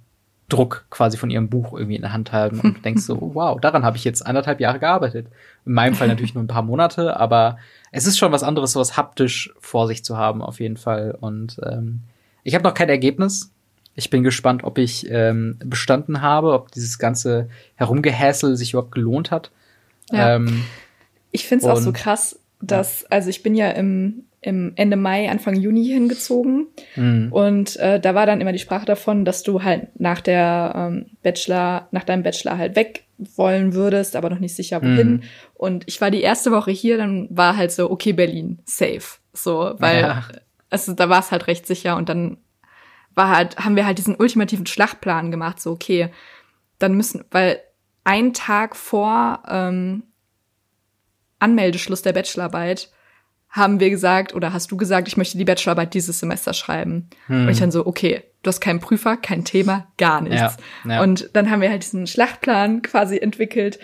Druck 0.49 0.87
quasi 0.91 1.19
von 1.19 1.31
ihrem 1.31 1.51
Buch 1.51 1.75
irgendwie 1.75 1.97
in 1.97 2.03
der 2.03 2.13
Hand 2.13 2.33
haben 2.33 2.61
und 2.61 2.83
denkst 2.85 3.03
so, 3.03 3.35
wow, 3.35 3.61
daran 3.61 3.85
habe 3.85 3.97
ich 3.97 4.05
jetzt 4.05 4.27
anderthalb 4.27 4.61
Jahre 4.61 4.79
gearbeitet. 4.79 5.29
In 5.67 5.73
meinem 5.73 5.95
Fall 5.95 6.09
natürlich 6.09 6.35
nur 6.35 6.43
ein 6.43 6.49
paar 6.49 6.63
Monate, 6.63 7.19
aber 7.19 7.59
es 7.93 8.07
ist 8.07 8.19
schon 8.19 8.33
was 8.33 8.43
anderes, 8.43 8.73
sowas 8.73 8.97
haptisch 8.97 9.53
vor 9.61 9.87
sich 9.87 10.05
zu 10.05 10.17
haben, 10.17 10.43
auf 10.43 10.59
jeden 10.61 10.79
Fall. 10.79 11.17
Und 11.21 11.61
ähm, 11.65 12.01
ich 12.45 12.55
habe 12.55 12.65
noch 12.65 12.75
kein 12.75 12.89
Ergebnis. 12.89 13.53
Ich 13.99 14.11
bin 14.11 14.23
gespannt, 14.23 14.63
ob 14.63 14.79
ich 14.79 15.11
ähm, 15.11 15.59
bestanden 15.59 16.23
habe, 16.23 16.53
ob 16.53 16.71
dieses 16.71 17.01
ganze 17.01 17.49
Herumgehässel 17.75 18.57
sich 18.57 18.71
überhaupt 18.71 18.95
gelohnt 18.95 19.33
hat. 19.33 19.51
Ja. 20.13 20.37
Ähm, 20.37 20.63
ich 21.33 21.49
finde 21.49 21.67
es 21.67 21.71
auch 21.71 21.81
so 21.81 21.93
krass, 21.93 22.39
dass, 22.63 23.05
also 23.07 23.29
ich 23.29 23.43
bin 23.43 23.57
ja 23.57 23.71
im, 23.71 24.23
im 24.41 24.71
Ende 24.77 24.97
Mai, 24.97 25.29
Anfang 25.29 25.57
Juni 25.57 25.85
hingezogen. 25.87 26.69
Mhm. 26.95 27.33
Und 27.33 27.77
äh, 27.79 27.99
da 27.99 28.15
war 28.15 28.25
dann 28.25 28.41
immer 28.41 28.53
die 28.53 28.61
Sprache 28.61 28.87
davon, 28.87 29.25
dass 29.25 29.43
du 29.43 29.65
halt 29.65 29.89
nach 29.99 30.21
der 30.21 30.75
ähm, 30.77 31.07
Bachelor, 31.25 31.89
nach 31.91 32.05
deinem 32.05 32.23
Bachelor 32.23 32.57
halt 32.57 32.77
weg 32.77 33.03
wollen 33.19 33.75
würdest, 33.75 34.15
aber 34.15 34.31
noch 34.31 34.39
nicht 34.39 34.55
sicher 34.55 34.81
wohin. 34.81 35.11
Mhm. 35.11 35.23
Und 35.55 35.85
ich 35.89 36.01
war 36.01 36.13
die 36.13 36.23
erste 36.23 36.53
Woche 36.53 36.71
hier, 36.71 36.99
dann 36.99 37.27
war 37.31 37.57
halt 37.57 37.73
so, 37.73 37.91
okay, 37.91 38.13
Berlin, 38.13 38.61
safe. 38.65 39.19
So, 39.33 39.75
weil 39.79 40.03
ja. 40.03 40.23
also 40.71 40.93
da 40.93 41.09
war 41.09 41.19
es 41.19 41.33
halt 41.33 41.49
recht 41.49 41.67
sicher 41.67 41.97
und 41.97 42.09
dann 42.09 42.37
war 43.19 43.29
halt, 43.29 43.59
haben 43.59 43.77
wir 43.77 43.85
halt 43.85 43.99
diesen 43.99 44.17
ultimativen 44.17 44.65
Schlachtplan 44.65 45.31
gemacht, 45.31 45.61
so, 45.61 45.73
okay, 45.73 46.09
dann 46.79 46.95
müssen, 46.95 47.25
weil 47.31 47.61
ein 48.05 48.33
Tag 48.33 48.77
vor 48.77 49.43
ähm, 49.49 50.05
Anmeldeschluss 51.39 52.01
der 52.01 52.15
Bachelorarbeit 52.15 52.91
haben 53.51 53.81
wir 53.81 53.91
gesagt, 53.91 54.35
oder 54.35 54.53
hast 54.53 54.71
du 54.71 54.77
gesagt, 54.77 55.09
ich 55.09 55.17
möchte 55.17 55.37
die 55.37 55.45
Bachelorarbeit 55.45 55.95
dieses 55.95 56.21
Semester 56.21 56.55
schreiben. 56.55 57.09
Hm. 57.27 57.43
Und 57.43 57.49
ich 57.49 57.59
dann 57.59 57.71
so, 57.71 57.87
okay, 57.87 58.23
du 58.43 58.49
hast 58.49 58.61
keinen 58.61 58.81
Prüfer, 58.81 59.17
kein 59.17 59.45
Thema, 59.45 59.89
gar 59.97 60.21
nichts. 60.21 60.57
Ja, 60.85 60.91
ja. 60.91 61.03
Und 61.03 61.31
dann 61.33 61.51
haben 61.51 61.61
wir 61.61 61.71
halt 61.71 61.83
diesen 61.83 62.07
Schlachtplan 62.07 62.83
quasi 62.83 63.19
entwickelt, 63.19 63.79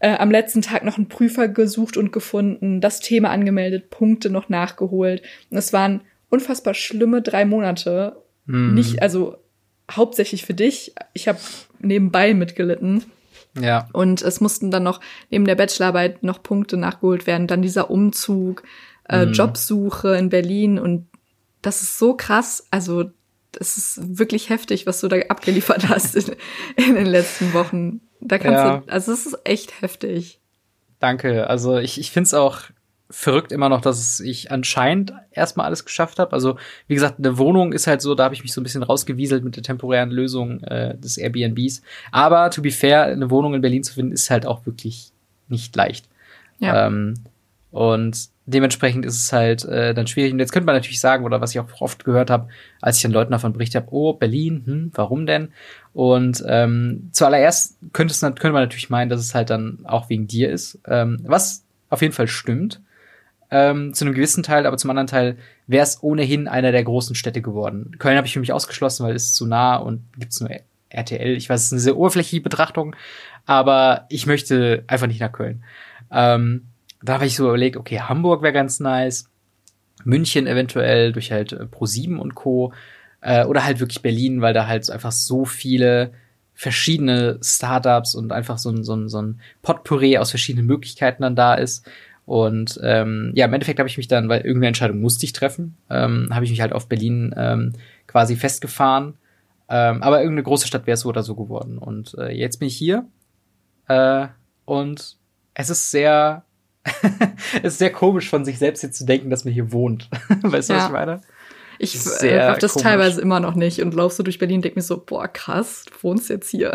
äh, 0.00 0.16
am 0.16 0.30
letzten 0.30 0.62
Tag 0.62 0.84
noch 0.84 0.96
einen 0.96 1.08
Prüfer 1.08 1.48
gesucht 1.48 1.96
und 1.96 2.12
gefunden, 2.12 2.80
das 2.80 3.00
Thema 3.00 3.30
angemeldet, 3.30 3.90
Punkte 3.90 4.30
noch 4.30 4.48
nachgeholt. 4.48 5.22
Und 5.50 5.58
es 5.58 5.72
waren 5.72 6.00
unfassbar 6.28 6.74
schlimme 6.74 7.22
drei 7.22 7.44
Monate. 7.44 8.23
Hm. 8.46 8.74
Nicht, 8.74 9.02
also 9.02 9.36
hauptsächlich 9.90 10.44
für 10.44 10.54
dich. 10.54 10.94
Ich 11.12 11.28
habe 11.28 11.38
nebenbei 11.78 12.34
mitgelitten. 12.34 13.04
Ja. 13.60 13.88
Und 13.92 14.22
es 14.22 14.40
mussten 14.40 14.70
dann 14.70 14.82
noch 14.82 15.00
neben 15.30 15.44
der 15.44 15.54
Bachelorarbeit 15.54 16.22
noch 16.22 16.42
Punkte 16.42 16.76
nachgeholt 16.76 17.26
werden. 17.26 17.46
Dann 17.46 17.62
dieser 17.62 17.90
Umzug, 17.90 18.64
äh, 19.08 19.26
mhm. 19.26 19.32
Jobsuche 19.32 20.16
in 20.16 20.28
Berlin 20.28 20.78
und 20.78 21.06
das 21.62 21.82
ist 21.82 21.98
so 21.98 22.14
krass. 22.14 22.66
Also 22.70 23.10
das 23.52 23.76
ist 23.76 24.18
wirklich 24.18 24.50
heftig, 24.50 24.86
was 24.86 25.00
du 25.00 25.08
da 25.08 25.16
abgeliefert 25.28 25.88
hast 25.88 26.16
in, 26.16 26.34
in 26.76 26.94
den 26.94 27.06
letzten 27.06 27.52
Wochen. 27.54 28.00
Da 28.20 28.38
kannst 28.38 28.58
ja. 28.58 28.76
du, 28.78 28.92
also 28.92 29.12
es 29.12 29.26
ist 29.26 29.38
echt 29.44 29.80
heftig. 29.82 30.40
Danke. 30.98 31.48
Also 31.48 31.78
ich, 31.78 32.00
ich 32.00 32.10
finde 32.10 32.26
es 32.26 32.34
auch 32.34 32.62
verrückt 33.14 33.52
immer 33.52 33.68
noch, 33.68 33.80
dass 33.80 34.18
ich 34.18 34.50
anscheinend 34.50 35.12
erstmal 35.30 35.66
alles 35.66 35.84
geschafft 35.84 36.18
habe. 36.18 36.32
Also, 36.32 36.56
wie 36.88 36.94
gesagt, 36.94 37.18
eine 37.18 37.38
Wohnung 37.38 37.72
ist 37.72 37.86
halt 37.86 38.02
so, 38.02 38.14
da 38.14 38.24
habe 38.24 38.34
ich 38.34 38.42
mich 38.42 38.52
so 38.52 38.60
ein 38.60 38.64
bisschen 38.64 38.82
rausgewieselt 38.82 39.44
mit 39.44 39.54
der 39.56 39.62
temporären 39.62 40.10
Lösung 40.10 40.62
äh, 40.64 40.98
des 40.98 41.16
Airbnbs. 41.16 41.82
Aber 42.10 42.50
to 42.50 42.60
be 42.60 42.72
fair, 42.72 43.04
eine 43.04 43.30
Wohnung 43.30 43.54
in 43.54 43.60
Berlin 43.60 43.84
zu 43.84 43.94
finden, 43.94 44.12
ist 44.12 44.30
halt 44.30 44.46
auch 44.46 44.66
wirklich 44.66 45.12
nicht 45.48 45.74
leicht. 45.76 46.08
Ja. 46.58 46.86
Ähm, 46.86 47.14
und 47.70 48.28
dementsprechend 48.46 49.06
ist 49.06 49.16
es 49.16 49.32
halt 49.32 49.64
äh, 49.64 49.94
dann 49.94 50.08
schwierig. 50.08 50.32
Und 50.32 50.40
jetzt 50.40 50.52
könnte 50.52 50.66
man 50.66 50.74
natürlich 50.74 51.00
sagen, 51.00 51.24
oder 51.24 51.40
was 51.40 51.52
ich 51.52 51.60
auch 51.60 51.80
oft 51.80 52.04
gehört 52.04 52.30
habe, 52.30 52.48
als 52.80 52.96
ich 52.96 53.02
dann 53.02 53.12
Leuten 53.12 53.32
davon 53.32 53.52
berichtet 53.52 53.82
habe, 53.82 53.94
oh, 53.94 54.12
Berlin, 54.12 54.62
hm, 54.66 54.90
warum 54.94 55.26
denn? 55.26 55.48
Und 55.92 56.42
ähm, 56.46 57.10
zuallererst 57.12 57.76
könnte, 57.92 58.12
es, 58.12 58.20
könnte 58.20 58.52
man 58.52 58.62
natürlich 58.62 58.90
meinen, 58.90 59.08
dass 59.08 59.20
es 59.20 59.34
halt 59.34 59.50
dann 59.50 59.78
auch 59.84 60.08
wegen 60.08 60.26
dir 60.26 60.50
ist. 60.50 60.80
Ähm, 60.86 61.20
was 61.22 61.64
auf 61.90 62.02
jeden 62.02 62.12
Fall 62.12 62.26
stimmt 62.28 62.80
ähm, 63.54 63.94
zu 63.94 64.04
einem 64.04 64.14
gewissen 64.14 64.42
Teil, 64.42 64.66
aber 64.66 64.76
zum 64.76 64.90
anderen 64.90 65.06
Teil 65.06 65.38
wäre 65.68 65.84
es 65.84 66.02
ohnehin 66.02 66.48
einer 66.48 66.72
der 66.72 66.82
großen 66.82 67.14
Städte 67.14 67.40
geworden. 67.40 67.94
Köln 68.00 68.16
habe 68.16 68.26
ich 68.26 68.32
für 68.32 68.40
mich 68.40 68.52
ausgeschlossen, 68.52 69.06
weil 69.06 69.14
es 69.14 69.26
ist 69.26 69.36
zu 69.36 69.46
nah 69.46 69.76
und 69.76 70.02
gibt's 70.18 70.40
nur 70.40 70.50
RTL. 70.88 71.36
Ich 71.36 71.48
weiß, 71.48 71.60
es 71.60 71.66
ist 71.66 71.72
eine 71.72 71.80
sehr 71.80 71.96
oberflächliche 71.96 72.42
Betrachtung, 72.42 72.96
aber 73.46 74.06
ich 74.08 74.26
möchte 74.26 74.82
einfach 74.88 75.06
nicht 75.06 75.20
nach 75.20 75.30
Köln. 75.30 75.62
Ähm, 76.10 76.66
da 77.00 77.14
habe 77.14 77.26
ich 77.26 77.36
so 77.36 77.46
überlegt, 77.46 77.76
okay, 77.76 78.00
Hamburg 78.00 78.42
wäre 78.42 78.52
ganz 78.52 78.80
nice, 78.80 79.30
München 80.02 80.48
eventuell 80.48 81.12
durch 81.12 81.30
halt 81.30 81.52
äh, 81.52 81.62
Pro7 81.62 82.16
und 82.16 82.34
Co. 82.34 82.72
Äh, 83.20 83.44
oder 83.44 83.64
halt 83.64 83.78
wirklich 83.78 84.02
Berlin, 84.02 84.40
weil 84.40 84.52
da 84.52 84.66
halt 84.66 84.90
einfach 84.90 85.12
so 85.12 85.44
viele 85.44 86.10
verschiedene 86.54 87.38
Startups 87.40 88.16
und 88.16 88.32
einfach 88.32 88.58
so 88.58 88.70
ein, 88.70 88.82
so 88.82 88.96
ein, 88.96 89.08
so 89.08 89.22
ein 89.22 89.40
Potpourri 89.62 90.18
aus 90.18 90.30
verschiedenen 90.30 90.66
Möglichkeiten 90.66 91.22
dann 91.22 91.36
da 91.36 91.54
ist. 91.54 91.88
Und 92.26 92.80
ähm, 92.82 93.32
ja, 93.34 93.46
im 93.46 93.52
Endeffekt 93.52 93.78
habe 93.78 93.88
ich 93.88 93.96
mich 93.96 94.08
dann, 94.08 94.28
weil 94.28 94.40
irgendeine 94.40 94.68
Entscheidung 94.68 95.00
musste 95.00 95.26
ich 95.26 95.32
treffen, 95.32 95.76
ähm, 95.90 96.28
habe 96.32 96.44
ich 96.44 96.50
mich 96.50 96.60
halt 96.60 96.72
auf 96.72 96.88
Berlin 96.88 97.34
ähm, 97.36 97.72
quasi 98.06 98.36
festgefahren. 98.36 99.14
Ähm, 99.68 100.02
aber 100.02 100.20
irgendeine 100.20 100.44
große 100.44 100.66
Stadt 100.66 100.86
wäre 100.86 100.96
so 100.96 101.08
oder 101.08 101.22
so 101.22 101.34
geworden. 101.34 101.78
Und 101.78 102.14
äh, 102.18 102.32
jetzt 102.32 102.58
bin 102.58 102.68
ich 102.68 102.76
hier. 102.76 103.06
Äh, 103.88 104.28
und 104.64 105.16
es 105.54 105.70
ist 105.70 105.90
sehr, 105.90 106.44
es 107.62 107.74
ist 107.74 107.78
sehr 107.78 107.92
komisch 107.92 108.28
von 108.28 108.44
sich 108.44 108.58
selbst 108.58 108.82
jetzt 108.82 108.98
zu 108.98 109.04
denken, 109.04 109.30
dass 109.30 109.44
man 109.44 109.54
hier 109.54 109.72
wohnt. 109.72 110.08
weißt 110.42 110.70
du, 110.70 110.74
ja. 110.74 110.78
was 110.78 110.86
ich 110.86 110.92
meine? 110.92 111.20
Ich 111.78 111.94
äh, 112.22 112.40
habe 112.40 112.60
das 112.60 112.74
komisch. 112.74 112.84
teilweise 112.84 113.20
immer 113.20 113.40
noch 113.40 113.54
nicht 113.54 113.82
und 113.82 113.94
laufst 113.94 114.18
du 114.18 114.22
durch 114.22 114.38
Berlin 114.38 114.56
und 114.56 114.64
denk 114.64 114.76
mir 114.76 114.82
so, 114.82 115.02
boah, 115.04 115.28
krass, 115.28 115.84
du 115.86 115.92
wohnst 116.02 116.30
jetzt 116.30 116.50
hier. 116.50 116.72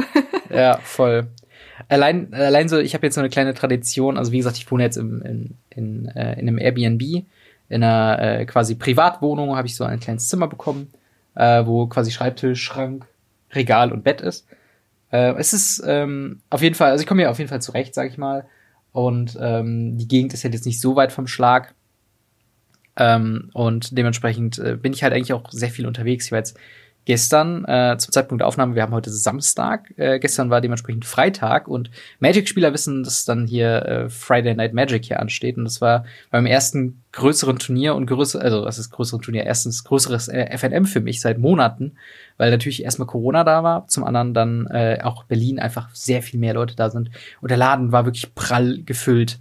ja, 0.49 0.77
voll. 0.83 1.27
Allein, 1.87 2.33
allein 2.33 2.67
so, 2.67 2.77
ich 2.77 2.93
habe 2.93 3.07
jetzt 3.07 3.15
so 3.15 3.21
eine 3.21 3.29
kleine 3.29 3.53
Tradition, 3.53 4.17
also 4.17 4.31
wie 4.31 4.37
gesagt, 4.37 4.57
ich 4.57 4.69
wohne 4.69 4.83
jetzt 4.83 4.97
im, 4.97 5.21
in, 5.21 5.55
in, 5.69 6.07
äh, 6.09 6.33
in 6.33 6.47
einem 6.47 6.57
Airbnb, 6.57 7.01
in 7.69 7.83
einer 7.83 8.19
äh, 8.19 8.45
quasi 8.45 8.75
Privatwohnung 8.75 9.55
habe 9.55 9.67
ich 9.67 9.75
so 9.75 9.83
ein 9.83 9.99
kleines 9.99 10.27
Zimmer 10.27 10.47
bekommen, 10.47 10.91
äh, 11.35 11.65
wo 11.65 11.87
quasi 11.87 12.11
Schreibtisch, 12.11 12.61
Schrank, 12.61 13.05
Regal 13.53 13.91
und 13.91 14.03
Bett 14.03 14.21
ist. 14.21 14.47
Äh, 15.11 15.33
es 15.37 15.53
ist 15.53 15.83
ähm, 15.85 16.41
auf 16.49 16.61
jeden 16.61 16.75
Fall, 16.75 16.91
also 16.91 17.01
ich 17.01 17.07
komme 17.07 17.21
hier 17.21 17.31
auf 17.31 17.37
jeden 17.37 17.49
Fall 17.49 17.61
zurecht, 17.61 17.93
sag 17.93 18.09
ich 18.09 18.17
mal. 18.17 18.45
Und 18.91 19.37
ähm, 19.39 19.97
die 19.97 20.07
Gegend 20.07 20.33
ist 20.33 20.43
halt 20.43 20.53
jetzt 20.53 20.65
nicht 20.65 20.81
so 20.81 20.95
weit 20.95 21.11
vom 21.11 21.27
Schlag. 21.27 21.73
Ähm, 22.95 23.49
und 23.53 23.97
dementsprechend 23.97 24.57
äh, 24.59 24.75
bin 24.75 24.93
ich 24.93 25.03
halt 25.03 25.13
eigentlich 25.13 25.33
auch 25.33 25.51
sehr 25.51 25.69
viel 25.69 25.85
unterwegs. 25.85 26.25
Ich 26.25 26.31
war 26.31 26.39
jetzt 26.39 26.57
gestern 27.05 27.65
äh, 27.65 27.95
zum 27.97 28.11
Zeitpunkt 28.11 28.41
der 28.41 28.47
Aufnahme, 28.47 28.75
wir 28.75 28.83
haben 28.83 28.93
heute 28.93 29.09
Samstag, 29.09 29.91
äh, 29.97 30.19
gestern 30.19 30.49
war 30.49 30.61
dementsprechend 30.61 31.05
Freitag 31.05 31.67
und 31.67 31.89
Magic-Spieler 32.19 32.73
wissen, 32.73 33.03
dass 33.03 33.25
dann 33.25 33.47
hier 33.47 33.85
äh, 33.85 34.09
Friday 34.09 34.53
Night 34.53 34.73
Magic 34.73 35.05
hier 35.05 35.19
ansteht 35.19 35.57
und 35.57 35.63
das 35.63 35.81
war 35.81 36.05
beim 36.29 36.45
ersten 36.45 37.01
größeren 37.11 37.57
Turnier 37.57 37.95
und 37.95 38.05
größer, 38.05 38.41
also 38.41 38.63
was 38.63 38.77
ist 38.77 38.91
größeren 38.91 39.21
Turnier, 39.21 39.43
erstens 39.43 39.83
größeres 39.83 40.27
äh, 40.27 40.55
FNM 40.55 40.85
für 40.85 40.99
mich 40.99 41.21
seit 41.21 41.39
Monaten, 41.39 41.93
weil 42.37 42.51
natürlich 42.51 42.83
erstmal 42.83 43.07
Corona 43.07 43.43
da 43.43 43.63
war, 43.63 43.87
zum 43.87 44.03
anderen 44.03 44.33
dann 44.33 44.67
äh, 44.67 44.99
auch 45.01 45.23
Berlin 45.23 45.59
einfach 45.59 45.89
sehr 45.93 46.21
viel 46.21 46.39
mehr 46.39 46.53
Leute 46.53 46.75
da 46.75 46.89
sind 46.89 47.09
und 47.41 47.49
der 47.49 47.57
Laden 47.57 47.91
war 47.91 48.05
wirklich 48.05 48.35
prall 48.35 48.83
gefüllt 48.83 49.39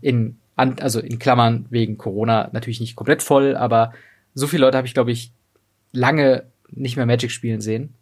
in 0.00 0.38
an, 0.56 0.76
also 0.80 1.00
in 1.00 1.18
Klammern 1.18 1.66
wegen 1.68 1.98
Corona 1.98 2.48
natürlich 2.52 2.80
nicht 2.80 2.96
komplett 2.96 3.22
voll, 3.22 3.56
aber 3.56 3.92
so 4.34 4.46
viele 4.46 4.64
Leute 4.64 4.78
habe 4.78 4.86
ich 4.86 4.94
glaube 4.94 5.12
ich 5.12 5.32
lange 5.92 6.44
nicht 6.70 6.96
mehr 6.96 7.06
Magic 7.06 7.30
spielen 7.30 7.60
sehen. 7.60 7.94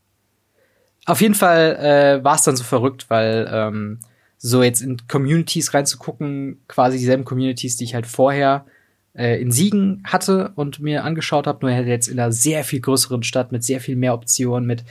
Auf 1.05 1.21
jeden 1.21 1.35
Fall 1.35 1.77
äh, 1.77 2.25
war 2.25 2.37
es 2.37 2.43
dann 2.43 2.57
so 2.57 2.65
verrückt, 2.65 3.07
weil 3.09 3.49
ähm, 3.53 3.99
so 4.39 4.63
jetzt 4.63 4.83
in 4.83 4.97
Communities 5.09 5.75
reinzugucken, 5.75 6.61
quasi 6.69 6.99
dieselben 6.99 7.25
Communities, 7.25 7.77
die 7.77 7.85
ich 7.85 7.95
halt 7.95 8.07
vorher 8.07 8.67
äh, 9.15 9.41
in 9.41 9.51
Siegen 9.51 10.03
hatte 10.05 10.53
und 10.55 10.81
mir 10.81 11.05
angeschaut 11.05 11.47
habe, 11.47 11.67
nur 11.67 11.75
halt 11.75 11.87
jetzt 11.87 12.09
in 12.09 12.19
einer 12.19 12.33
sehr 12.33 12.65
viel 12.65 12.81
größeren 12.81 13.23
Stadt 13.23 13.53
mit 13.53 13.65
sehr 13.65 13.81
viel 13.81 13.97
mehr 13.97 14.15
Optionen, 14.15 14.67
mit 14.67 14.85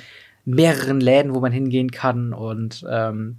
mehreren 0.46 1.00
Läden, 1.00 1.34
wo 1.34 1.40
man 1.40 1.52
hingehen 1.52 1.92
kann 1.92 2.34
und 2.34 2.86
ähm, 2.90 3.38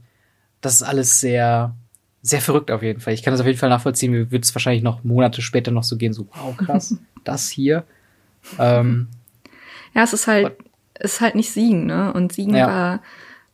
das 0.60 0.74
ist 0.74 0.82
alles 0.82 1.20
sehr 1.20 1.74
sehr 2.22 2.40
verrückt 2.40 2.70
auf 2.70 2.82
jeden 2.82 3.00
Fall. 3.00 3.14
Ich 3.14 3.22
kann 3.24 3.32
das 3.32 3.40
auf 3.40 3.46
jeden 3.46 3.58
Fall 3.58 3.68
nachvollziehen. 3.68 4.12
Mir 4.12 4.30
wird 4.30 4.44
es 4.44 4.54
wahrscheinlich 4.54 4.84
noch 4.84 5.02
Monate 5.02 5.42
später 5.42 5.72
noch 5.72 5.82
so 5.82 5.96
gehen, 5.96 6.12
so 6.12 6.28
wow 6.32 6.56
krass, 6.56 6.96
das 7.24 7.48
hier. 7.48 7.84
Ähm, 8.58 9.08
ja, 9.94 10.02
es 10.02 10.12
ist 10.12 10.26
halt, 10.26 10.56
ist 10.98 11.20
halt 11.20 11.34
nicht 11.34 11.52
Siegen, 11.52 11.86
ne? 11.86 12.12
Und 12.12 12.32
Siegen 12.32 12.54
ja. 12.54 12.66
war 12.66 13.02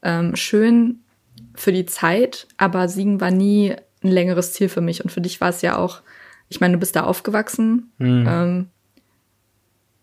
ähm, 0.02 0.36
schön 0.36 1.00
für 1.54 1.72
die 1.72 1.86
Zeit, 1.86 2.46
aber 2.56 2.88
Siegen 2.88 3.20
war 3.20 3.30
nie 3.30 3.74
ein 4.02 4.08
längeres 4.10 4.52
Ziel 4.52 4.68
für 4.68 4.80
mich. 4.80 5.02
Und 5.02 5.10
für 5.10 5.20
dich 5.20 5.40
war 5.40 5.48
es 5.48 5.62
ja 5.62 5.76
auch, 5.76 6.02
ich 6.48 6.60
meine, 6.60 6.74
du 6.74 6.80
bist 6.80 6.94
da 6.96 7.04
aufgewachsen. 7.04 7.90
Mhm. 7.98 8.26
Ähm, 8.28 8.68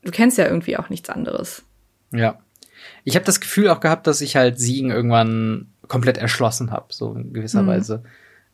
du 0.04 0.12
kennst 0.12 0.38
ja 0.38 0.46
irgendwie 0.46 0.78
auch 0.78 0.90
nichts 0.90 1.10
anderes. 1.10 1.64
Ja. 2.12 2.40
Ich 3.04 3.16
habe 3.16 3.26
das 3.26 3.40
Gefühl 3.40 3.70
auch 3.70 3.80
gehabt, 3.80 4.08
dass 4.08 4.22
ich 4.22 4.36
halt 4.36 4.60
Siegen 4.60 4.92
irgendwann 4.92 5.72
komplett 5.88 6.18
erschlossen 6.18 6.72
habe, 6.72 6.94
so 6.94 7.14
in 7.14 7.34
gewisser 7.34 7.64
Mhm. 7.64 7.68
Weise. 7.68 8.04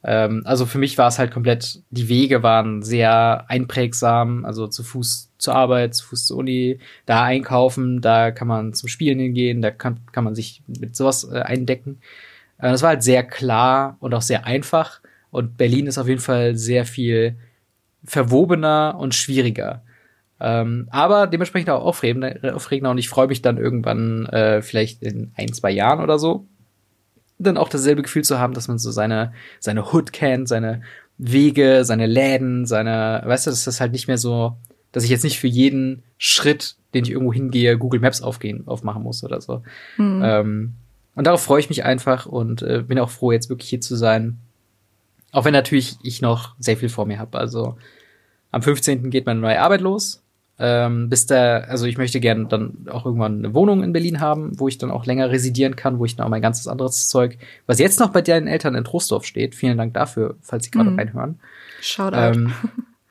Ähm, 0.03 0.41
also 0.45 0.65
für 0.65 0.79
mich 0.79 0.97
war 0.97 1.07
es 1.07 1.19
halt 1.19 1.31
komplett, 1.31 1.81
die 1.91 2.09
Wege 2.09 2.43
waren 2.43 2.81
sehr 2.81 3.45
einprägsam, 3.49 4.45
also 4.45 4.67
zu 4.67 4.83
Fuß 4.83 5.31
zur 5.37 5.55
Arbeit, 5.55 5.95
zu 5.95 6.05
Fuß 6.07 6.27
zur 6.27 6.37
Uni, 6.37 6.79
da 7.05 7.23
einkaufen, 7.23 8.01
da 8.01 8.31
kann 8.31 8.47
man 8.47 8.73
zum 8.73 8.89
Spielen 8.89 9.19
hingehen, 9.19 9.61
da 9.61 9.71
kann, 9.71 9.99
kann 10.11 10.23
man 10.23 10.35
sich 10.35 10.63
mit 10.67 10.95
sowas 10.95 11.27
äh, 11.31 11.39
eindecken. 11.39 11.99
Äh, 12.57 12.71
das 12.71 12.81
war 12.81 12.89
halt 12.89 13.03
sehr 13.03 13.23
klar 13.23 13.97
und 13.99 14.13
auch 14.13 14.21
sehr 14.21 14.45
einfach. 14.45 15.01
Und 15.29 15.57
Berlin 15.57 15.87
ist 15.87 15.97
auf 15.97 16.07
jeden 16.07 16.19
Fall 16.19 16.55
sehr 16.55 16.85
viel 16.85 17.37
verwobener 18.03 18.95
und 18.99 19.13
schwieriger. 19.15 19.83
Ähm, 20.39 20.87
aber 20.89 21.27
dementsprechend 21.27 21.69
auch 21.69 21.83
aufregender, 21.83 22.55
aufregender 22.55 22.89
und 22.89 22.97
ich 22.97 23.09
freue 23.09 23.27
mich 23.27 23.43
dann 23.43 23.57
irgendwann, 23.57 24.25
äh, 24.25 24.63
vielleicht 24.63 25.03
in 25.03 25.31
ein, 25.35 25.53
zwei 25.53 25.69
Jahren 25.69 26.01
oder 26.01 26.17
so, 26.17 26.47
dann 27.43 27.57
auch 27.57 27.69
dasselbe 27.69 28.01
Gefühl 28.01 28.23
zu 28.23 28.39
haben, 28.39 28.53
dass 28.53 28.67
man 28.67 28.79
so 28.79 28.91
seine, 28.91 29.33
seine 29.59 29.91
Hood 29.91 30.13
kennt, 30.13 30.47
seine 30.47 30.81
Wege, 31.17 31.85
seine 31.85 32.07
Läden, 32.07 32.65
seine, 32.65 33.21
weißt 33.25 33.47
du, 33.47 33.51
dass 33.51 33.65
das 33.65 33.79
halt 33.79 33.91
nicht 33.91 34.07
mehr 34.07 34.17
so, 34.17 34.57
dass 34.91 35.03
ich 35.03 35.09
jetzt 35.09 35.23
nicht 35.23 35.39
für 35.39 35.47
jeden 35.47 36.03
Schritt, 36.17 36.75
den 36.93 37.05
ich 37.05 37.11
irgendwo 37.11 37.33
hingehe, 37.33 37.77
Google 37.77 37.99
Maps 37.99 38.21
aufgehen, 38.21 38.67
aufmachen 38.67 39.03
muss 39.03 39.23
oder 39.23 39.41
so. 39.41 39.61
Mhm. 39.97 40.21
Ähm, 40.23 40.73
und 41.15 41.27
darauf 41.27 41.43
freue 41.43 41.59
ich 41.59 41.69
mich 41.69 41.83
einfach 41.83 42.25
und 42.25 42.61
äh, 42.61 42.83
bin 42.87 42.99
auch 42.99 43.09
froh, 43.09 43.31
jetzt 43.31 43.49
wirklich 43.49 43.69
hier 43.69 43.81
zu 43.81 43.95
sein. 43.95 44.37
Auch 45.31 45.45
wenn 45.45 45.53
natürlich 45.53 45.97
ich 46.03 46.21
noch 46.21 46.55
sehr 46.59 46.77
viel 46.77 46.89
vor 46.89 47.05
mir 47.05 47.19
habe. 47.19 47.37
Also 47.37 47.77
am 48.51 48.61
15. 48.61 49.09
geht 49.09 49.25
meine 49.25 49.39
neue 49.39 49.61
Arbeit 49.61 49.81
los. 49.81 50.23
Ähm, 50.63 51.09
bis 51.09 51.25
da, 51.25 51.61
also 51.61 51.87
ich 51.87 51.97
möchte 51.97 52.19
gerne 52.19 52.45
dann 52.45 52.85
auch 52.91 53.05
irgendwann 53.07 53.39
eine 53.39 53.55
Wohnung 53.55 53.83
in 53.83 53.93
Berlin 53.93 54.19
haben, 54.19 54.59
wo 54.59 54.67
ich 54.67 54.77
dann 54.77 54.91
auch 54.91 55.07
länger 55.07 55.31
residieren 55.31 55.75
kann, 55.75 55.97
wo 55.97 56.05
ich 56.05 56.15
dann 56.15 56.25
auch 56.27 56.29
mein 56.29 56.43
ganzes 56.43 56.67
anderes 56.67 57.09
Zeug, 57.09 57.39
was 57.65 57.79
jetzt 57.79 57.99
noch 57.99 58.09
bei 58.09 58.21
deinen 58.21 58.45
Eltern 58.45 58.75
in 58.75 58.83
Trostorf 58.83 59.25
steht. 59.25 59.55
Vielen 59.55 59.79
Dank 59.79 59.95
dafür, 59.95 60.35
falls 60.41 60.65
Sie 60.65 60.71
gerade 60.71 60.91
Mhm. 60.91 60.99
reinhören. 60.99 61.39
Shoutout. 61.81 62.17
Ähm, 62.17 62.53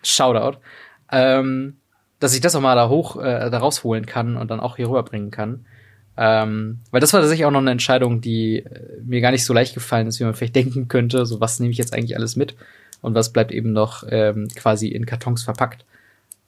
Shoutout. 0.04 0.58
Ähm, 1.10 1.76
dass 2.20 2.34
ich 2.34 2.40
das 2.40 2.54
auch 2.54 2.60
mal 2.60 2.76
da 2.76 2.88
hoch, 2.88 3.16
äh, 3.16 3.50
da 3.50 3.58
rausholen 3.58 4.06
kann 4.06 4.36
und 4.36 4.48
dann 4.50 4.60
auch 4.60 4.76
hier 4.76 4.88
rüberbringen 4.88 5.32
kann. 5.32 5.64
Ähm, 6.16 6.78
weil 6.90 7.00
das 7.00 7.12
war 7.12 7.20
tatsächlich 7.20 7.46
auch 7.46 7.50
noch 7.50 7.60
eine 7.60 7.70
Entscheidung, 7.72 8.20
die 8.20 8.58
äh, 8.58 9.00
mir 9.04 9.20
gar 9.20 9.30
nicht 9.32 9.44
so 9.44 9.54
leicht 9.54 9.74
gefallen 9.74 10.06
ist, 10.06 10.20
wie 10.20 10.24
man 10.24 10.34
vielleicht 10.34 10.54
denken 10.56 10.86
könnte. 10.86 11.26
So, 11.26 11.40
was 11.40 11.58
nehme 11.58 11.72
ich 11.72 11.78
jetzt 11.78 11.94
eigentlich 11.94 12.16
alles 12.16 12.36
mit? 12.36 12.54
Und 13.02 13.14
was 13.14 13.32
bleibt 13.32 13.50
eben 13.50 13.72
noch 13.72 14.04
ähm, 14.08 14.46
quasi 14.54 14.88
in 14.88 15.06
Kartons 15.06 15.42
verpackt? 15.42 15.84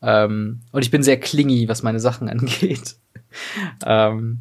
Ähm, 0.03 0.61
und 0.73 0.83
ich 0.83 0.91
bin 0.91 1.03
sehr 1.03 1.19
klingy, 1.19 1.69
was 1.69 1.83
meine 1.83 2.01
Sachen 2.01 2.29
angeht. 2.29 2.97
ähm, 3.85 4.41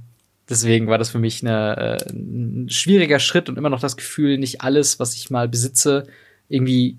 deswegen 0.50 0.88
war 0.88 0.98
das 0.98 1.10
für 1.10 1.20
mich 1.20 1.42
eine, 1.42 1.98
äh, 2.00 2.12
ein 2.12 2.70
schwieriger 2.70 3.20
Schritt 3.20 3.50
und 3.50 3.58
immer 3.58 3.70
noch 3.70 3.80
das 3.80 3.98
Gefühl, 3.98 4.38
nicht 4.38 4.62
alles, 4.62 5.00
was 5.00 5.16
ich 5.16 5.30
mal 5.30 5.48
besitze, 5.48 6.08
irgendwie 6.50 6.98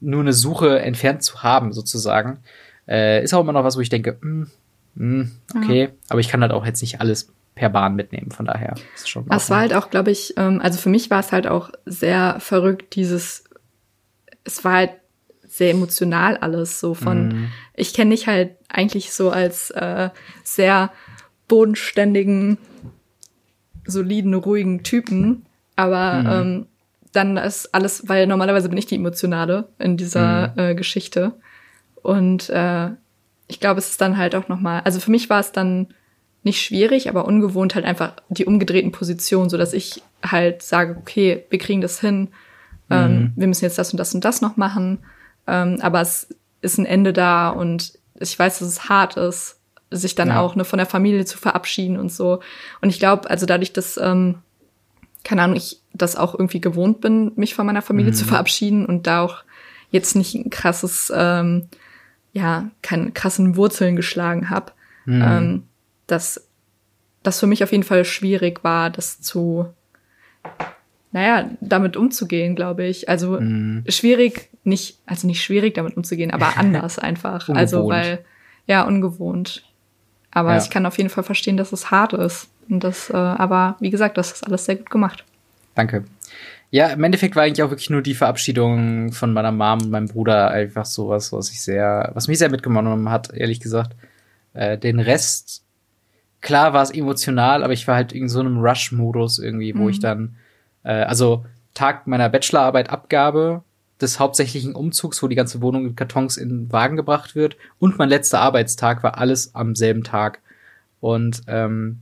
nur 0.00 0.20
eine 0.20 0.32
Suche 0.32 0.80
entfernt 0.80 1.22
zu 1.22 1.42
haben, 1.42 1.72
sozusagen. 1.72 2.38
Äh, 2.88 3.24
ist 3.24 3.34
auch 3.34 3.40
immer 3.40 3.52
noch 3.52 3.64
was, 3.64 3.76
wo 3.76 3.80
ich 3.80 3.88
denke, 3.88 4.18
hm, 4.20 4.50
hm, 4.96 5.30
okay, 5.54 5.90
aber 6.08 6.20
ich 6.20 6.28
kann 6.28 6.40
halt 6.40 6.52
auch 6.52 6.64
jetzt 6.64 6.80
nicht 6.80 7.00
alles 7.00 7.32
per 7.54 7.70
Bahn 7.70 7.96
mitnehmen, 7.96 8.30
von 8.30 8.46
daher 8.46 8.74
ist 8.94 9.04
es 9.04 9.08
schon. 9.08 9.26
Es 9.30 9.50
war 9.50 9.60
halt 9.60 9.74
auch, 9.74 9.90
glaube 9.90 10.10
ich, 10.10 10.34
ähm, 10.36 10.60
also 10.62 10.78
für 10.78 10.90
mich 10.90 11.10
war 11.10 11.20
es 11.20 11.32
halt 11.32 11.46
auch 11.46 11.70
sehr 11.86 12.38
verrückt, 12.38 12.94
dieses, 12.94 13.44
es 14.44 14.62
war 14.62 14.74
halt 14.74 14.90
sehr 15.56 15.70
emotional 15.70 16.36
alles 16.36 16.80
so 16.80 16.94
von, 16.94 17.28
Mhm. 17.28 17.48
ich 17.74 17.94
kenne 17.94 18.10
dich 18.10 18.26
halt 18.26 18.56
eigentlich 18.68 19.12
so 19.12 19.30
als 19.30 19.70
äh, 19.70 20.10
sehr 20.44 20.90
bodenständigen, 21.48 22.58
soliden, 23.86 24.34
ruhigen 24.34 24.82
Typen, 24.82 25.46
aber 25.76 26.22
Mhm. 26.24 26.30
ähm, 26.32 26.66
dann 27.12 27.36
ist 27.36 27.74
alles, 27.74 28.08
weil 28.08 28.26
normalerweise 28.26 28.68
bin 28.68 28.78
ich 28.78 28.86
die 28.86 28.96
Emotionale 28.96 29.68
in 29.78 29.96
dieser 29.96 30.48
Mhm. 30.54 30.58
äh, 30.58 30.74
Geschichte 30.74 31.32
und 32.02 32.50
äh, 32.50 32.90
ich 33.48 33.60
glaube, 33.60 33.78
es 33.78 33.90
ist 33.90 34.00
dann 34.00 34.16
halt 34.16 34.34
auch 34.34 34.48
noch 34.48 34.60
mal, 34.60 34.80
also 34.80 34.98
für 35.00 35.10
mich 35.10 35.30
war 35.30 35.40
es 35.40 35.52
dann 35.52 35.88
nicht 36.42 36.60
schwierig, 36.60 37.08
aber 37.08 37.24
ungewohnt 37.26 37.74
halt 37.74 37.84
einfach 37.84 38.14
die 38.28 38.44
umgedrehten 38.44 38.92
Positionen, 38.92 39.50
so 39.50 39.56
dass 39.56 39.72
ich 39.72 40.02
halt 40.22 40.62
sage, 40.62 40.96
okay, 40.98 41.44
wir 41.50 41.58
kriegen 41.58 41.80
das 41.80 42.00
hin, 42.00 42.28
ähm, 42.90 43.32
wir 43.36 43.46
müssen 43.46 43.64
jetzt 43.64 43.78
das 43.78 43.92
und 43.92 43.98
das 43.98 44.14
und 44.14 44.24
das 44.24 44.40
noch 44.42 44.56
machen, 44.56 44.98
ähm, 45.46 45.78
aber 45.80 46.00
es 46.00 46.28
ist 46.60 46.78
ein 46.78 46.86
Ende 46.86 47.12
da 47.12 47.48
und 47.50 47.98
ich 48.18 48.38
weiß, 48.38 48.58
dass 48.60 48.68
es 48.68 48.88
hart 48.88 49.16
ist, 49.16 49.60
sich 49.90 50.14
dann 50.14 50.28
Ja. 50.28 50.40
auch 50.40 50.56
ne, 50.56 50.64
von 50.64 50.78
der 50.78 50.86
Familie 50.86 51.24
zu 51.24 51.38
verabschieden 51.38 51.98
und 51.98 52.10
so. 52.10 52.40
Und 52.80 52.88
ich 52.90 52.98
glaube, 52.98 53.28
also 53.30 53.46
dadurch, 53.46 53.72
dass, 53.72 53.96
ähm, 53.98 54.38
keine 55.22 55.42
Ahnung, 55.42 55.56
ich 55.56 55.80
das 55.92 56.16
auch 56.16 56.34
irgendwie 56.34 56.60
gewohnt 56.60 57.00
bin, 57.00 57.32
mich 57.36 57.54
von 57.54 57.66
meiner 57.66 57.82
Familie 57.82 58.12
zu 58.12 58.24
verabschieden 58.24 58.86
und 58.86 59.06
da 59.06 59.22
auch 59.22 59.44
jetzt 59.90 60.16
nicht 60.16 60.34
ein 60.34 60.50
krasses, 60.50 61.12
ähm, 61.14 61.68
ja, 62.32 62.70
keine 62.82 63.12
krassen 63.12 63.56
Wurzeln 63.56 63.96
geschlagen 63.96 64.50
habe, 64.50 64.72
Mhm. 65.04 65.22
ähm, 65.22 65.62
dass 66.06 66.48
das 67.22 67.40
für 67.40 67.46
mich 67.46 67.62
auf 67.64 67.72
jeden 67.72 67.84
Fall 67.84 68.04
schwierig 68.04 68.62
war, 68.64 68.90
das 68.90 69.20
zu, 69.20 69.66
naja, 71.12 71.50
damit 71.60 71.96
umzugehen, 71.96 72.54
glaube 72.56 72.84
ich. 72.84 73.08
Also 73.08 73.40
Mhm. 73.40 73.84
schwierig, 73.88 74.50
nicht, 74.66 74.98
also 75.06 75.26
nicht 75.26 75.42
schwierig 75.42 75.74
damit 75.74 75.96
umzugehen, 75.96 76.30
aber 76.30 76.56
anders 76.58 76.98
einfach. 76.98 77.48
also 77.48 77.88
weil, 77.88 78.24
ja, 78.66 78.82
ungewohnt. 78.82 79.64
Aber 80.30 80.52
Ja. 80.54 80.58
ich 80.62 80.70
kann 80.70 80.84
auf 80.86 80.98
jeden 80.98 81.08
Fall 81.10 81.24
verstehen, 81.24 81.56
dass 81.56 81.72
es 81.72 81.90
hart 81.90 82.12
ist. 82.12 82.48
Und 82.68 82.82
das, 82.84 83.10
äh, 83.10 83.14
aber 83.16 83.76
wie 83.80 83.90
gesagt, 83.90 84.18
das 84.18 84.32
ist 84.32 84.46
alles 84.46 84.64
sehr 84.66 84.76
gut 84.76 84.90
gemacht. 84.90 85.24
Danke. 85.74 86.04
Ja, 86.70 86.88
im 86.88 87.04
Endeffekt 87.04 87.36
war 87.36 87.44
eigentlich 87.44 87.62
auch 87.62 87.70
wirklich 87.70 87.90
nur 87.90 88.02
die 88.02 88.14
Verabschiedung 88.14 89.12
von 89.12 89.32
meiner 89.32 89.52
Mom 89.52 89.80
und 89.82 89.90
meinem 89.90 90.08
Bruder 90.08 90.50
einfach 90.50 90.84
sowas, 90.84 91.32
was 91.32 91.50
ich 91.50 91.62
sehr, 91.62 92.10
was 92.14 92.26
mich 92.26 92.38
sehr 92.38 92.50
mitgenommen 92.50 93.08
hat, 93.08 93.32
ehrlich 93.32 93.60
gesagt. 93.60 93.94
Äh, 94.52 94.76
den 94.76 94.98
Rest, 94.98 95.62
klar 96.40 96.72
war 96.72 96.82
es 96.82 96.90
emotional, 96.90 97.62
aber 97.62 97.72
ich 97.72 97.86
war 97.86 97.94
halt 97.94 98.12
in 98.12 98.28
so 98.28 98.40
einem 98.40 98.58
Rush-Modus 98.58 99.38
irgendwie, 99.38 99.76
wo 99.76 99.84
Mhm. 99.84 99.88
ich 99.90 100.00
dann, 100.00 100.36
äh, 100.82 100.90
also 101.04 101.46
Tag 101.74 102.06
meiner 102.08 102.28
Bachelorarbeit 102.28 102.90
Abgabe 102.90 103.62
des 104.00 104.18
hauptsächlichen 104.18 104.74
Umzugs, 104.74 105.22
wo 105.22 105.28
die 105.28 105.36
ganze 105.36 105.62
Wohnung 105.62 105.86
in 105.86 105.96
Kartons 105.96 106.36
in 106.36 106.48
den 106.48 106.72
Wagen 106.72 106.96
gebracht 106.96 107.34
wird 107.34 107.56
und 107.78 107.98
mein 107.98 108.08
letzter 108.08 108.40
Arbeitstag 108.40 109.02
war 109.02 109.18
alles 109.18 109.54
am 109.54 109.74
selben 109.74 110.04
Tag. 110.04 110.40
Und 111.00 111.42
ähm, 111.46 112.00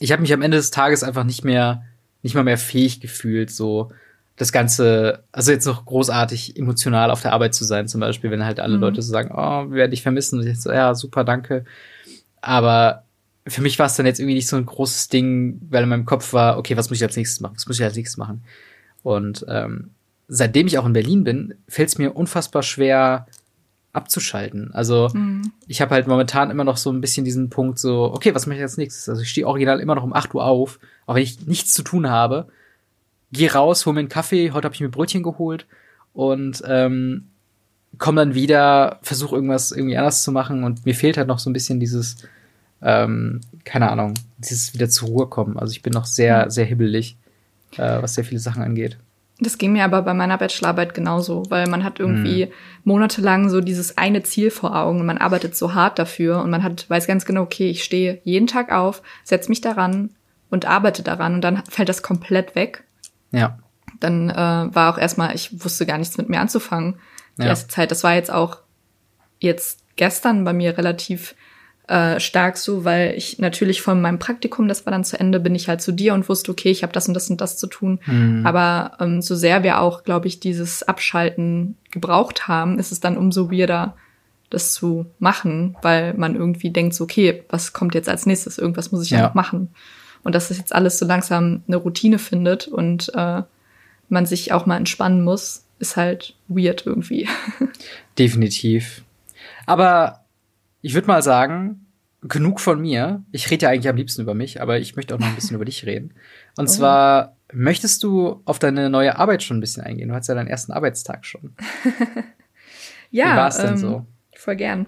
ich 0.00 0.12
habe 0.12 0.22
mich 0.22 0.32
am 0.32 0.42
Ende 0.42 0.56
des 0.56 0.70
Tages 0.70 1.02
einfach 1.02 1.24
nicht 1.24 1.44
mehr, 1.44 1.84
nicht 2.22 2.34
mal 2.34 2.44
mehr 2.44 2.58
fähig 2.58 3.00
gefühlt, 3.00 3.50
so 3.50 3.90
das 4.36 4.50
Ganze, 4.50 5.22
also 5.30 5.52
jetzt 5.52 5.66
noch 5.66 5.84
großartig 5.86 6.56
emotional 6.56 7.10
auf 7.10 7.22
der 7.22 7.32
Arbeit 7.32 7.54
zu 7.54 7.64
sein, 7.64 7.86
zum 7.86 8.00
Beispiel, 8.00 8.30
wenn 8.30 8.44
halt 8.44 8.58
alle 8.58 8.74
Mhm. 8.74 8.80
Leute 8.80 9.02
so 9.02 9.12
sagen, 9.12 9.30
oh, 9.32 9.70
wir 9.70 9.76
werden 9.76 9.92
dich 9.92 10.02
vermissen. 10.02 10.40
Und 10.40 10.46
ich 10.46 10.60
so, 10.60 10.72
ja, 10.72 10.94
super, 10.94 11.22
danke. 11.24 11.64
Aber 12.40 13.04
für 13.46 13.62
mich 13.62 13.78
war 13.78 13.86
es 13.86 13.94
dann 13.94 14.06
jetzt 14.06 14.18
irgendwie 14.18 14.34
nicht 14.34 14.48
so 14.48 14.56
ein 14.56 14.66
großes 14.66 15.08
Ding, 15.08 15.60
weil 15.70 15.84
in 15.84 15.88
meinem 15.88 16.04
Kopf 16.04 16.32
war, 16.32 16.58
okay, 16.58 16.76
was 16.76 16.90
muss 16.90 16.98
ich 16.98 17.04
als 17.04 17.16
nächstes 17.16 17.40
machen? 17.40 17.54
Was 17.56 17.66
muss 17.66 17.78
ich 17.78 17.84
als 17.84 17.96
nächstes 17.96 18.16
machen? 18.16 18.42
Und 19.02 19.44
ähm, 19.48 19.90
seitdem 20.28 20.66
ich 20.66 20.78
auch 20.78 20.86
in 20.86 20.92
Berlin 20.92 21.24
bin, 21.24 21.54
fällt 21.68 21.88
es 21.88 21.98
mir 21.98 22.14
unfassbar 22.16 22.62
schwer 22.62 23.26
abzuschalten. 23.92 24.72
Also 24.74 25.10
Mhm. 25.14 25.52
ich 25.68 25.80
habe 25.80 25.94
halt 25.94 26.06
momentan 26.08 26.50
immer 26.50 26.64
noch 26.64 26.76
so 26.76 26.90
ein 26.90 27.00
bisschen 27.00 27.24
diesen 27.24 27.48
Punkt 27.50 27.78
so, 27.78 28.12
okay, 28.12 28.34
was 28.34 28.46
mache 28.46 28.56
ich 28.56 28.62
als 28.62 28.76
nächstes? 28.76 29.08
Also 29.08 29.22
ich 29.22 29.30
stehe 29.30 29.46
original 29.46 29.78
immer 29.80 29.94
noch 29.94 30.02
um 30.02 30.12
8 30.12 30.34
Uhr 30.34 30.44
auf, 30.44 30.80
auch 31.06 31.14
wenn 31.14 31.22
ich 31.22 31.46
nichts 31.46 31.74
zu 31.74 31.82
tun 31.82 32.08
habe. 32.10 32.48
Geh 33.30 33.48
raus, 33.48 33.86
hol 33.86 33.92
mir 33.92 34.00
einen 34.00 34.08
Kaffee, 34.08 34.50
heute 34.50 34.64
habe 34.66 34.74
ich 34.74 34.80
mir 34.80 34.88
Brötchen 34.88 35.22
geholt 35.22 35.66
und 36.12 36.62
ähm, 36.66 37.28
komm 37.98 38.16
dann 38.16 38.34
wieder, 38.34 38.98
versuche 39.02 39.36
irgendwas 39.36 39.70
irgendwie 39.70 39.96
anders 39.96 40.22
zu 40.24 40.32
machen 40.32 40.64
und 40.64 40.84
mir 40.86 40.94
fehlt 40.94 41.16
halt 41.16 41.28
noch 41.28 41.38
so 41.38 41.48
ein 41.48 41.52
bisschen 41.52 41.78
dieses, 41.78 42.16
ähm, 42.82 43.40
keine 43.64 43.90
Ahnung, 43.90 44.14
dieses 44.38 44.74
wieder 44.74 44.88
zur 44.88 45.08
Ruhe 45.08 45.26
kommen. 45.28 45.56
Also 45.58 45.70
ich 45.72 45.82
bin 45.82 45.92
noch 45.92 46.04
sehr, 46.04 46.50
sehr 46.50 46.64
hibbelig, 46.64 47.16
äh, 47.76 48.02
was 48.02 48.14
sehr 48.14 48.24
viele 48.24 48.40
Sachen 48.40 48.62
angeht. 48.62 48.96
Das 49.40 49.58
ging 49.58 49.72
mir 49.72 49.84
aber 49.84 50.02
bei 50.02 50.14
meiner 50.14 50.38
Bachelorarbeit 50.38 50.94
genauso, 50.94 51.42
weil 51.48 51.66
man 51.66 51.82
hat 51.82 51.98
irgendwie 51.98 52.52
monatelang 52.84 53.48
so 53.50 53.60
dieses 53.60 53.98
eine 53.98 54.22
Ziel 54.22 54.50
vor 54.50 54.76
Augen 54.76 55.00
und 55.00 55.06
man 55.06 55.18
arbeitet 55.18 55.56
so 55.56 55.74
hart 55.74 55.98
dafür 55.98 56.40
und 56.40 56.50
man 56.50 56.62
hat, 56.62 56.88
weiß 56.88 57.08
ganz 57.08 57.24
genau, 57.24 57.42
okay, 57.42 57.68
ich 57.68 57.82
stehe 57.82 58.20
jeden 58.22 58.46
Tag 58.46 58.70
auf, 58.70 59.02
setze 59.24 59.48
mich 59.48 59.60
daran 59.60 60.10
und 60.50 60.66
arbeite 60.66 61.02
daran 61.02 61.34
und 61.34 61.40
dann 61.40 61.64
fällt 61.68 61.88
das 61.88 62.02
komplett 62.04 62.54
weg. 62.54 62.84
Ja. 63.32 63.58
Dann 63.98 64.30
äh, 64.30 64.34
war 64.34 64.94
auch 64.94 64.98
erstmal, 64.98 65.34
ich 65.34 65.64
wusste 65.64 65.84
gar 65.84 65.98
nichts 65.98 66.16
mit 66.16 66.28
mir 66.28 66.40
anzufangen. 66.40 67.00
Die 67.36 67.42
Ja. 67.42 67.48
erste 67.48 67.66
Zeit, 67.68 67.90
das 67.90 68.04
war 68.04 68.14
jetzt 68.14 68.30
auch 68.32 68.58
jetzt 69.40 69.80
gestern 69.96 70.44
bei 70.44 70.52
mir 70.52 70.78
relativ 70.78 71.34
äh, 71.86 72.18
stark 72.18 72.56
so, 72.56 72.84
weil 72.84 73.14
ich 73.14 73.38
natürlich 73.38 73.82
von 73.82 74.00
meinem 74.00 74.18
Praktikum, 74.18 74.68
das 74.68 74.86
war 74.86 74.90
dann 74.90 75.04
zu 75.04 75.20
Ende, 75.20 75.38
bin 75.38 75.54
ich 75.54 75.68
halt 75.68 75.82
zu 75.82 75.92
dir 75.92 76.14
und 76.14 76.28
wusste, 76.28 76.50
okay, 76.50 76.70
ich 76.70 76.82
habe 76.82 76.92
das 76.92 77.08
und 77.08 77.14
das 77.14 77.28
und 77.28 77.40
das 77.40 77.58
zu 77.58 77.66
tun. 77.66 78.00
Mhm. 78.06 78.46
Aber 78.46 78.92
ähm, 79.00 79.20
so 79.20 79.34
sehr 79.34 79.62
wir 79.62 79.80
auch, 79.80 80.02
glaube 80.02 80.26
ich, 80.26 80.40
dieses 80.40 80.82
Abschalten 80.82 81.76
gebraucht 81.90 82.48
haben, 82.48 82.78
ist 82.78 82.90
es 82.90 83.00
dann 83.00 83.18
umso 83.18 83.50
weirder, 83.50 83.96
das 84.50 84.72
zu 84.72 85.06
machen, 85.18 85.76
weil 85.82 86.14
man 86.14 86.36
irgendwie 86.36 86.70
denkt, 86.70 86.94
so, 86.94 87.04
okay, 87.04 87.42
was 87.48 87.72
kommt 87.72 87.94
jetzt 87.94 88.08
als 88.08 88.24
nächstes? 88.24 88.56
Irgendwas 88.56 88.92
muss 88.92 89.04
ich 89.04 89.10
ja, 89.10 89.18
ja 89.18 89.26
noch 89.26 89.34
machen. 89.34 89.68
Und 90.22 90.34
dass 90.34 90.48
das 90.48 90.58
jetzt 90.58 90.74
alles 90.74 90.98
so 90.98 91.04
langsam 91.04 91.62
eine 91.66 91.76
Routine 91.76 92.18
findet 92.18 92.66
und 92.66 93.12
äh, 93.14 93.42
man 94.08 94.26
sich 94.26 94.52
auch 94.52 94.64
mal 94.64 94.76
entspannen 94.76 95.22
muss, 95.22 95.66
ist 95.78 95.96
halt 95.96 96.34
weird 96.48 96.86
irgendwie. 96.86 97.28
Definitiv. 98.18 99.02
Aber 99.66 100.23
ich 100.84 100.92
würde 100.92 101.06
mal 101.06 101.22
sagen, 101.22 101.86
genug 102.20 102.60
von 102.60 102.78
mir. 102.78 103.24
Ich 103.32 103.50
rede 103.50 103.64
ja 103.64 103.70
eigentlich 103.70 103.88
am 103.88 103.96
liebsten 103.96 104.20
über 104.20 104.34
mich, 104.34 104.60
aber 104.60 104.78
ich 104.78 104.96
möchte 104.96 105.14
auch 105.14 105.18
noch 105.18 105.26
ein 105.26 105.34
bisschen 105.34 105.54
über 105.54 105.64
dich 105.64 105.86
reden. 105.86 106.12
Und 106.58 106.66
oh. 106.66 106.70
zwar, 106.70 107.36
möchtest 107.54 108.02
du 108.02 108.42
auf 108.44 108.58
deine 108.58 108.90
neue 108.90 109.18
Arbeit 109.18 109.42
schon 109.42 109.56
ein 109.56 109.60
bisschen 109.60 109.82
eingehen? 109.82 110.10
Du 110.10 110.14
hast 110.14 110.28
ja 110.28 110.34
deinen 110.34 110.46
ersten 110.46 110.72
Arbeitstag 110.72 111.24
schon. 111.24 111.54
ja. 113.10 113.32
Wie 113.32 113.36
war 113.38 113.48
es 113.48 113.56
denn 113.56 113.70
ähm, 113.70 113.76
so? 113.78 114.06
Voll 114.36 114.56
gern. 114.56 114.84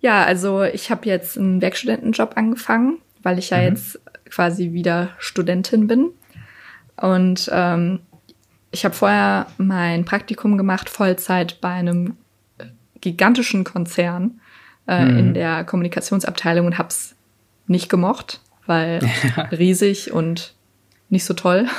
Ja, 0.00 0.22
also 0.22 0.64
ich 0.64 0.90
habe 0.90 1.08
jetzt 1.08 1.38
einen 1.38 1.62
Werkstudentenjob 1.62 2.36
angefangen, 2.36 2.98
weil 3.22 3.38
ich 3.38 3.48
ja 3.48 3.56
mhm. 3.56 3.68
jetzt 3.68 3.98
quasi 4.28 4.74
wieder 4.74 5.08
Studentin 5.16 5.86
bin. 5.86 6.10
Und 7.00 7.48
ähm, 7.50 8.00
ich 8.70 8.84
habe 8.84 8.94
vorher 8.94 9.46
mein 9.56 10.04
Praktikum 10.04 10.58
gemacht, 10.58 10.90
Vollzeit 10.90 11.62
bei 11.62 11.70
einem 11.70 12.18
gigantischen 13.00 13.64
Konzern 13.64 14.40
äh, 14.86 15.04
mhm. 15.04 15.18
in 15.18 15.34
der 15.34 15.64
Kommunikationsabteilung 15.64 16.66
und 16.66 16.78
hab's 16.78 17.14
nicht 17.66 17.88
gemocht, 17.88 18.40
weil 18.66 19.00
riesig 19.50 20.12
und 20.12 20.54
nicht 21.08 21.24
so 21.24 21.34
toll. 21.34 21.66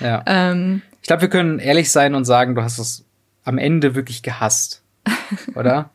Ja. 0.00 0.22
ähm, 0.26 0.82
ich 1.00 1.06
glaube, 1.06 1.22
wir 1.22 1.30
können 1.30 1.58
ehrlich 1.58 1.90
sein 1.92 2.14
und 2.14 2.24
sagen, 2.24 2.54
du 2.54 2.62
hast 2.62 2.78
es 2.78 3.04
am 3.44 3.56
Ende 3.56 3.94
wirklich 3.94 4.22
gehasst, 4.22 4.82
oder? 5.54 5.90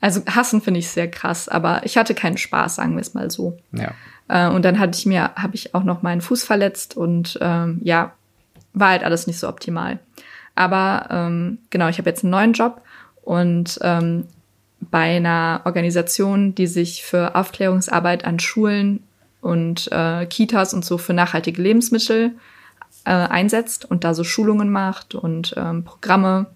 Also 0.00 0.22
hassen 0.26 0.62
finde 0.62 0.80
ich 0.80 0.88
sehr 0.88 1.10
krass, 1.10 1.48
aber 1.48 1.84
ich 1.84 1.96
hatte 1.96 2.14
keinen 2.14 2.38
Spaß, 2.38 2.76
sagen 2.76 2.94
wir 2.94 3.02
es 3.02 3.14
mal 3.14 3.30
so. 3.30 3.58
Ja. 3.72 3.92
Äh, 4.28 4.48
und 4.48 4.64
dann 4.64 4.78
hatte 4.78 4.98
ich 4.98 5.06
mir, 5.06 5.34
habe 5.34 5.54
ich 5.54 5.74
auch 5.74 5.84
noch 5.84 6.02
meinen 6.02 6.20
Fuß 6.20 6.42
verletzt 6.42 6.96
und 6.96 7.38
ähm, 7.40 7.80
ja, 7.82 8.12
war 8.72 8.90
halt 8.90 9.04
alles 9.04 9.26
nicht 9.26 9.38
so 9.38 9.48
optimal. 9.48 9.98
Aber 10.54 11.06
ähm, 11.10 11.58
genau, 11.70 11.88
ich 11.88 11.98
habe 11.98 12.08
jetzt 12.08 12.24
einen 12.24 12.30
neuen 12.30 12.52
Job 12.52 12.82
und 13.22 13.78
ähm, 13.82 14.26
bei 14.80 15.16
einer 15.16 15.62
Organisation, 15.64 16.54
die 16.54 16.66
sich 16.66 17.04
für 17.04 17.34
Aufklärungsarbeit 17.34 18.24
an 18.24 18.38
Schulen 18.38 19.02
und 19.40 19.90
äh, 19.92 20.26
Kitas 20.26 20.74
und 20.74 20.84
so 20.84 20.98
für 20.98 21.12
nachhaltige 21.12 21.60
Lebensmittel 21.60 22.32
äh, 23.04 23.10
einsetzt 23.10 23.90
und 23.90 24.04
da 24.04 24.14
so 24.14 24.24
Schulungen 24.24 24.70
macht 24.70 25.14
und 25.14 25.54
ähm, 25.56 25.84
Programme, 25.84 26.46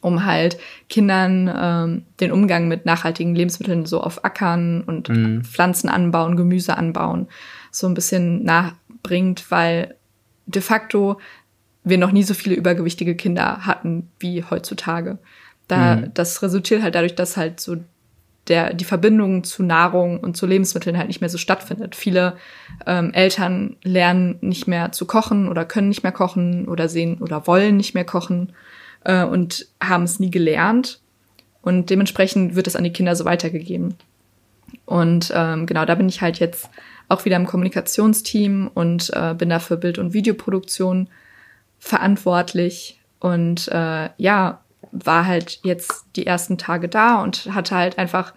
um 0.00 0.24
halt 0.24 0.58
Kindern 0.88 1.50
ähm, 1.54 2.02
den 2.20 2.32
Umgang 2.32 2.68
mit 2.68 2.86
nachhaltigen 2.86 3.34
Lebensmitteln 3.34 3.86
so 3.86 4.02
auf 4.02 4.24
Ackern 4.24 4.82
und 4.82 5.08
mhm. 5.08 5.44
Pflanzen 5.44 5.88
anbauen, 5.88 6.36
Gemüse 6.36 6.76
anbauen, 6.76 7.28
so 7.70 7.86
ein 7.86 7.94
bisschen 7.94 8.42
nachbringt, 8.44 9.50
weil 9.50 9.94
de 10.46 10.62
facto 10.62 11.18
wir 11.84 11.98
noch 11.98 12.12
nie 12.12 12.22
so 12.22 12.34
viele 12.34 12.54
übergewichtige 12.54 13.14
Kinder 13.14 13.66
hatten 13.66 14.10
wie 14.18 14.42
heutzutage. 14.42 15.18
Da, 15.68 15.96
mhm. 15.96 16.14
Das 16.14 16.42
resultiert 16.42 16.82
halt 16.82 16.94
dadurch, 16.94 17.14
dass 17.14 17.36
halt 17.36 17.60
so 17.60 17.76
der, 18.48 18.74
die 18.74 18.84
Verbindung 18.84 19.44
zu 19.44 19.62
Nahrung 19.62 20.20
und 20.20 20.36
zu 20.36 20.46
Lebensmitteln 20.46 20.98
halt 20.98 21.08
nicht 21.08 21.20
mehr 21.20 21.30
so 21.30 21.38
stattfindet. 21.38 21.96
Viele 21.96 22.36
ähm, 22.86 23.12
Eltern 23.14 23.76
lernen 23.82 24.36
nicht 24.42 24.66
mehr 24.66 24.92
zu 24.92 25.06
kochen 25.06 25.48
oder 25.48 25.64
können 25.64 25.88
nicht 25.88 26.02
mehr 26.02 26.12
kochen 26.12 26.68
oder 26.68 26.88
sehen 26.88 27.18
oder 27.22 27.46
wollen 27.46 27.76
nicht 27.76 27.94
mehr 27.94 28.04
kochen 28.04 28.52
äh, 29.04 29.24
und 29.24 29.66
haben 29.82 30.04
es 30.04 30.20
nie 30.20 30.30
gelernt. 30.30 31.00
Und 31.62 31.88
dementsprechend 31.88 32.54
wird 32.54 32.66
es 32.66 32.76
an 32.76 32.84
die 32.84 32.92
Kinder 32.92 33.16
so 33.16 33.24
weitergegeben. 33.24 33.94
Und 34.84 35.32
ähm, 35.34 35.64
genau, 35.64 35.86
da 35.86 35.94
bin 35.94 36.08
ich 36.08 36.20
halt 36.20 36.38
jetzt 36.38 36.68
auch 37.08 37.24
wieder 37.24 37.36
im 37.36 37.46
Kommunikationsteam 37.46 38.70
und 38.72 39.10
äh, 39.14 39.34
bin 39.34 39.48
da 39.48 39.58
für 39.58 39.78
Bild- 39.78 39.98
und 39.98 40.12
Videoproduktion 40.12 41.08
verantwortlich. 41.78 43.00
Und 43.20 43.68
äh, 43.68 44.10
ja, 44.18 44.60
war 44.94 45.26
halt 45.26 45.60
jetzt 45.62 46.06
die 46.16 46.26
ersten 46.26 46.56
Tage 46.56 46.88
da 46.88 47.22
und 47.22 47.52
hatte 47.54 47.74
halt 47.74 47.98
einfach 47.98 48.32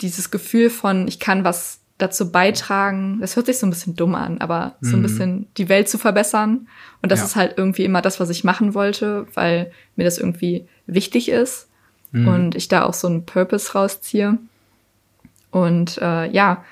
dieses 0.00 0.30
Gefühl 0.30 0.70
von, 0.70 1.06
ich 1.06 1.20
kann 1.20 1.44
was 1.44 1.80
dazu 1.98 2.32
beitragen. 2.32 3.18
Das 3.20 3.36
hört 3.36 3.46
sich 3.46 3.58
so 3.58 3.66
ein 3.66 3.70
bisschen 3.70 3.94
dumm 3.94 4.14
an, 4.14 4.38
aber 4.38 4.76
so 4.80 4.96
ein 4.96 5.00
mhm. 5.00 5.02
bisschen 5.02 5.46
die 5.56 5.68
Welt 5.68 5.88
zu 5.88 5.98
verbessern. 5.98 6.66
Und 7.02 7.12
das 7.12 7.20
ja. 7.20 7.26
ist 7.26 7.36
halt 7.36 7.54
irgendwie 7.56 7.84
immer 7.84 8.02
das, 8.02 8.18
was 8.18 8.30
ich 8.30 8.42
machen 8.42 8.74
wollte, 8.74 9.26
weil 9.34 9.70
mir 9.96 10.04
das 10.04 10.18
irgendwie 10.18 10.66
wichtig 10.86 11.28
ist 11.28 11.68
mhm. 12.12 12.28
und 12.28 12.54
ich 12.54 12.68
da 12.68 12.84
auch 12.84 12.94
so 12.94 13.06
einen 13.06 13.26
Purpose 13.26 13.72
rausziehe. 13.74 14.38
Und 15.50 15.98
äh, 15.98 16.30
ja, 16.30 16.64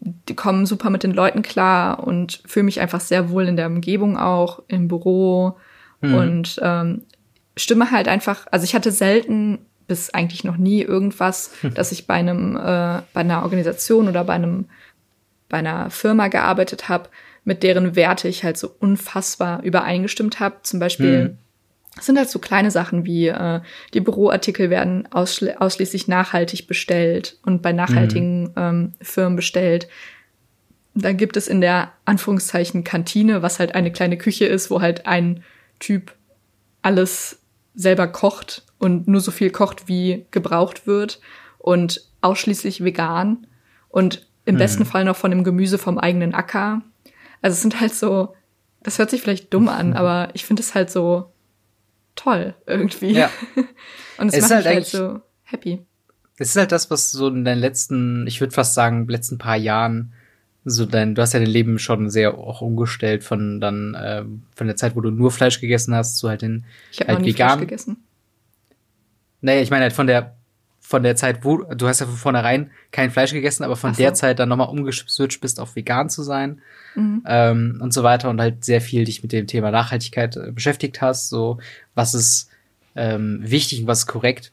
die 0.00 0.34
kommen 0.34 0.66
super 0.66 0.90
mit 0.90 1.02
den 1.02 1.12
Leuten 1.12 1.42
klar 1.42 2.06
und 2.06 2.42
fühle 2.46 2.64
mich 2.64 2.80
einfach 2.80 3.00
sehr 3.00 3.30
wohl 3.30 3.48
in 3.48 3.56
der 3.56 3.68
Umgebung 3.68 4.18
auch, 4.18 4.62
im 4.68 4.88
Büro 4.88 5.56
mhm. 6.02 6.14
und 6.14 6.60
ähm, 6.62 7.02
stimme 7.56 7.90
halt 7.90 8.08
einfach, 8.08 8.46
also 8.50 8.64
ich 8.64 8.74
hatte 8.74 8.90
selten 8.90 9.58
bis 9.86 10.10
eigentlich 10.10 10.44
noch 10.44 10.56
nie 10.56 10.82
irgendwas, 10.82 11.50
dass 11.74 11.92
ich 11.92 12.06
bei 12.06 12.14
einem, 12.14 12.56
äh, 12.56 13.02
bei 13.12 13.20
einer 13.20 13.42
Organisation 13.42 14.08
oder 14.08 14.24
bei 14.24 14.34
einem, 14.34 14.66
bei 15.48 15.58
einer 15.58 15.90
Firma 15.90 16.28
gearbeitet 16.28 16.88
habe, 16.88 17.08
mit 17.44 17.62
deren 17.62 17.94
Werte 17.94 18.28
ich 18.28 18.44
halt 18.44 18.56
so 18.56 18.70
unfassbar 18.78 19.62
übereingestimmt 19.62 20.40
habe. 20.40 20.56
Zum 20.62 20.80
Beispiel 20.80 21.28
mhm. 21.28 21.38
sind 22.00 22.16
halt 22.16 22.30
so 22.30 22.38
kleine 22.38 22.70
Sachen 22.70 23.04
wie 23.04 23.28
äh, 23.28 23.60
die 23.92 24.00
Büroartikel 24.00 24.70
werden 24.70 25.06
ausschli 25.12 25.52
ausschließlich 25.52 26.08
nachhaltig 26.08 26.66
bestellt 26.66 27.38
und 27.44 27.60
bei 27.60 27.72
nachhaltigen 27.72 28.44
mhm. 28.44 28.52
ähm, 28.56 28.92
Firmen 29.02 29.36
bestellt. 29.36 29.88
Dann 30.94 31.16
gibt 31.16 31.36
es 31.36 31.48
in 31.48 31.60
der 31.60 31.92
Anführungszeichen 32.04 32.84
Kantine, 32.84 33.42
was 33.42 33.58
halt 33.58 33.74
eine 33.74 33.92
kleine 33.92 34.16
Küche 34.16 34.46
ist, 34.46 34.70
wo 34.70 34.80
halt 34.80 35.06
ein 35.06 35.42
Typ 35.80 36.14
alles 36.82 37.43
selber 37.74 38.06
kocht 38.08 38.64
und 38.78 39.08
nur 39.08 39.20
so 39.20 39.30
viel 39.30 39.50
kocht, 39.50 39.88
wie 39.88 40.26
gebraucht 40.30 40.86
wird 40.86 41.20
und 41.58 42.08
ausschließlich 42.20 42.84
vegan 42.84 43.46
und 43.88 44.26
im 44.44 44.54
mhm. 44.54 44.58
besten 44.58 44.84
Fall 44.84 45.04
noch 45.04 45.16
von 45.16 45.30
dem 45.30 45.44
Gemüse 45.44 45.78
vom 45.78 45.98
eigenen 45.98 46.34
Acker. 46.34 46.82
Also 47.42 47.54
es 47.54 47.62
sind 47.62 47.80
halt 47.80 47.94
so, 47.94 48.34
das 48.82 48.98
hört 48.98 49.10
sich 49.10 49.22
vielleicht 49.22 49.52
dumm 49.52 49.68
an, 49.68 49.92
aber 49.94 50.30
ich 50.34 50.44
finde 50.44 50.62
es 50.62 50.74
halt 50.74 50.90
so 50.90 51.32
toll 52.16 52.54
irgendwie. 52.66 53.12
Ja. 53.12 53.30
und 54.18 54.28
es, 54.28 54.36
es 54.36 54.42
macht 54.42 54.52
halt 54.52 54.64
mich 54.64 54.74
halt 54.74 54.86
so 54.86 55.20
happy. 55.42 55.84
Es 56.36 56.50
ist 56.50 56.56
halt 56.56 56.72
das, 56.72 56.90
was 56.90 57.12
so 57.12 57.28
in 57.28 57.44
den 57.44 57.58
letzten, 57.58 58.26
ich 58.26 58.40
würde 58.40 58.54
fast 58.54 58.74
sagen, 58.74 59.06
letzten 59.06 59.38
paar 59.38 59.56
Jahren 59.56 60.13
so 60.64 60.86
dein, 60.86 61.14
du 61.14 61.22
hast 61.22 61.34
ja 61.34 61.40
dein 61.40 61.48
Leben 61.48 61.78
schon 61.78 62.10
sehr 62.10 62.38
auch 62.38 62.60
umgestellt 62.60 63.22
von 63.22 63.60
dann 63.60 63.94
äh, 63.94 64.24
von 64.54 64.66
der 64.66 64.76
Zeit, 64.76 64.96
wo 64.96 65.00
du 65.00 65.10
nur 65.10 65.30
Fleisch 65.30 65.60
gegessen 65.60 65.94
hast, 65.94 66.16
zu 66.16 66.28
halt 66.28 66.42
den 66.42 66.64
ich 66.90 67.00
halt 67.00 67.10
noch 67.10 67.18
nie 67.20 67.32
vegan. 67.32 67.50
Fleisch 67.50 67.60
gegessen. 67.60 67.96
Nee, 69.40 69.60
ich 69.60 69.70
meine 69.70 69.82
halt 69.82 69.92
von 69.92 70.06
der 70.06 70.36
von 70.80 71.02
der 71.02 71.16
Zeit, 71.16 71.44
wo 71.44 71.58
du 71.58 71.88
hast 71.88 72.00
ja 72.00 72.06
von 72.06 72.16
vornherein 72.16 72.70
kein 72.92 73.10
Fleisch 73.10 73.32
gegessen, 73.32 73.64
aber 73.64 73.74
von 73.74 73.94
so. 73.94 74.02
der 74.02 74.12
Zeit 74.12 74.38
dann 74.38 74.50
nochmal 74.50 74.68
umgeswitcht 74.68 75.40
bist, 75.40 75.58
auf 75.58 75.76
vegan 75.76 76.10
zu 76.10 76.22
sein 76.22 76.60
mhm. 76.94 77.22
ähm, 77.26 77.78
und 77.82 77.94
so 77.94 78.02
weiter 78.02 78.28
und 78.28 78.40
halt 78.40 78.64
sehr 78.64 78.82
viel 78.82 79.04
dich 79.04 79.22
mit 79.22 79.32
dem 79.32 79.46
Thema 79.46 79.70
Nachhaltigkeit 79.70 80.36
äh, 80.36 80.52
beschäftigt 80.52 81.00
hast, 81.00 81.30
so 81.30 81.58
was 81.94 82.14
ist 82.14 82.50
ähm, 82.96 83.40
wichtig 83.42 83.80
und 83.80 83.86
was 83.86 84.00
ist 84.00 84.06
korrekt. 84.06 84.52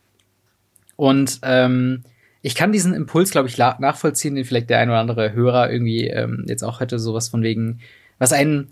Und 0.95 1.39
ähm, 1.43 2.03
ich 2.41 2.55
kann 2.55 2.71
diesen 2.71 2.93
Impuls, 2.93 3.31
glaube 3.31 3.47
ich, 3.47 3.57
nachvollziehen, 3.57 4.35
den 4.35 4.45
vielleicht 4.45 4.69
der 4.69 4.79
ein 4.79 4.89
oder 4.89 4.99
andere 4.99 5.33
Hörer 5.33 5.71
irgendwie 5.71 6.07
ähm, 6.07 6.45
jetzt 6.47 6.63
auch 6.63 6.79
hätte, 6.79 6.97
sowas 6.97 7.29
von 7.29 7.43
wegen, 7.43 7.79
was 8.17 8.33
einen 8.33 8.69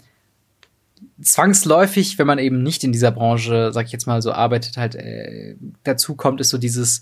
zwangsläufig, 1.22 2.18
wenn 2.18 2.28
man 2.28 2.40
eben 2.40 2.64
nicht 2.64 2.84
in 2.84 2.92
dieser 2.92 3.12
Branche, 3.12 3.72
sag 3.74 3.86
ich 3.86 3.92
jetzt 3.92 4.08
mal 4.08 4.22
so, 4.22 4.32
arbeitet, 4.32 4.78
halt 4.78 4.96
äh, 4.96 5.56
dazu 5.84 6.16
kommt, 6.16 6.42
ist 6.42 6.50
so 6.50 6.58
dieses, 6.58 7.02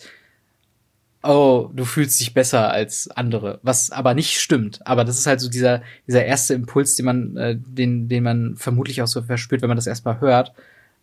oh, 1.23 1.69
du 1.73 1.85
fühlst 1.85 2.19
dich 2.19 2.33
besser 2.33 2.71
als 2.71 3.09
andere, 3.11 3.59
was 3.63 3.91
aber 3.91 4.13
nicht 4.13 4.39
stimmt. 4.39 4.85
Aber 4.85 5.03
das 5.05 5.17
ist 5.17 5.27
halt 5.27 5.39
so 5.39 5.49
dieser, 5.49 5.81
dieser 6.07 6.25
erste 6.25 6.53
Impuls, 6.53 6.95
den 6.95 7.05
man, 7.05 7.37
äh, 7.37 7.57
den, 7.57 8.09
den 8.09 8.23
man 8.23 8.55
vermutlich 8.55 9.01
auch 9.01 9.07
so 9.07 9.21
verspürt, 9.21 9.61
wenn 9.61 9.69
man 9.69 9.77
das 9.77 9.87
erstmal 9.87 10.19
hört. 10.19 10.53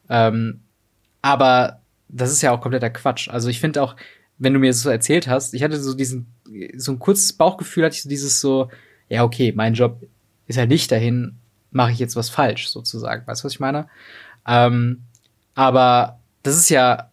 Ähm, 0.09 0.61
aber 1.23 1.81
das 2.09 2.31
ist 2.33 2.43
ja 2.43 2.53
auch 2.53 2.61
kompletter 2.61 2.91
Quatsch. 2.91 3.29
Also 3.29 3.49
ich 3.49 3.61
finde 3.61 3.83
auch, 3.83 3.97
wenn 4.39 4.53
du 4.53 4.59
mir 4.59 4.71
das 4.71 4.83
so 4.83 4.91
erzählt 4.91 5.29
hast, 5.29 5.55
ich 5.55 5.63
hatte 5.63 5.81
so 5.81 5.95
diesen, 5.95 6.27
so 6.77 6.93
ein 6.93 6.99
kurzes 6.99 7.33
Bauchgefühl, 7.33 7.85
hatte 7.85 7.95
ich 7.95 8.03
so 8.03 8.09
dieses 8.09 8.41
so, 8.41 8.69
ja, 9.09 9.25
okay, 9.25 9.53
mein 9.55 9.75
Job 9.75 10.03
ist 10.47 10.59
halt 10.59 10.69
nicht 10.71 10.91
dahin, 10.91 11.37
mache 11.71 11.93
ich 11.93 11.99
jetzt 11.99 12.17
was 12.17 12.31
falsch, 12.31 12.69
sozusagen. 12.69 13.27
Weißt 13.27 13.43
du, 13.43 13.47
was 13.47 13.53
ich 13.53 13.61
meine? 13.61 13.89
Ähm, 14.47 15.03
aber 15.55 16.19
das 16.43 16.57
ist 16.57 16.69
ja 16.69 17.11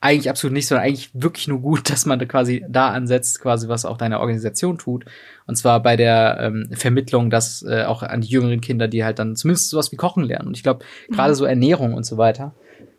eigentlich 0.00 0.30
absolut 0.30 0.54
nicht, 0.54 0.66
sondern 0.66 0.86
eigentlich 0.86 1.10
wirklich 1.12 1.46
nur 1.46 1.60
gut, 1.60 1.90
dass 1.90 2.06
man 2.06 2.18
da 2.18 2.24
quasi 2.24 2.64
da 2.68 2.90
ansetzt, 2.90 3.40
quasi 3.40 3.68
was 3.68 3.84
auch 3.84 3.98
deine 3.98 4.20
Organisation 4.20 4.78
tut. 4.78 5.04
Und 5.46 5.56
zwar 5.56 5.82
bei 5.82 5.96
der 5.96 6.38
ähm, 6.40 6.68
Vermittlung, 6.72 7.30
dass 7.30 7.62
äh, 7.62 7.84
auch 7.84 8.02
an 8.02 8.20
die 8.20 8.28
jüngeren 8.28 8.60
Kinder, 8.60 8.88
die 8.88 9.04
halt 9.04 9.18
dann 9.18 9.36
zumindest 9.36 9.70
sowas 9.70 9.92
wie 9.92 9.96
Kochen 9.96 10.24
lernen. 10.24 10.48
Und 10.48 10.56
ich 10.56 10.62
glaube, 10.62 10.84
gerade 11.10 11.32
mhm. 11.32 11.36
so 11.36 11.44
Ernährung 11.44 11.94
und 11.94 12.04
so 12.04 12.16
weiter, 12.16 12.54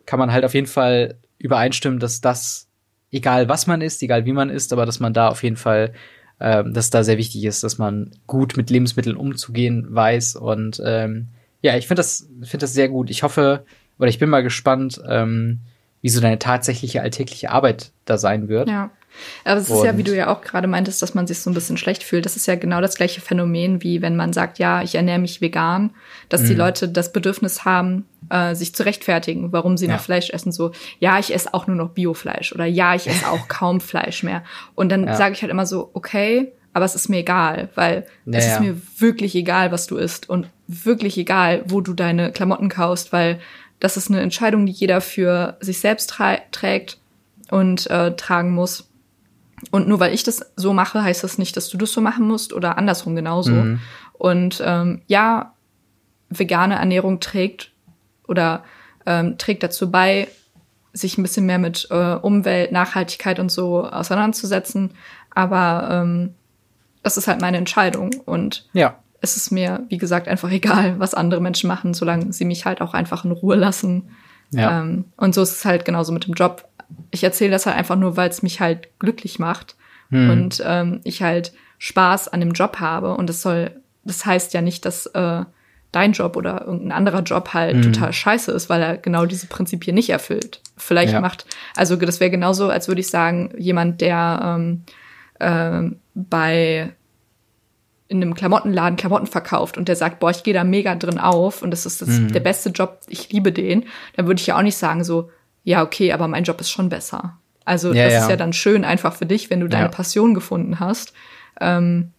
kann 0.06 0.18
man 0.18 0.32
halt 0.32 0.44
auf 0.44 0.54
jeden 0.54 0.66
Fall 0.66 1.16
übereinstimmen, 1.38 1.98
dass 1.98 2.20
das, 2.20 2.68
egal 3.12 3.48
was 3.48 3.66
man 3.66 3.80
isst, 3.80 4.02
egal 4.02 4.24
wie 4.24 4.32
man 4.32 4.50
isst, 4.50 4.72
aber 4.72 4.86
dass 4.86 4.98
man 4.98 5.12
da 5.12 5.28
auf 5.28 5.42
jeden 5.42 5.56
Fall, 5.56 5.92
äh, 6.38 6.64
dass 6.66 6.90
da 6.90 7.04
sehr 7.04 7.18
wichtig 7.18 7.44
ist, 7.44 7.62
dass 7.62 7.78
man 7.78 8.10
gut 8.26 8.56
mit 8.56 8.70
Lebensmitteln 8.70 9.16
umzugehen 9.16 9.86
weiß. 9.90 10.36
Und 10.36 10.82
ähm, 10.84 11.28
ja, 11.60 11.76
ich 11.76 11.86
finde 11.86 12.00
das, 12.00 12.28
finde 12.42 12.64
das 12.64 12.72
sehr 12.72 12.88
gut. 12.88 13.10
Ich 13.10 13.22
hoffe, 13.22 13.64
oder 13.98 14.08
ich 14.08 14.18
bin 14.18 14.30
mal 14.30 14.42
gespannt, 14.42 15.00
ähm, 15.06 15.60
wie 16.00 16.08
so 16.08 16.20
deine 16.20 16.38
tatsächliche 16.38 17.02
alltägliche 17.02 17.50
Arbeit 17.50 17.92
da 18.06 18.18
sein 18.18 18.48
wird. 18.48 18.68
Ja. 18.68 18.90
Aber 19.44 19.60
es 19.60 19.68
ist 19.68 19.76
und 19.76 19.84
ja, 19.84 19.96
wie 19.96 20.02
du 20.02 20.14
ja 20.14 20.28
auch 20.28 20.40
gerade 20.40 20.66
meintest, 20.66 21.02
dass 21.02 21.14
man 21.14 21.26
sich 21.26 21.40
so 21.40 21.50
ein 21.50 21.54
bisschen 21.54 21.76
schlecht 21.76 22.02
fühlt. 22.02 22.24
Das 22.24 22.36
ist 22.36 22.46
ja 22.46 22.54
genau 22.54 22.80
das 22.80 22.96
gleiche 22.96 23.20
Phänomen, 23.20 23.82
wie 23.82 24.02
wenn 24.02 24.16
man 24.16 24.32
sagt, 24.32 24.58
ja, 24.58 24.82
ich 24.82 24.94
ernähre 24.94 25.18
mich 25.18 25.40
vegan, 25.40 25.90
dass 26.28 26.42
mhm. 26.42 26.46
die 26.46 26.54
Leute 26.54 26.88
das 26.88 27.12
Bedürfnis 27.12 27.64
haben, 27.64 28.06
äh, 28.30 28.54
sich 28.54 28.74
zu 28.74 28.84
rechtfertigen, 28.84 29.52
warum 29.52 29.76
sie 29.76 29.86
ja. 29.86 29.94
noch 29.94 30.00
Fleisch 30.00 30.30
essen. 30.30 30.52
So, 30.52 30.72
ja, 30.98 31.18
ich 31.18 31.34
esse 31.34 31.52
auch 31.54 31.66
nur 31.66 31.76
noch 31.76 31.90
Biofleisch 31.90 32.52
oder 32.52 32.66
ja, 32.66 32.94
ich 32.94 33.06
esse 33.06 33.28
auch 33.28 33.48
kaum 33.48 33.80
Fleisch 33.80 34.22
mehr. 34.22 34.42
Und 34.74 34.90
dann 34.90 35.06
ja. 35.06 35.14
sage 35.14 35.34
ich 35.34 35.42
halt 35.42 35.50
immer 35.50 35.66
so, 35.66 35.90
okay, 35.92 36.52
aber 36.72 36.84
es 36.84 36.94
ist 36.94 37.08
mir 37.08 37.18
egal, 37.18 37.68
weil 37.74 38.06
ja, 38.24 38.38
es 38.38 38.46
ist 38.46 38.60
mir 38.60 38.80
wirklich 38.98 39.34
egal, 39.34 39.72
was 39.72 39.86
du 39.86 39.96
isst 39.96 40.28
und 40.28 40.46
wirklich 40.66 41.18
egal, 41.18 41.64
wo 41.66 41.80
du 41.80 41.92
deine 41.92 42.32
Klamotten 42.32 42.68
kaufst, 42.68 43.12
weil 43.12 43.40
das 43.78 43.96
ist 43.96 44.10
eine 44.10 44.20
Entscheidung, 44.20 44.64
die 44.64 44.72
jeder 44.72 45.00
für 45.00 45.56
sich 45.60 45.80
selbst 45.80 46.14
trägt 46.52 46.98
und 47.50 47.90
äh, 47.90 48.14
tragen 48.16 48.52
muss. 48.52 48.88
Und 49.70 49.88
nur 49.88 50.00
weil 50.00 50.12
ich 50.12 50.24
das 50.24 50.52
so 50.56 50.72
mache, 50.72 51.02
heißt 51.02 51.24
das 51.24 51.38
nicht, 51.38 51.56
dass 51.56 51.68
du 51.68 51.78
das 51.78 51.92
so 51.92 52.00
machen 52.00 52.26
musst 52.26 52.52
oder 52.52 52.78
andersrum 52.78 53.14
genauso. 53.14 53.52
Mhm. 53.52 53.80
Und 54.12 54.62
ähm, 54.64 55.02
ja, 55.06 55.54
vegane 56.28 56.76
Ernährung 56.76 57.20
trägt 57.20 57.72
oder 58.26 58.64
ähm, 59.06 59.38
trägt 59.38 59.62
dazu 59.62 59.90
bei, 59.90 60.28
sich 60.92 61.16
ein 61.16 61.22
bisschen 61.22 61.46
mehr 61.46 61.58
mit 61.58 61.88
äh, 61.90 62.14
Umwelt, 62.14 62.72
Nachhaltigkeit 62.72 63.38
und 63.38 63.50
so 63.50 63.86
auseinanderzusetzen. 63.86 64.92
Aber 65.30 65.88
ähm, 65.90 66.34
das 67.02 67.16
ist 67.16 67.28
halt 67.28 67.40
meine 67.40 67.56
Entscheidung. 67.56 68.10
Und 68.26 68.68
ja 68.72 68.96
es 69.22 69.36
ist 69.36 69.52
mir, 69.52 69.86
wie 69.88 69.98
gesagt, 69.98 70.28
einfach 70.28 70.50
egal, 70.50 70.98
was 70.98 71.14
andere 71.14 71.40
Menschen 71.40 71.68
machen, 71.68 71.94
solange 71.94 72.32
sie 72.32 72.44
mich 72.44 72.66
halt 72.66 72.82
auch 72.82 72.92
einfach 72.92 73.24
in 73.24 73.30
Ruhe 73.30 73.56
lassen. 73.56 74.10
Ja. 74.52 74.80
Ähm, 74.80 75.06
und 75.16 75.34
so 75.34 75.42
ist 75.42 75.52
es 75.52 75.64
halt 75.64 75.84
genauso 75.84 76.12
mit 76.12 76.26
dem 76.26 76.34
Job. 76.34 76.68
Ich 77.10 77.24
erzähle 77.24 77.50
das 77.50 77.66
halt 77.66 77.76
einfach 77.76 77.96
nur, 77.96 78.16
weil 78.16 78.28
es 78.28 78.42
mich 78.42 78.60
halt 78.60 78.98
glücklich 78.98 79.38
macht 79.38 79.76
hm. 80.10 80.30
und 80.30 80.62
ähm, 80.64 81.00
ich 81.04 81.22
halt 81.22 81.52
Spaß 81.78 82.28
an 82.28 82.40
dem 82.40 82.52
Job 82.52 82.78
habe. 82.78 83.14
Und 83.14 83.28
das 83.28 83.42
soll, 83.42 83.72
das 84.04 84.24
heißt 84.24 84.54
ja 84.54 84.60
nicht, 84.60 84.84
dass 84.84 85.06
äh, 85.06 85.44
dein 85.90 86.12
Job 86.12 86.36
oder 86.36 86.64
irgendein 86.66 86.92
anderer 86.92 87.22
Job 87.22 87.52
halt 87.54 87.76
hm. 87.76 87.92
total 87.92 88.12
scheiße 88.12 88.52
ist, 88.52 88.68
weil 88.68 88.82
er 88.82 88.96
genau 88.96 89.26
diese 89.26 89.46
Prinzipien 89.46 89.94
nicht 89.94 90.10
erfüllt. 90.10 90.60
Vielleicht 90.76 91.12
ja. 91.12 91.20
macht, 91.20 91.46
also 91.76 91.96
das 91.96 92.20
wäre 92.20 92.30
genauso, 92.30 92.68
als 92.68 92.88
würde 92.88 93.00
ich 93.00 93.08
sagen, 93.08 93.52
jemand, 93.58 94.00
der 94.00 94.40
ähm, 94.42 94.82
äh, 95.38 95.94
bei 96.14 96.94
in 98.12 98.20
einem 98.20 98.34
Klamottenladen 98.34 98.96
Klamotten 98.96 99.26
verkauft 99.26 99.78
und 99.78 99.88
der 99.88 99.96
sagt, 99.96 100.20
boah, 100.20 100.30
ich 100.30 100.42
gehe 100.42 100.52
da 100.52 100.64
mega 100.64 100.94
drin 100.94 101.18
auf 101.18 101.62
und 101.62 101.70
das 101.70 101.86
ist 101.86 102.02
das, 102.02 102.10
mhm. 102.10 102.30
der 102.30 102.40
beste 102.40 102.68
Job, 102.68 103.00
ich 103.08 103.32
liebe 103.32 103.52
den, 103.52 103.86
dann 104.16 104.26
würde 104.26 104.38
ich 104.38 104.46
ja 104.46 104.58
auch 104.58 104.62
nicht 104.62 104.76
sagen 104.76 105.02
so, 105.02 105.30
ja, 105.64 105.82
okay, 105.82 106.12
aber 106.12 106.28
mein 106.28 106.44
Job 106.44 106.60
ist 106.60 106.70
schon 106.70 106.90
besser. 106.90 107.38
Also 107.64 107.94
ja, 107.94 108.04
das 108.04 108.12
ja. 108.12 108.22
ist 108.24 108.30
ja 108.30 108.36
dann 108.36 108.52
schön 108.52 108.84
einfach 108.84 109.14
für 109.14 109.24
dich, 109.24 109.48
wenn 109.48 109.60
du 109.60 109.68
deine 109.68 109.86
ja. 109.86 109.90
Passion 109.90 110.34
gefunden 110.34 110.78
hast, 110.78 111.14
ähm, 111.58 112.10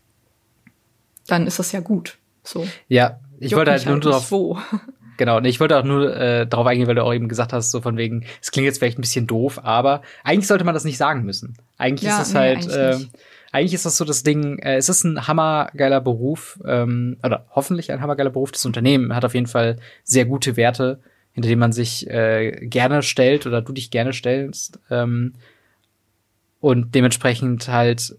dann 1.27 1.45
ist 1.45 1.59
das 1.59 1.71
ja 1.71 1.79
gut. 1.79 2.17
So. 2.43 2.67
Ja, 2.87 3.19
ich 3.39 3.51
Juckt 3.51 3.59
wollte 3.59 3.71
halt 3.71 3.85
nur 3.85 3.95
halt 3.95 4.05
darauf. 4.05 4.31
Wo. 4.31 4.57
Genau, 5.17 5.37
und 5.37 5.45
ich 5.45 5.59
wollte 5.59 5.77
auch 5.77 5.83
nur 5.83 6.15
äh, 6.17 6.47
darauf 6.47 6.65
eingehen, 6.65 6.87
weil 6.87 6.95
du 6.95 7.03
auch 7.03 7.13
eben 7.13 7.27
gesagt 7.27 7.53
hast, 7.53 7.69
so 7.69 7.81
von 7.81 7.97
wegen, 7.97 8.25
es 8.41 8.49
klingt 8.49 8.65
jetzt 8.65 8.79
vielleicht 8.79 8.97
ein 8.97 9.01
bisschen 9.01 9.27
doof, 9.27 9.59
aber 9.63 10.01
eigentlich 10.23 10.47
sollte 10.47 10.63
man 10.63 10.73
das 10.73 10.85
nicht 10.85 10.97
sagen 10.97 11.23
müssen. 11.23 11.55
Eigentlich 11.77 12.09
ist 12.09 12.19
es 12.19 12.33
nee, 12.33 12.39
halt, 12.39 12.67
äh, 12.67 12.97
eigentlich 13.53 13.75
ist 13.75 13.85
das 13.85 13.97
so 13.97 14.03
das 14.03 14.23
Ding, 14.23 14.57
äh, 14.59 14.77
es 14.77 14.89
ist 14.89 15.03
ein 15.03 15.27
hammergeiler 15.27 16.01
Beruf, 16.01 16.59
ähm, 16.65 17.17
oder 17.23 17.45
hoffentlich 17.51 17.91
ein 17.91 18.01
hammergeiler 18.01 18.31
Beruf. 18.31 18.51
Das 18.51 18.65
Unternehmen 18.65 19.15
hat 19.15 19.23
auf 19.23 19.35
jeden 19.35 19.47
Fall 19.47 19.77
sehr 20.03 20.25
gute 20.25 20.57
Werte, 20.57 20.99
hinter 21.33 21.49
denen 21.49 21.59
man 21.59 21.71
sich 21.71 22.09
äh, 22.09 22.65
gerne 22.65 23.03
stellt 23.03 23.45
oder 23.45 23.61
du 23.61 23.71
dich 23.71 23.91
gerne 23.91 24.11
stellst. 24.11 24.79
Ähm, 24.89 25.33
und 26.61 26.95
dementsprechend 26.95 27.67
halt, 27.67 28.17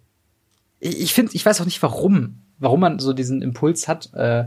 ich, 0.78 1.12
finde, 1.12 1.34
ich 1.34 1.44
weiß 1.44 1.60
auch 1.60 1.66
nicht 1.66 1.82
warum, 1.82 2.38
warum 2.58 2.78
man 2.78 3.00
so 3.00 3.12
diesen 3.12 3.42
Impuls 3.42 3.88
hat, 3.88 4.14
äh, 4.14 4.44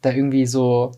da 0.00 0.10
irgendwie 0.10 0.46
so 0.46 0.92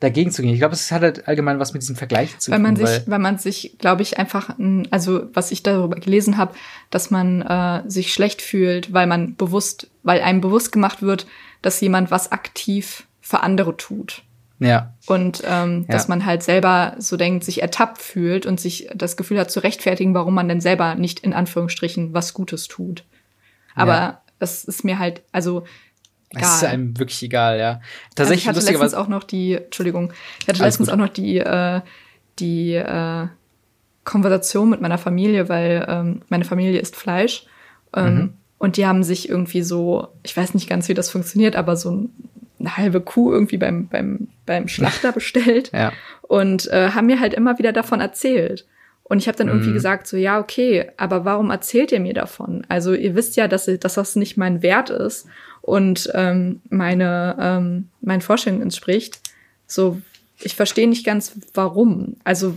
dagegen 0.00 0.30
zu 0.30 0.42
gehen. 0.42 0.52
Ich 0.52 0.58
glaube, 0.58 0.74
es 0.74 0.90
hat 0.90 1.02
halt 1.02 1.28
allgemein 1.28 1.58
was 1.58 1.72
mit 1.72 1.82
diesem 1.82 1.96
Vergleich 1.96 2.38
zu 2.38 2.50
weil 2.50 2.58
tun. 2.58 2.62
Man 2.62 2.76
sich, 2.76 2.86
weil, 2.86 3.02
weil 3.06 3.18
man 3.18 3.38
sich, 3.38 3.76
glaube 3.78 4.02
ich, 4.02 4.18
einfach, 4.18 4.54
also 4.90 5.28
was 5.32 5.50
ich 5.50 5.62
darüber 5.62 5.96
gelesen 5.96 6.36
habe, 6.36 6.54
dass 6.90 7.10
man 7.10 7.42
äh, 7.42 7.82
sich 7.86 8.12
schlecht 8.12 8.42
fühlt, 8.42 8.92
weil 8.92 9.06
man 9.06 9.36
bewusst, 9.36 9.90
weil 10.02 10.20
einem 10.20 10.40
bewusst 10.40 10.72
gemacht 10.72 11.02
wird, 11.02 11.26
dass 11.62 11.80
jemand 11.80 12.10
was 12.10 12.32
aktiv 12.32 13.06
für 13.20 13.42
andere 13.42 13.76
tut. 13.76 14.22
Ja. 14.58 14.94
Und 15.06 15.42
ähm, 15.46 15.84
ja. 15.88 15.94
dass 15.94 16.08
man 16.08 16.24
halt 16.24 16.42
selber 16.42 16.94
so 16.98 17.16
denkt, 17.16 17.44
sich 17.44 17.62
ertappt 17.62 18.00
fühlt 18.00 18.46
und 18.46 18.60
sich 18.60 18.88
das 18.94 19.16
Gefühl 19.16 19.38
hat 19.38 19.50
zu 19.50 19.60
rechtfertigen, 19.60 20.14
warum 20.14 20.34
man 20.34 20.48
denn 20.48 20.60
selber 20.60 20.94
nicht 20.94 21.20
in 21.20 21.32
Anführungsstrichen 21.32 22.14
was 22.14 22.34
Gutes 22.34 22.68
tut. 22.68 23.04
Aber 23.74 23.92
ja. 23.92 24.22
das 24.38 24.64
ist 24.64 24.84
mir 24.84 24.98
halt, 24.98 25.22
also 25.32 25.64
Egal. 26.30 26.42
Es 26.42 26.56
ist 26.56 26.64
einem 26.64 26.98
wirklich 26.98 27.22
egal, 27.22 27.58
ja. 27.58 27.80
Tatsächlich 28.14 28.48
also 28.48 28.60
ich 28.60 28.66
hatte 28.66 28.72
letztens 28.72 28.94
auch 28.94 29.08
noch 29.08 29.24
die, 29.24 29.54
Entschuldigung, 29.54 30.12
ich 30.40 30.48
hatte 30.48 30.62
letztens 30.62 30.88
gut. 30.88 30.94
auch 30.94 30.98
noch 30.98 31.08
die, 31.08 31.38
äh, 31.38 31.80
die 32.38 32.74
äh, 32.74 33.28
Konversation 34.04 34.70
mit 34.70 34.80
meiner 34.80 34.98
Familie, 34.98 35.48
weil 35.48 35.84
ähm, 35.88 36.22
meine 36.28 36.44
Familie 36.44 36.80
isst 36.80 36.96
Fleisch. 36.96 37.46
Ähm, 37.94 38.14
mhm. 38.14 38.32
Und 38.58 38.76
die 38.76 38.86
haben 38.86 39.02
sich 39.02 39.28
irgendwie 39.28 39.62
so, 39.62 40.08
ich 40.22 40.36
weiß 40.36 40.54
nicht 40.54 40.68
ganz, 40.68 40.88
wie 40.88 40.94
das 40.94 41.10
funktioniert, 41.10 41.56
aber 41.56 41.76
so 41.76 42.08
eine 42.58 42.76
halbe 42.76 43.00
Kuh 43.00 43.32
irgendwie 43.32 43.58
beim, 43.58 43.88
beim, 43.88 44.28
beim 44.46 44.68
Schlachter 44.68 45.12
bestellt. 45.12 45.70
ja. 45.72 45.92
Und 46.22 46.70
äh, 46.70 46.90
haben 46.90 47.06
mir 47.06 47.20
halt 47.20 47.34
immer 47.34 47.58
wieder 47.58 47.72
davon 47.72 48.00
erzählt. 48.00 48.66
Und 49.02 49.18
ich 49.18 49.28
habe 49.28 49.36
dann 49.36 49.48
irgendwie 49.48 49.68
mhm. 49.68 49.74
gesagt, 49.74 50.06
so 50.06 50.16
ja, 50.16 50.40
okay, 50.40 50.90
aber 50.96 51.26
warum 51.26 51.50
erzählt 51.50 51.92
ihr 51.92 52.00
mir 52.00 52.14
davon? 52.14 52.64
Also 52.70 52.94
ihr 52.94 53.14
wisst 53.14 53.36
ja, 53.36 53.48
dass, 53.48 53.66
dass 53.66 53.94
das 53.94 54.16
nicht 54.16 54.38
mein 54.38 54.62
Wert 54.62 54.88
ist 54.88 55.28
und 55.64 56.10
ähm, 56.12 56.60
meine 56.68 57.36
ähm, 57.40 57.88
meinen 58.02 58.20
Vorstellungen 58.20 58.62
entspricht. 58.62 59.20
So, 59.66 60.02
ich 60.42 60.54
verstehe 60.54 60.86
nicht 60.86 61.06
ganz, 61.06 61.32
warum. 61.54 62.16
Also 62.22 62.54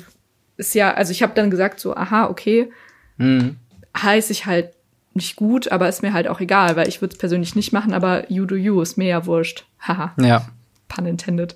ist 0.57 0.75
ja, 0.75 0.93
also 0.93 1.11
ich 1.11 1.23
habe 1.23 1.33
dann 1.33 1.49
gesagt 1.49 1.79
so, 1.79 1.95
aha, 1.95 2.27
okay, 2.27 2.69
mhm. 3.15 3.55
heiße 3.97 4.33
ich 4.33 4.45
halt 4.45 4.73
nicht 5.13 5.37
gut, 5.37 5.71
aber 5.71 5.87
ist 5.87 6.03
mir 6.03 6.11
halt 6.11 6.27
auch 6.27 6.41
egal, 6.41 6.75
weil 6.75 6.89
ich 6.89 7.01
würde 7.01 7.13
es 7.13 7.17
persönlich 7.17 7.55
nicht 7.55 7.71
machen, 7.71 7.93
aber 7.93 8.29
you 8.29 8.45
do 8.45 8.55
you, 8.55 8.81
ist 8.81 8.97
mir 8.97 9.07
ja 9.07 9.25
wurscht. 9.25 9.65
Haha. 9.79 10.13
ja. 10.19 10.45
Pun 10.89 11.05
intended. 11.05 11.55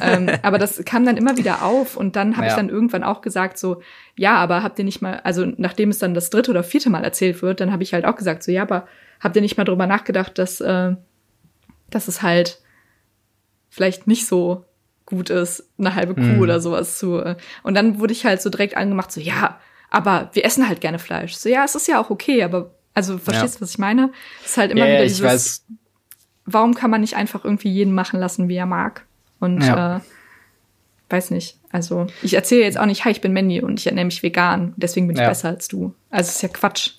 ähm, 0.00 0.30
aber 0.42 0.58
das 0.58 0.82
kam 0.84 1.06
dann 1.06 1.16
immer 1.16 1.38
wieder 1.38 1.64
auf 1.64 1.96
und 1.96 2.16
dann 2.16 2.36
habe 2.36 2.46
ja. 2.46 2.52
ich 2.52 2.56
dann 2.56 2.68
irgendwann 2.68 3.02
auch 3.02 3.22
gesagt 3.22 3.56
so, 3.58 3.80
ja, 4.14 4.36
aber 4.36 4.62
habt 4.62 4.78
ihr 4.78 4.84
nicht 4.84 5.00
mal, 5.00 5.20
also 5.24 5.46
nachdem 5.56 5.88
es 5.88 5.98
dann 5.98 6.12
das 6.12 6.28
dritte 6.28 6.50
oder 6.50 6.62
vierte 6.62 6.90
Mal 6.90 7.02
erzählt 7.02 7.40
wird, 7.40 7.60
dann 7.60 7.72
habe 7.72 7.82
ich 7.82 7.94
halt 7.94 8.04
auch 8.04 8.16
gesagt 8.16 8.42
so, 8.42 8.52
ja, 8.52 8.62
aber 8.62 8.86
habt 9.22 9.36
ihr 9.36 9.42
nicht 9.42 9.56
mal 9.56 9.64
drüber 9.64 9.86
nachgedacht, 9.86 10.36
dass, 10.38 10.60
äh, 10.60 10.94
dass 11.90 12.08
es 12.08 12.22
halt 12.22 12.60
vielleicht 13.70 14.06
nicht 14.06 14.26
so 14.26 14.64
gut 15.06 15.30
ist, 15.30 15.68
eine 15.78 15.94
halbe 15.94 16.14
Kuh 16.14 16.20
mm. 16.20 16.40
oder 16.40 16.60
sowas 16.60 16.98
zu. 16.98 17.18
Äh. 17.18 17.36
Und 17.62 17.74
dann 17.74 17.98
wurde 17.98 18.12
ich 18.12 18.24
halt 18.24 18.42
so 18.42 18.50
direkt 18.50 18.76
angemacht, 18.76 19.12
so 19.12 19.20
ja, 19.20 19.58
aber 19.90 20.30
wir 20.32 20.44
essen 20.44 20.68
halt 20.68 20.80
gerne 20.80 20.98
Fleisch. 20.98 21.34
So 21.34 21.48
ja, 21.48 21.64
es 21.64 21.74
ist 21.74 21.88
ja 21.88 22.00
auch 22.00 22.10
okay, 22.10 22.42
aber 22.42 22.70
also 22.94 23.18
verstehst 23.18 23.54
du, 23.54 23.58
ja. 23.58 23.60
was 23.62 23.70
ich 23.70 23.78
meine? 23.78 24.10
Es 24.44 24.52
ist 24.52 24.56
halt 24.58 24.70
immer 24.70 24.86
ja, 24.86 24.94
wieder 24.94 25.04
dieses, 25.04 25.22
weiß. 25.22 25.64
warum 26.46 26.74
kann 26.74 26.90
man 26.90 27.00
nicht 27.00 27.16
einfach 27.16 27.44
irgendwie 27.44 27.70
jeden 27.70 27.94
machen 27.94 28.20
lassen, 28.20 28.48
wie 28.48 28.56
er 28.56 28.66
mag? 28.66 29.06
Und 29.38 29.62
ja. 29.62 29.96
äh, 29.96 30.00
weiß 31.10 31.30
nicht. 31.30 31.58
Also 31.70 32.06
ich 32.22 32.34
erzähle 32.34 32.62
jetzt 32.62 32.78
auch 32.78 32.86
nicht, 32.86 33.04
hi, 33.04 33.10
ich 33.10 33.20
bin 33.20 33.32
Mandy 33.32 33.60
und 33.60 33.80
ich 33.80 33.86
ernähre 33.86 34.06
mich 34.06 34.22
vegan, 34.22 34.74
deswegen 34.76 35.08
bin 35.08 35.16
ich 35.16 35.22
besser 35.22 35.48
als 35.48 35.68
du. 35.68 35.94
Also 36.10 36.28
es 36.28 36.36
ist 36.36 36.42
ja 36.42 36.48
Quatsch. 36.48 36.90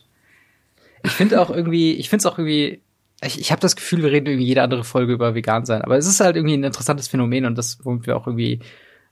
Ich 1.03 1.11
finde 1.11 1.41
auch 1.41 1.49
irgendwie, 1.49 1.93
ich 1.93 2.09
finde 2.09 2.21
es 2.21 2.25
auch 2.25 2.37
irgendwie, 2.37 2.81
ich, 3.21 3.39
ich 3.39 3.51
habe 3.51 3.61
das 3.61 3.75
Gefühl, 3.75 4.03
wir 4.03 4.11
reden 4.11 4.27
irgendwie 4.27 4.47
jede 4.47 4.63
andere 4.63 4.83
Folge 4.83 5.13
über 5.13 5.35
vegan 5.35 5.65
sein, 5.65 5.81
aber 5.81 5.97
es 5.97 6.07
ist 6.07 6.19
halt 6.19 6.35
irgendwie 6.35 6.55
ein 6.55 6.63
interessantes 6.63 7.07
Phänomen 7.07 7.45
und 7.45 7.57
das, 7.57 7.79
womit 7.83 8.07
wir 8.07 8.17
auch 8.17 8.27
irgendwie 8.27 8.59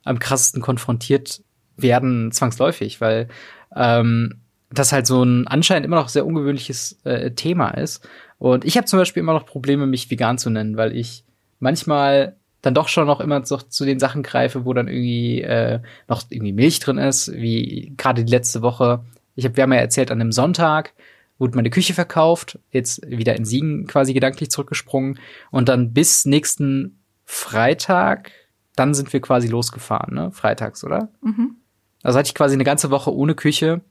am 0.03 0.19
krassesten 0.19 0.61
konfrontiert 0.61 1.41
werden, 1.77 2.31
zwangsläufig, 2.31 3.01
weil 3.01 3.27
ähm, 3.75 4.41
das 4.69 4.91
halt 4.91 5.07
so 5.07 5.23
ein 5.23 5.47
anscheinend 5.47 5.85
immer 5.85 5.97
noch 5.97 6.09
sehr 6.09 6.25
ungewöhnliches 6.25 6.99
äh, 7.03 7.31
Thema 7.31 7.69
ist. 7.71 8.07
Und 8.37 8.65
ich 8.65 8.77
habe 8.77 8.85
zum 8.85 8.99
Beispiel 8.99 9.21
immer 9.21 9.33
noch 9.33 9.45
Probleme, 9.45 9.85
mich 9.85 10.09
vegan 10.09 10.37
zu 10.37 10.49
nennen, 10.49 10.77
weil 10.77 10.95
ich 10.95 11.23
manchmal 11.59 12.35
dann 12.61 12.73
doch 12.73 12.87
schon 12.87 13.07
noch 13.07 13.19
immer 13.19 13.43
so 13.45 13.57
zu 13.57 13.85
den 13.85 13.99
Sachen 13.99 14.23
greife, 14.23 14.65
wo 14.65 14.73
dann 14.73 14.87
irgendwie 14.87 15.41
äh, 15.41 15.79
noch 16.07 16.23
irgendwie 16.29 16.53
Milch 16.53 16.79
drin 16.79 16.97
ist, 16.97 17.31
wie 17.33 17.93
gerade 17.97 18.23
die 18.23 18.31
letzte 18.31 18.61
Woche. 18.61 19.03
Ich 19.35 19.45
habe, 19.45 19.55
wir 19.57 19.63
haben 19.63 19.73
ja 19.73 19.79
erzählt, 19.79 20.11
an 20.11 20.21
einem 20.21 20.31
Sonntag 20.31 20.93
wurde 21.41 21.55
meine 21.55 21.71
Küche 21.71 21.95
verkauft, 21.95 22.59
jetzt 22.69 23.01
wieder 23.09 23.35
in 23.35 23.45
Siegen 23.45 23.87
quasi 23.87 24.13
gedanklich 24.13 24.51
zurückgesprungen 24.51 25.19
und 25.49 25.69
dann 25.69 25.91
bis 25.91 26.25
nächsten 26.25 26.99
Freitag, 27.25 28.31
dann 28.75 28.93
sind 28.93 29.11
wir 29.11 29.21
quasi 29.21 29.47
losgefahren, 29.47 30.13
ne? 30.13 30.31
Freitags, 30.31 30.83
oder? 30.83 31.09
Mhm. 31.23 31.55
Also 32.03 32.19
hatte 32.19 32.27
ich 32.27 32.35
quasi 32.35 32.53
eine 32.53 32.63
ganze 32.63 32.91
Woche 32.91 33.13
ohne 33.13 33.33
Küche, 33.33 33.81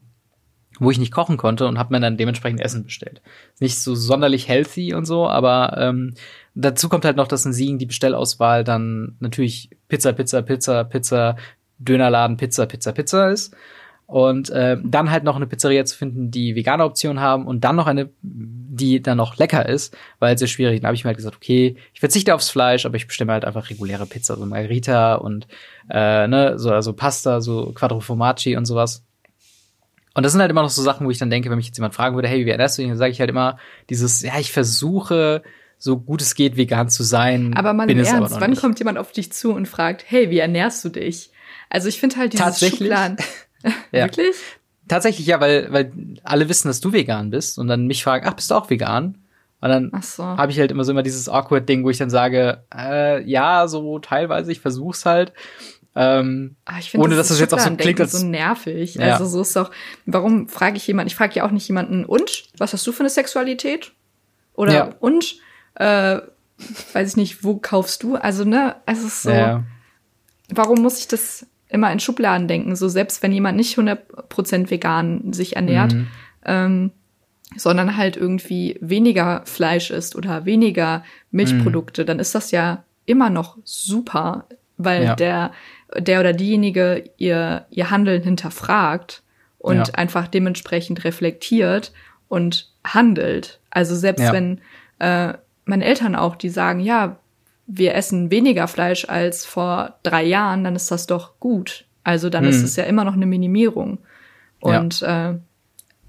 wo 0.78 0.92
ich 0.92 0.98
nicht 0.98 1.12
kochen 1.12 1.36
konnte 1.36 1.66
und 1.66 1.76
habe 1.76 1.92
mir 1.92 2.01
dann 2.01 2.16
dementsprechend 2.16 2.61
Essen 2.61 2.84
bestellt. 2.84 3.20
Nicht 3.59 3.80
so 3.80 3.96
sonderlich 3.96 4.46
healthy 4.46 4.94
und 4.94 5.05
so, 5.05 5.28
aber 5.28 5.76
ähm, 5.76 6.14
dazu 6.55 6.88
kommt 6.88 7.05
halt 7.05 7.16
noch, 7.16 7.28
dass 7.28 7.44
in 7.44 7.53
Siegen 7.53 7.78
die 7.78 7.86
Bestellauswahl 7.86 8.62
dann 8.62 9.16
natürlich 9.18 9.70
Pizza, 9.88 10.12
Pizza, 10.12 10.42
Pizza, 10.42 10.84
Pizza, 10.84 11.36
Dönerladen, 11.78 12.36
Pizza, 12.36 12.66
Pizza, 12.66 12.92
Pizza 12.92 13.30
ist. 13.30 13.57
Und 14.11 14.51
äh, 14.51 14.77
dann 14.83 15.13
halt 15.13 15.23
noch 15.23 15.37
eine 15.37 15.47
Pizzeria 15.47 15.85
zu 15.85 15.97
finden, 15.97 16.33
die 16.33 16.57
vegane 16.57 16.85
Optionen 16.85 17.21
haben 17.21 17.47
und 17.47 17.63
dann 17.63 17.77
noch 17.77 17.87
eine, 17.87 18.11
die 18.23 19.01
dann 19.01 19.17
noch 19.17 19.37
lecker 19.37 19.69
ist, 19.69 19.97
weil 20.19 20.35
es 20.35 20.41
sehr 20.41 20.49
schwierig. 20.49 20.81
Dann 20.81 20.89
habe 20.89 20.97
ich 20.97 21.05
mir 21.05 21.11
halt 21.11 21.17
gesagt, 21.17 21.37
okay, 21.37 21.77
ich 21.95 22.01
verzichte 22.01 22.35
aufs 22.35 22.51
Fleisch, 22.51 22.87
aber 22.87 22.97
ich 22.97 23.07
bestelle 23.07 23.31
halt 23.31 23.45
einfach 23.45 23.71
reguläre 23.71 24.07
Pizza, 24.07 24.35
so 24.37 24.45
Margarita 24.45 25.15
und 25.15 25.47
äh, 25.89 26.27
ne, 26.27 26.59
so 26.59 26.73
also 26.73 26.93
Pasta, 26.93 27.41
so 27.41 27.71
Quattro 27.73 28.01
Formaggi 28.01 28.57
und 28.57 28.65
sowas. 28.65 29.05
Und 30.15 30.25
das 30.25 30.33
sind 30.33 30.41
halt 30.41 30.51
immer 30.51 30.63
noch 30.63 30.71
so 30.71 30.83
Sachen, 30.83 31.07
wo 31.07 31.13
ich 31.13 31.19
dann 31.19 31.31
denke, 31.31 31.49
wenn 31.49 31.57
mich 31.57 31.67
jetzt 31.67 31.79
jemand 31.79 31.95
fragen 31.95 32.17
würde, 32.17 32.27
hey, 32.27 32.45
wie 32.45 32.51
ernährst 32.51 32.79
du 32.79 32.83
dich? 32.83 32.91
Dann 32.91 32.99
sage 32.99 33.13
ich 33.13 33.21
halt 33.21 33.31
immer 33.31 33.59
dieses, 33.91 34.23
ja, 34.23 34.41
ich 34.41 34.51
versuche 34.51 35.45
so 35.79 35.97
gut 35.99 36.21
es 36.21 36.35
geht, 36.35 36.57
vegan 36.57 36.89
zu 36.89 37.05
sein. 37.05 37.55
Aber 37.55 37.75
mal 37.75 37.89
im 37.89 37.97
Ernst, 37.97 38.41
wann 38.41 38.51
nicht. 38.51 38.61
kommt 38.61 38.81
jemand 38.81 38.99
auf 38.99 39.13
dich 39.13 39.33
zu 39.33 39.53
und 39.53 39.69
fragt, 39.69 40.05
hey, 40.09 40.31
wie 40.31 40.39
ernährst 40.39 40.85
du 40.85 40.89
dich? 40.89 41.31
Also 41.69 41.89
ich 41.89 42.01
finde 42.01 42.17
halt 42.17 42.33
dieses 42.33 42.45
Tatsächlich? 42.45 42.89
Schubladen. 42.89 43.17
ja. 43.93 44.05
Wirklich? 44.05 44.37
Tatsächlich 44.89 45.27
ja, 45.27 45.41
weil, 45.41 45.73
weil 45.73 45.93
alle 46.25 46.49
wissen, 46.49 46.69
dass 46.69 46.81
du 46.81 46.93
vegan 46.93 47.31
bist 47.31 47.59
und 47.59 47.69
dann 47.69 47.87
mich 47.87 48.03
fragen, 48.03 48.27
ach, 48.29 48.35
bist 48.35 48.51
du 48.51 48.55
auch 48.55 48.71
vegan? 48.71 49.19
Und 49.61 49.69
dann 49.69 49.93
so. 50.03 50.25
habe 50.25 50.51
ich 50.51 50.59
halt 50.59 50.71
immer 50.71 50.85
so 50.85 50.93
immer 50.93 51.03
dieses 51.03 51.29
awkward 51.29 51.69
Ding, 51.69 51.85
wo 51.85 51.91
ich 51.91 51.99
dann 51.99 52.11
sage, 52.11 52.65
äh, 52.75 53.23
ja, 53.23 53.69
so 53.69 53.99
teilweise, 53.99 54.51
ich 54.51 54.61
versuch's 54.61 55.05
halt. 55.05 55.33
Ähm, 55.95 56.57
ah, 56.65 56.79
ich 56.79 56.91
find, 56.91 57.03
ohne 57.05 57.15
das 57.15 57.29
dass 57.29 57.37
das 57.37 57.41
jetzt 57.41 57.55
auch 57.55 57.59
so 57.59 57.77
klingt, 57.77 58.01
als 58.01 58.13
so 58.13 58.27
nervig. 58.27 58.95
Ja. 58.95 59.13
Also 59.13 59.27
so 59.27 59.43
ist 59.43 59.55
doch. 59.57 59.71
Warum 60.07 60.49
frage 60.49 60.77
ich 60.77 60.87
jemanden? 60.87 61.09
Ich 61.09 61.17
frage 61.17 61.35
ja 61.35 61.45
auch 61.45 61.51
nicht 61.51 61.69
jemanden. 61.69 62.05
Und 62.05 62.45
was 62.57 62.73
hast 62.73 62.87
du 62.87 62.93
für 62.93 63.01
eine 63.01 63.11
Sexualität? 63.11 63.93
Oder 64.55 64.73
ja. 64.73 64.95
und 65.01 65.37
äh, 65.75 66.21
weiß 66.93 67.11
ich 67.11 67.17
nicht, 67.17 67.45
wo 67.45 67.57
kaufst 67.57 68.03
du? 68.03 68.17
Also, 68.17 68.45
ne, 68.45 68.77
es 68.87 69.03
ist 69.03 69.23
so, 69.23 69.31
ja. 69.31 69.65
warum 70.49 70.81
muss 70.81 70.99
ich 70.99 71.09
das 71.09 71.47
immer 71.71 71.93
in 71.93 72.01
Schubladen 72.01 72.49
denken? 72.49 72.77
So, 72.77 72.89
selbst 72.89 73.23
wenn 73.23 73.33
jemand 73.33 73.57
nicht 73.57 73.79
100% 73.79 74.71
vegan 74.71 75.33
sich 75.33 75.57
ernährt, 75.57 75.95
mhm. 75.95 76.07
ähm, 76.45 76.91
sondern 77.57 77.97
halt 77.97 78.16
irgendwie 78.16 78.77
weniger 78.81 79.43
Fleisch 79.45 79.91
isst 79.91 80.14
oder 80.14 80.45
weniger 80.45 81.05
Milchprodukte, 81.31 82.03
mhm. 82.03 82.07
dann 82.07 82.18
ist 82.18 82.35
das 82.35 82.51
ja 82.51 82.85
immer 83.07 83.31
noch 83.31 83.59
super, 83.64 84.47
weil 84.77 85.05
ja. 85.05 85.14
der, 85.16 85.53
der 85.99 86.21
oder 86.21 86.33
diejenige 86.33 87.11
ihr, 87.16 87.66
ihr 87.71 87.91
Handeln 87.91 88.23
hinterfragt 88.23 89.23
und 89.59 89.77
ja. 89.89 89.95
einfach 89.95 90.29
dementsprechend 90.29 91.05
reflektiert 91.05 91.93
und 92.29 92.71
handelt. 92.85 93.61
Also 93.71 93.95
selbst 93.95 94.23
ja. 94.23 94.33
wenn 94.33 94.61
äh, 95.01 95.35
meine 95.64 95.85
Eltern 95.85 96.16
auch, 96.16 96.37
die 96.37 96.49
sagen, 96.49 96.81
ja, 96.81 97.16
wir 97.73 97.95
essen 97.95 98.31
weniger 98.31 98.66
Fleisch 98.66 99.07
als 99.09 99.47
vor 99.47 99.99
drei 100.03 100.25
Jahren, 100.25 100.64
dann 100.64 100.75
ist 100.75 100.91
das 100.91 101.07
doch 101.07 101.39
gut. 101.39 101.85
Also 102.03 102.29
dann 102.31 102.45
hm. 102.45 102.51
ist 102.51 102.62
es 102.62 102.77
ja 102.77 102.85
immer 102.85 103.05
noch 103.05 103.14
eine 103.14 103.27
Minimierung. 103.27 103.99
Und 104.61 105.01
ja. 105.01 105.31
äh, 105.33 105.39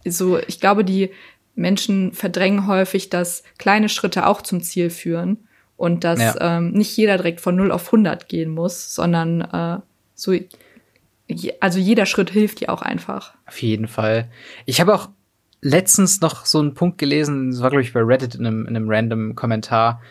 so, 0.10 0.40
ich 0.40 0.60
glaube, 0.60 0.84
die 0.84 1.12
Menschen 1.56 2.14
verdrängen 2.14 2.68
häufig, 2.68 3.10
dass 3.10 3.44
kleine 3.58 3.90
Schritte 3.90 4.26
auch 4.26 4.42
zum 4.42 4.62
Ziel 4.62 4.90
führen 4.90 5.38
und 5.78 6.04
dass 6.04 6.20
ja. 6.20 6.58
ähm, 6.58 6.72
nicht 6.72 6.96
jeder 6.98 7.18
direkt 7.18 7.42
von 7.42 7.56
0 7.56 7.72
auf 7.72 7.88
100 7.88 8.28
gehen 8.28 8.50
muss, 8.52 8.96
sondern 8.96 9.42
äh, 9.42 9.80
so, 10.16 10.34
also 11.60 11.80
jeder 11.80 12.06
Schritt 12.06 12.32
hilft 12.32 12.62
ja 12.62 12.70
auch 12.70 12.82
einfach. 12.82 13.36
Auf 13.46 13.62
jeden 13.62 13.88
Fall. 13.88 14.30
Ich 14.66 14.82
habe 14.82 14.96
auch 14.96 15.10
letztens 15.62 16.22
noch 16.22 16.46
so 16.46 16.60
einen 16.60 16.74
Punkt 16.74 16.98
gelesen, 16.98 17.52
das 17.52 17.62
war, 17.62 17.70
glaube 17.70 17.84
ich, 17.84 17.94
bei 17.94 18.02
Reddit 18.02 18.36
in 18.36 18.46
einem, 18.46 18.66
in 18.66 18.76
einem 18.76 18.90
random 18.90 19.36
Kommentar, 19.36 20.02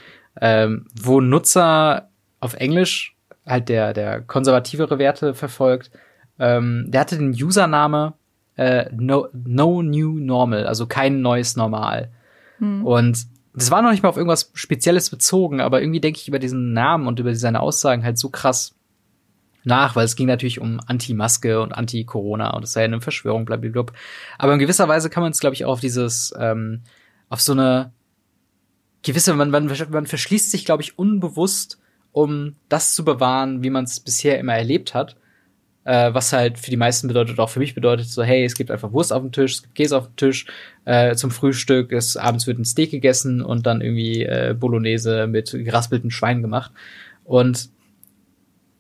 ähm, 0.41 0.87
wo 1.01 1.21
Nutzer 1.21 2.09
auf 2.41 2.55
Englisch 2.55 3.17
halt 3.47 3.69
der, 3.69 3.93
der 3.93 4.21
konservativere 4.23 4.99
Werte 4.99 5.35
verfolgt. 5.35 5.91
Ähm, 6.39 6.87
der 6.89 7.03
hatte 7.03 7.19
den 7.19 7.31
Username 7.33 8.15
äh, 8.57 8.91
no, 8.95 9.29
no 9.33 9.83
New 9.83 10.19
Normal, 10.19 10.67
also 10.67 10.87
kein 10.87 11.21
neues 11.21 11.57
Normal. 11.57 12.11
Hm. 12.59 12.85
Und 12.85 13.27
das 13.55 13.71
war 13.71 13.83
noch 13.83 13.91
nicht 13.91 14.03
mal 14.03 14.09
auf 14.09 14.17
irgendwas 14.17 14.51
Spezielles 14.55 15.11
bezogen, 15.11 15.61
aber 15.61 15.81
irgendwie 15.81 16.01
denke 16.01 16.19
ich 16.19 16.29
über 16.29 16.39
diesen 16.39 16.73
Namen 16.73 17.07
und 17.07 17.19
über 17.19 17.35
seine 17.35 17.61
Aussagen 17.61 18.05
halt 18.05 18.19
so 18.19 18.31
krass 18.31 18.75
nach, 19.65 19.97
weil 19.97 20.05
es 20.05 20.17
ging 20.17 20.27
natürlich 20.27 20.61
um 20.61 20.81
Anti-Maske 20.87 21.61
und 21.61 21.73
Anti-Corona 21.73 22.51
und 22.51 22.65
es 22.65 22.73
sei 22.73 22.85
eine 22.85 23.01
Verschwörung, 23.01 23.45
blablabla. 23.45 23.93
Aber 24.39 24.53
in 24.53 24.59
gewisser 24.59 24.89
Weise 24.89 25.11
kann 25.11 25.23
man 25.23 25.33
es, 25.33 25.41
glaube 25.41 25.55
ich, 25.55 25.65
auch 25.65 25.73
auf 25.73 25.81
dieses, 25.81 26.33
ähm, 26.39 26.83
auf 27.29 27.41
so 27.41 27.53
eine 27.53 27.93
gewisse, 29.03 29.35
man, 29.35 29.51
man, 29.51 29.71
man 29.91 30.07
verschließt 30.07 30.51
sich, 30.51 30.65
glaube 30.65 30.83
ich, 30.83 30.99
unbewusst, 30.99 31.79
um 32.13 32.57
das 32.69 32.95
zu 32.95 33.05
bewahren, 33.05 33.63
wie 33.63 33.71
man 33.71 33.85
es 33.85 34.01
bisher 34.01 34.39
immer 34.39 34.55
erlebt 34.55 34.95
hat. 34.95 35.17
Äh, 35.85 36.13
was 36.13 36.33
halt 36.35 36.59
für 36.59 36.71
die 36.71 36.77
meisten 36.77 37.09
bedeutet, 37.09 37.39
auch 37.39 37.49
für 37.49 37.59
mich 37.59 37.75
bedeutet, 37.75 38.07
so, 38.07 38.23
hey, 38.23 38.45
es 38.45 38.55
gibt 38.55 38.71
einfach 38.71 38.93
Wurst 38.93 39.15
auf 39.15 39.23
dem 39.23 39.33
Tisch, 39.33 39.55
es 39.55 39.63
gibt 39.63 39.75
Käse 39.75 39.97
auf 39.97 40.09
dem 40.09 40.17
Tisch, 40.17 40.47
äh, 40.85 41.15
zum 41.15 41.31
Frühstück, 41.31 41.93
es, 41.93 42.19
abends 42.19 42.47
wird 42.47 42.59
ein 42.59 42.67
Steak 42.67 42.91
gegessen 42.91 43.41
und 43.41 43.67
dann 43.67 43.81
irgendwie 43.81 44.25
äh, 44.25 44.55
Bolognese 44.59 45.27
mit 45.27 45.53
geraspeltem 45.53 46.11
Schwein 46.11 46.43
gemacht. 46.43 46.73
Und 47.25 47.71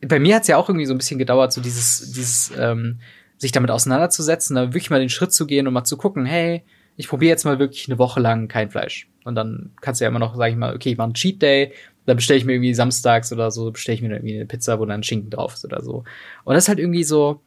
bei 0.02 0.18
mir 0.18 0.36
hat 0.36 0.42
es 0.42 0.48
ja 0.48 0.58
auch 0.58 0.68
irgendwie 0.68 0.86
so 0.86 0.92
ein 0.92 0.98
bisschen 0.98 1.18
gedauert, 1.18 1.54
so 1.54 1.62
dieses, 1.62 2.12
dieses, 2.12 2.52
ähm, 2.58 3.00
sich 3.38 3.52
damit 3.52 3.70
auseinanderzusetzen, 3.70 4.56
da 4.56 4.66
wirklich 4.74 4.90
mal 4.90 5.00
den 5.00 5.08
Schritt 5.08 5.32
zu 5.32 5.46
gehen 5.46 5.66
und 5.66 5.72
mal 5.72 5.84
zu 5.84 5.96
gucken, 5.96 6.26
hey, 6.26 6.62
ich 7.00 7.08
probiere 7.08 7.30
jetzt 7.30 7.44
mal 7.44 7.58
wirklich 7.58 7.88
eine 7.88 7.98
Woche 7.98 8.20
lang 8.20 8.46
kein 8.46 8.70
Fleisch. 8.70 9.08
Und 9.24 9.34
dann 9.34 9.72
kannst 9.80 10.00
du 10.00 10.04
ja 10.04 10.10
immer 10.10 10.18
noch, 10.18 10.36
sag 10.36 10.50
ich 10.50 10.56
mal, 10.56 10.74
okay, 10.74 10.90
ich 10.90 10.98
mache 10.98 11.06
einen 11.06 11.14
Cheat 11.14 11.40
Day, 11.40 11.72
dann 12.04 12.16
bestelle 12.16 12.38
ich 12.38 12.44
mir 12.44 12.52
irgendwie 12.52 12.74
samstags 12.74 13.32
oder 13.32 13.50
so, 13.50 13.70
bestelle 13.70 13.94
ich 13.94 14.02
mir 14.02 14.10
irgendwie 14.10 14.36
eine 14.36 14.44
Pizza, 14.46 14.78
wo 14.78 14.84
dann 14.84 15.02
Schinken 15.02 15.30
drauf 15.30 15.54
ist 15.54 15.64
oder 15.64 15.82
so. 15.82 16.04
Und 16.44 16.54
das 16.54 16.64
ist 16.64 16.68
halt 16.68 16.78
irgendwie 16.78 17.04
so, 17.04 17.40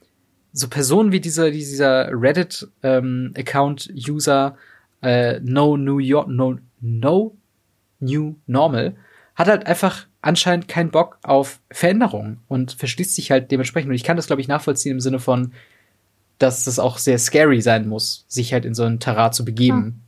so 0.54 0.68
Personen 0.68 1.12
wie 1.12 1.20
dieser, 1.20 1.52
dieser 1.52 2.10
Reddit-Account-User 2.12 4.58
ähm, 5.02 5.10
äh, 5.10 5.40
No 5.42 5.78
New 5.78 6.00
York, 6.00 6.28
No, 6.28 6.58
No 6.82 7.38
New 8.00 8.36
Normal, 8.48 8.96
hat 9.36 9.48
halt 9.48 9.68
einfach 9.68 10.08
anscheinend 10.22 10.68
keinen 10.68 10.90
Bock 10.90 11.20
auf 11.22 11.60
Veränderung 11.70 12.38
und 12.48 12.72
verschließt 12.74 13.14
sich 13.16 13.30
halt 13.30 13.52
dementsprechend. 13.52 13.90
Und 13.90 13.96
ich 13.96 14.04
kann 14.04 14.18
das, 14.18 14.26
glaube 14.28 14.42
ich, 14.42 14.48
nachvollziehen 14.48 14.94
im 14.94 15.00
Sinne 15.00 15.20
von, 15.20 15.54
dass 16.44 16.66
das 16.66 16.80
auch 16.80 16.98
sehr 16.98 17.18
scary 17.18 17.62
sein 17.62 17.88
muss, 17.88 18.26
sich 18.28 18.54
halt 18.54 18.66
in 18.66 18.74
so 18.74 18.84
ein 18.84 19.00
Terrain 19.00 19.34
zu 19.34 19.46
begeben. 19.46 19.84
Hm. 19.84 20.00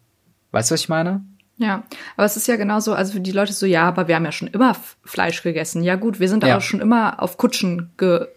Weißt 0.52 0.70
du, 0.70 0.74
was 0.74 0.82
ich 0.82 0.90
meine? 0.90 1.24
Ja, 1.58 1.84
aber 2.18 2.26
es 2.26 2.36
ist 2.36 2.48
ja 2.48 2.58
genauso, 2.58 2.94
also 2.94 3.14
für 3.14 3.22
die 3.22 3.32
Leute 3.32 3.54
so, 3.54 3.66
ja, 3.66 3.84
aber 3.88 4.08
wir 4.10 4.16
haben 4.16 4.26
ja 4.26 4.34
schon 4.34 4.50
immer 4.50 4.76
Fleisch 5.06 5.42
gegessen. 5.42 5.84
Ja 5.84 5.96
gut, 5.96 6.20
wir 6.20 6.28
sind 6.28 6.44
ja. 6.44 6.52
aber 6.52 6.62
schon 6.62 6.82
immer 6.82 7.22
auf 7.24 7.38
Kutschen 7.38 7.92
ge, 7.98 8.28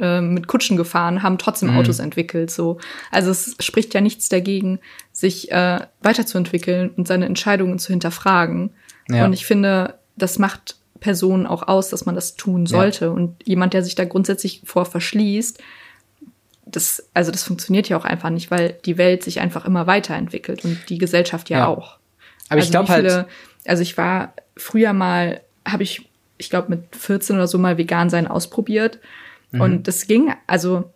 äh, 0.00 0.20
mit 0.20 0.48
Kutschen 0.48 0.76
gefahren, 0.76 1.22
haben 1.22 1.38
trotzdem 1.38 1.70
mhm. 1.70 1.78
Autos 1.78 2.00
entwickelt. 2.00 2.50
So, 2.50 2.78
also 3.12 3.30
es 3.30 3.54
spricht 3.60 3.94
ja 3.94 4.00
nichts 4.00 4.28
dagegen, 4.28 4.80
sich 5.12 5.52
äh, 5.52 5.80
weiterzuentwickeln 6.02 6.90
und 6.90 7.06
seine 7.06 7.26
Entscheidungen 7.26 7.78
zu 7.78 7.92
hinterfragen. 7.92 8.70
Ja. 9.08 9.24
Und 9.24 9.32
ich 9.32 9.46
finde, 9.46 9.94
das 10.16 10.40
macht 10.40 10.76
Personen 10.98 11.46
auch 11.46 11.68
aus, 11.68 11.88
dass 11.88 12.04
man 12.04 12.16
das 12.16 12.34
tun 12.34 12.66
sollte. 12.66 13.06
Ja. 13.06 13.10
Und 13.12 13.46
jemand, 13.46 13.74
der 13.74 13.84
sich 13.84 13.94
da 13.94 14.04
grundsätzlich 14.04 14.62
vor 14.64 14.86
verschließt, 14.86 15.62
das, 16.70 17.08
also 17.14 17.30
das 17.30 17.42
funktioniert 17.44 17.88
ja 17.88 17.96
auch 17.96 18.04
einfach 18.04 18.30
nicht, 18.30 18.50
weil 18.50 18.76
die 18.84 18.98
Welt 18.98 19.22
sich 19.22 19.40
einfach 19.40 19.64
immer 19.64 19.86
weiterentwickelt 19.86 20.64
und 20.64 20.88
die 20.88 20.98
Gesellschaft 20.98 21.50
ja, 21.50 21.58
ja. 21.58 21.66
auch. 21.66 21.98
Aber 22.48 22.60
also 22.60 22.64
ich 22.64 22.70
glaube 22.70 22.88
halt. 22.88 23.26
Also 23.66 23.82
ich 23.82 23.98
war 23.98 24.32
früher 24.56 24.94
mal, 24.94 25.42
habe 25.66 25.82
ich, 25.82 26.08
ich 26.38 26.48
glaube 26.48 26.70
mit 26.70 26.96
14 26.96 27.36
oder 27.36 27.46
so 27.46 27.58
mal 27.58 27.76
vegan 27.76 28.08
sein 28.08 28.26
ausprobiert. 28.26 28.98
Mhm. 29.50 29.60
Und 29.60 29.88
das 29.88 30.06
ging, 30.06 30.32
also 30.46 30.90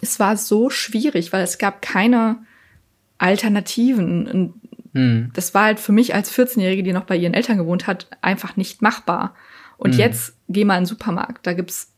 es 0.00 0.18
war 0.18 0.36
so 0.36 0.70
schwierig, 0.70 1.32
weil 1.32 1.42
es 1.42 1.58
gab 1.58 1.82
keine 1.82 2.38
Alternativen. 3.18 4.26
Und 4.26 4.54
Mhm. 4.98 5.30
Das 5.34 5.54
war 5.54 5.64
halt 5.64 5.80
für 5.80 5.92
mich 5.92 6.14
als 6.14 6.32
14-Jährige, 6.32 6.82
die 6.82 6.92
noch 6.92 7.04
bei 7.04 7.16
ihren 7.16 7.34
Eltern 7.34 7.58
gewohnt 7.58 7.86
hat, 7.86 8.08
einfach 8.20 8.56
nicht 8.56 8.82
machbar. 8.82 9.34
Und 9.76 9.94
mhm. 9.94 10.00
jetzt 10.00 10.36
geh 10.48 10.64
mal 10.64 10.76
in 10.76 10.82
den 10.82 10.86
Supermarkt, 10.86 11.46
da 11.46 11.52
gibt's 11.52 11.92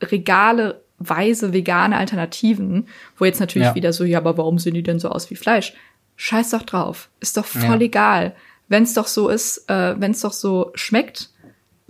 Regale 0.00 0.81
weise 1.08 1.52
vegane 1.52 1.96
Alternativen, 1.96 2.88
wo 3.16 3.24
jetzt 3.24 3.40
natürlich 3.40 3.68
ja. 3.68 3.74
wieder 3.74 3.92
so, 3.92 4.04
ja, 4.04 4.18
aber 4.18 4.36
warum 4.38 4.58
sehen 4.58 4.74
die 4.74 4.82
denn 4.82 4.98
so 4.98 5.08
aus 5.08 5.30
wie 5.30 5.36
Fleisch? 5.36 5.74
Scheiß 6.16 6.50
doch 6.50 6.62
drauf. 6.62 7.08
Ist 7.20 7.36
doch 7.36 7.44
voll 7.44 7.80
ja. 7.80 7.86
egal. 7.86 8.34
Wenn 8.68 8.84
es 8.84 8.94
doch 8.94 9.06
so 9.06 9.28
ist, 9.28 9.68
äh, 9.68 9.94
wenn 9.98 10.12
es 10.12 10.20
doch 10.20 10.32
so 10.32 10.70
schmeckt, 10.74 11.30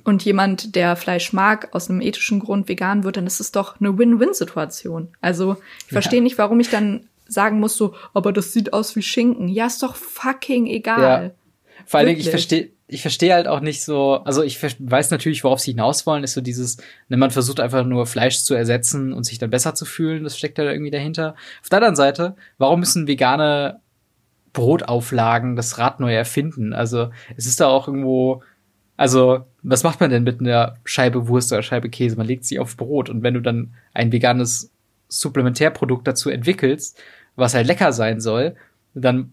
und 0.04 0.24
jemand, 0.24 0.74
der 0.74 0.96
Fleisch 0.96 1.32
mag, 1.32 1.68
aus 1.72 1.88
einem 1.88 2.00
ethischen 2.00 2.40
Grund 2.40 2.68
vegan 2.68 3.04
wird, 3.04 3.16
dann 3.16 3.26
ist 3.26 3.40
es 3.40 3.52
doch 3.52 3.80
eine 3.80 3.96
Win-Win-Situation. 3.98 5.08
Also 5.20 5.56
ich 5.86 5.92
verstehe 5.92 6.18
ja. 6.18 6.22
nicht, 6.24 6.38
warum 6.38 6.58
ich 6.60 6.70
dann 6.70 7.08
sagen 7.28 7.60
muss 7.60 7.76
so, 7.76 7.94
aber 8.14 8.32
das 8.32 8.52
sieht 8.52 8.72
aus 8.72 8.96
wie 8.96 9.02
Schinken. 9.02 9.48
Ja, 9.48 9.66
ist 9.66 9.82
doch 9.82 9.94
fucking 9.94 10.66
egal. 10.66 11.34
Vor 11.86 11.98
allen 11.98 12.08
Dingen, 12.08 12.20
ich 12.20 12.30
verstehe 12.30 12.70
ich 12.88 13.02
verstehe 13.02 13.34
halt 13.34 13.48
auch 13.48 13.60
nicht 13.60 13.82
so, 13.84 14.16
also 14.24 14.42
ich 14.42 14.62
weiß 14.62 15.10
natürlich, 15.10 15.44
worauf 15.44 15.60
sie 15.60 15.72
hinaus 15.72 16.06
wollen, 16.06 16.24
ist 16.24 16.34
so 16.34 16.40
dieses, 16.40 16.76
ne, 17.08 17.16
man 17.16 17.30
versucht 17.30 17.60
einfach 17.60 17.84
nur 17.84 18.06
Fleisch 18.06 18.42
zu 18.42 18.54
ersetzen 18.54 19.12
und 19.12 19.24
sich 19.24 19.38
dann 19.38 19.50
besser 19.50 19.74
zu 19.74 19.84
fühlen, 19.84 20.24
das 20.24 20.36
steckt 20.36 20.58
da 20.58 20.64
irgendwie 20.64 20.90
dahinter. 20.90 21.34
Auf 21.62 21.68
der 21.70 21.78
anderen 21.78 21.96
Seite, 21.96 22.36
warum 22.58 22.80
müssen 22.80 23.06
vegane 23.06 23.80
Brotauflagen 24.52 25.56
das 25.56 25.78
Rad 25.78 26.00
neu 26.00 26.14
erfinden? 26.14 26.74
Also 26.74 27.10
es 27.36 27.46
ist 27.46 27.60
da 27.60 27.68
auch 27.68 27.88
irgendwo, 27.88 28.42
also 28.96 29.46
was 29.62 29.84
macht 29.84 30.00
man 30.00 30.10
denn 30.10 30.24
mit 30.24 30.40
einer 30.40 30.76
Scheibe 30.84 31.28
Wurst 31.28 31.52
oder 31.52 31.62
Scheibe 31.62 31.88
Käse? 31.88 32.16
Man 32.16 32.26
legt 32.26 32.44
sie 32.44 32.58
auf 32.58 32.76
Brot 32.76 33.08
und 33.08 33.22
wenn 33.22 33.34
du 33.34 33.40
dann 33.40 33.74
ein 33.94 34.12
veganes 34.12 34.70
Supplementärprodukt 35.08 36.06
dazu 36.06 36.30
entwickelst, 36.30 37.00
was 37.36 37.54
halt 37.54 37.66
lecker 37.66 37.92
sein 37.92 38.20
soll, 38.20 38.56
dann 38.94 39.32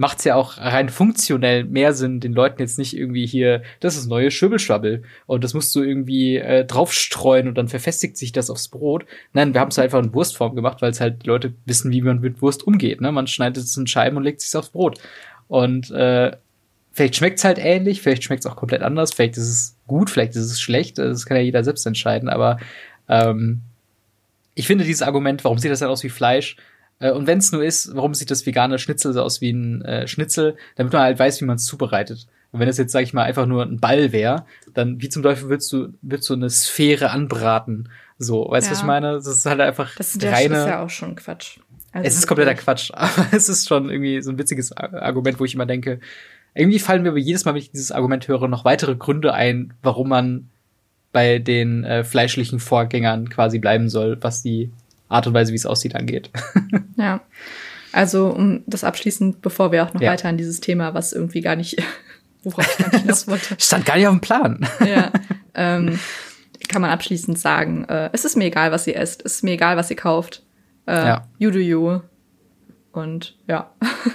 macht 0.00 0.20
es 0.20 0.24
ja 0.24 0.34
auch 0.34 0.56
rein 0.56 0.88
funktionell 0.88 1.64
mehr 1.64 1.92
Sinn, 1.92 2.20
den 2.20 2.32
Leuten 2.32 2.62
jetzt 2.62 2.78
nicht 2.78 2.96
irgendwie 2.96 3.26
hier, 3.26 3.62
das 3.80 3.98
ist 3.98 4.08
neue 4.08 4.30
Schübbelschwabbel 4.30 5.02
und 5.26 5.44
das 5.44 5.52
musst 5.52 5.76
du 5.76 5.82
irgendwie 5.82 6.38
äh, 6.38 6.64
draufstreuen 6.64 7.46
und 7.46 7.58
dann 7.58 7.68
verfestigt 7.68 8.16
sich 8.16 8.32
das 8.32 8.48
aufs 8.48 8.68
Brot. 8.68 9.04
Nein, 9.34 9.52
wir 9.52 9.60
haben 9.60 9.68
es 9.68 9.78
einfach 9.78 10.02
in 10.02 10.14
Wurstform 10.14 10.56
gemacht, 10.56 10.80
weil 10.80 10.90
es 10.90 11.02
halt 11.02 11.22
die 11.22 11.26
Leute 11.26 11.52
wissen, 11.66 11.92
wie 11.92 12.00
man 12.00 12.20
mit 12.20 12.40
Wurst 12.40 12.66
umgeht. 12.66 13.02
Ne? 13.02 13.12
Man 13.12 13.26
schneidet 13.26 13.62
es 13.62 13.76
in 13.76 13.86
Scheiben 13.86 14.16
und 14.16 14.22
legt 14.22 14.40
es 14.40 14.56
aufs 14.56 14.70
Brot. 14.70 14.98
Und 15.48 15.90
äh, 15.90 16.34
vielleicht 16.92 17.16
schmeckt 17.16 17.36
es 17.36 17.44
halt 17.44 17.58
ähnlich, 17.58 18.00
vielleicht 18.00 18.24
schmeckt 18.24 18.42
es 18.46 18.50
auch 18.50 18.56
komplett 18.56 18.80
anders, 18.80 19.12
vielleicht 19.12 19.36
ist 19.36 19.50
es 19.50 19.76
gut, 19.86 20.08
vielleicht 20.08 20.34
ist 20.34 20.50
es 20.50 20.62
schlecht, 20.62 20.96
das 20.96 21.26
kann 21.26 21.36
ja 21.36 21.42
jeder 21.42 21.62
selbst 21.62 21.86
entscheiden, 21.86 22.30
aber 22.30 22.58
ähm, 23.06 23.60
ich 24.54 24.66
finde 24.66 24.84
dieses 24.84 25.02
Argument, 25.02 25.44
warum 25.44 25.58
sieht 25.58 25.70
das 25.70 25.80
dann 25.80 25.90
aus 25.90 26.02
wie 26.04 26.08
Fleisch, 26.08 26.56
äh, 27.00 27.10
und 27.10 27.26
wenn 27.26 27.38
es 27.38 27.50
nur 27.50 27.64
ist, 27.64 27.94
warum 27.96 28.14
sieht 28.14 28.30
das 28.30 28.46
vegane 28.46 28.78
Schnitzel 28.78 29.12
so 29.12 29.22
aus 29.22 29.40
wie 29.40 29.50
ein 29.50 29.82
äh, 29.82 30.06
Schnitzel, 30.06 30.56
damit 30.76 30.92
man 30.92 31.02
halt 31.02 31.18
weiß, 31.18 31.40
wie 31.40 31.46
man 31.46 31.56
es 31.56 31.64
zubereitet. 31.64 32.28
Und 32.52 32.60
wenn 32.60 32.66
das 32.66 32.78
jetzt, 32.78 32.92
sag 32.92 33.02
ich 33.02 33.12
mal, 33.12 33.24
einfach 33.24 33.46
nur 33.46 33.62
ein 33.64 33.80
Ball 33.80 34.12
wäre, 34.12 34.44
dann 34.74 35.00
wie 35.00 35.08
zum 35.08 35.22
Teufel 35.22 35.48
willst 35.48 35.72
du, 35.72 35.88
willst 36.02 36.28
du 36.28 36.34
eine 36.34 36.50
Sphäre 36.50 37.10
anbraten? 37.10 37.88
So, 38.18 38.48
weißt 38.50 38.66
du, 38.66 38.68
ja. 38.68 38.72
was 38.72 38.80
ich 38.80 38.86
meine? 38.86 39.12
Das 39.14 39.26
ist 39.26 39.46
halt 39.46 39.60
einfach 39.60 39.96
das 39.96 40.14
ist, 40.14 40.24
reine. 40.24 40.54
Das 40.54 40.64
ist 40.64 40.68
ja 40.68 40.84
auch 40.84 40.90
schon 40.90 41.16
Quatsch. 41.16 41.58
Also 41.92 42.06
es 42.06 42.16
ist 42.16 42.26
kompletter 42.26 42.54
Quatsch, 42.54 42.90
aber 42.94 43.26
es 43.32 43.48
ist 43.48 43.66
schon 43.66 43.90
irgendwie 43.90 44.20
so 44.22 44.30
ein 44.30 44.38
witziges 44.38 44.72
Argument, 44.72 45.40
wo 45.40 45.44
ich 45.44 45.54
immer 45.54 45.66
denke, 45.66 46.00
irgendwie 46.54 46.78
fallen 46.78 47.02
mir 47.02 47.10
aber 47.10 47.18
jedes 47.18 47.44
Mal, 47.44 47.52
wenn 47.52 47.60
ich 47.60 47.70
dieses 47.70 47.92
Argument 47.92 48.26
höre, 48.28 48.48
noch 48.48 48.64
weitere 48.64 48.96
Gründe 48.96 49.32
ein, 49.32 49.72
warum 49.82 50.08
man 50.08 50.48
bei 51.12 51.38
den 51.38 51.84
äh, 51.84 52.04
fleischlichen 52.04 52.60
Vorgängern 52.60 53.30
quasi 53.30 53.58
bleiben 53.58 53.88
soll, 53.88 54.18
was 54.20 54.42
die 54.42 54.70
Art 55.10 55.26
und 55.26 55.34
Weise, 55.34 55.52
wie 55.52 55.56
es 55.56 55.66
aussieht, 55.66 55.94
angeht. 55.94 56.30
ja. 56.96 57.20
Also, 57.92 58.28
um 58.28 58.62
das 58.66 58.84
abschließend, 58.84 59.42
bevor 59.42 59.72
wir 59.72 59.84
auch 59.84 59.92
noch 59.92 60.00
ja. 60.00 60.12
weiter 60.12 60.28
an 60.28 60.38
dieses 60.38 60.60
Thema, 60.60 60.94
was 60.94 61.12
irgendwie 61.12 61.40
gar 61.40 61.56
nicht, 61.56 61.82
worauf 62.44 62.66
ich 62.70 62.78
gar 62.78 62.92
nicht 62.92 63.02
hinaus 63.02 63.26
wollte. 63.26 63.56
Stand 63.58 63.84
gar 63.84 63.96
nicht 63.96 64.06
auf 64.06 64.14
dem 64.14 64.20
Plan. 64.20 64.66
ja. 64.86 65.12
Ähm, 65.54 65.98
kann 66.68 66.82
man 66.82 66.92
abschließend 66.92 67.36
sagen, 67.36 67.84
äh, 67.86 68.10
es 68.12 68.24
ist 68.24 68.36
mir 68.36 68.44
egal, 68.44 68.70
was 68.70 68.86
ihr 68.86 68.96
esst, 68.96 69.24
es 69.24 69.36
ist 69.36 69.42
mir 69.42 69.52
egal, 69.52 69.76
was 69.76 69.90
ihr 69.90 69.96
kauft. 69.96 70.44
Äh, 70.86 70.92
ja. 70.92 71.26
You 71.38 71.50
do 71.50 71.58
you. 71.58 72.00
Und 72.92 73.36
ja, 73.48 73.72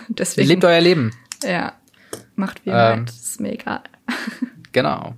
deswegen. 0.07 0.47
Lebt 0.47 0.63
euer 0.63 0.79
Leben. 0.79 1.11
Ja. 1.43 1.73
Macht 2.35 2.65
wie 2.65 2.69
ihr 2.69 2.93
ähm, 2.93 3.05
es 3.07 3.31
ist 3.31 3.41
mir 3.41 3.51
egal. 3.51 3.81
genau. 4.71 5.15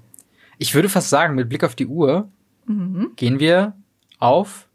Ich 0.58 0.74
würde 0.74 0.90
fast 0.90 1.10
sagen, 1.12 1.36
mit 1.36 1.48
Blick 1.48 1.64
auf 1.64 1.76
die 1.76 1.86
Uhr 1.86 2.30
mhm. 2.66 3.12
gehen 3.16 3.40
wir 3.40 3.74
auf 4.20 4.67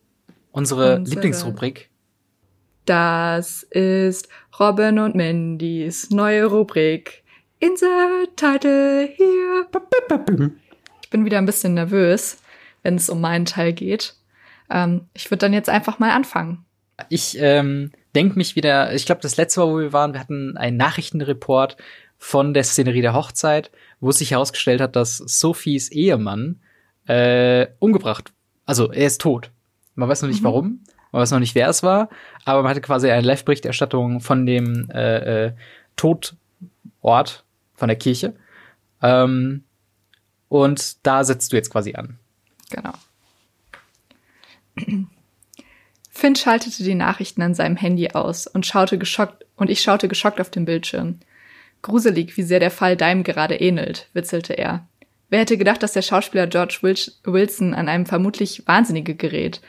Unsere, 0.53 0.97
Unsere 0.97 1.15
Lieblingsrubrik. 1.15 1.91
Das 2.85 3.63
ist 3.65 4.29
Robin 4.59 4.99
und 4.99 5.15
Mandys 5.15 6.11
neue 6.11 6.47
Rubrik. 6.47 7.23
Insert 7.59 8.37
Title 8.37 9.09
hier. 9.17 9.67
Ich 11.01 11.11
bin 11.11 11.25
wieder 11.25 11.39
ein 11.39 11.47
bisschen 11.47 11.75
nervös, 11.75 12.39
wenn 12.83 12.97
es 12.97 13.09
um 13.09 13.21
meinen 13.21 13.47
Teil 13.47 13.73
geht. 13.73 14.17
Ähm, 14.69 15.07
ich 15.15 15.31
würde 15.31 15.39
dann 15.39 15.53
jetzt 15.53 15.69
einfach 15.69 15.99
mal 15.99 16.11
anfangen. 16.11 16.65
Ich 17.09 17.39
ähm, 17.39 17.93
denke 18.15 18.37
mich 18.37 18.57
wieder, 18.57 18.93
ich 18.93 19.07
glaube, 19.07 19.21
das 19.21 19.37
letzte 19.37 19.61
Mal, 19.61 19.69
wo 19.69 19.79
wir 19.79 19.93
waren, 19.93 20.13
wir 20.13 20.21
hatten 20.21 20.57
einen 20.57 20.77
Nachrichtenreport 20.77 21.77
von 22.19 22.53
der 22.53 22.65
Szenerie 22.65 23.01
der 23.01 23.15
Hochzeit, 23.15 23.71
wo 24.01 24.11
es 24.11 24.19
sich 24.19 24.33
herausgestellt 24.33 24.81
hat, 24.81 24.97
dass 24.97 25.19
Sophies 25.19 25.91
Ehemann 25.91 26.61
äh, 27.07 27.69
umgebracht, 27.79 28.33
also 28.67 28.91
er 28.91 29.07
ist 29.07 29.21
tot. 29.21 29.52
Man 29.95 30.09
weiß 30.09 30.23
noch 30.23 30.29
nicht 30.29 30.41
mhm. 30.41 30.47
warum, 30.47 30.81
man 31.13 31.23
weiß 31.23 31.31
noch 31.31 31.41
nicht, 31.41 31.55
wer 31.55 31.69
es 31.69 31.83
war, 31.83 32.09
aber 32.45 32.63
man 32.63 32.71
hatte 32.71 32.81
quasi 32.81 33.11
eine 33.11 33.27
Live-Berichterstattung 33.27 34.21
von 34.21 34.47
dem 34.47 34.89
äh, 34.91 35.47
äh, 35.47 35.53
Todort 35.97 37.45
von 37.75 37.89
der 37.89 37.97
Kirche. 37.97 38.35
Ähm, 39.03 39.65
und 40.49 41.07
da 41.07 41.25
setzt 41.25 41.53
du 41.53 41.57
jetzt 41.57 41.71
quasi 41.71 41.95
an. 41.95 42.19
Genau. 42.71 42.93
Finn 46.11 46.37
schaltete 46.37 46.85
die 46.85 46.95
Nachrichten 46.95 47.43
an 47.43 47.55
seinem 47.55 47.77
Handy 47.77 48.11
aus 48.11 48.47
und 48.47 48.67
schaute 48.67 48.99
geschockt 48.99 49.47
und 49.57 49.71
ich 49.71 49.83
schaute 49.83 50.09
geschockt 50.09 50.41
auf 50.41 50.51
den 50.51 50.65
Bildschirm. 50.65 51.21
Gruselig, 51.81 52.37
wie 52.37 52.43
sehr 52.43 52.61
der 52.61 52.71
Fall 52.71 52.97
deinem 52.97 53.25
gerade 53.25 53.57
ähnelt, 53.57 54.09
witzelte 54.13 54.53
er. 54.53 54.87
Wer 55.33 55.41
hätte 55.41 55.57
gedacht, 55.57 55.83
dass 55.83 55.95
der 55.95 56.03
Schauspieler 56.03 56.47
George 56.47 56.81
Wilson 56.83 57.73
an 57.73 57.89
einem 57.89 58.05
vermutlich 58.05 58.65
Wahnsinnige 58.67 59.15
gerät, 59.15 59.63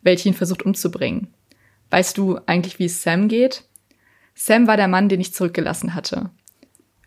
welche 0.00 0.28
ihn 0.28 0.34
versucht 0.36 0.62
umzubringen. 0.62 1.34
Weißt 1.90 2.16
du 2.16 2.38
eigentlich, 2.46 2.78
wie 2.78 2.84
es 2.84 3.02
Sam 3.02 3.26
geht? 3.26 3.64
Sam 4.36 4.68
war 4.68 4.76
der 4.76 4.86
Mann, 4.86 5.08
den 5.08 5.20
ich 5.20 5.34
zurückgelassen 5.34 5.96
hatte. 5.96 6.30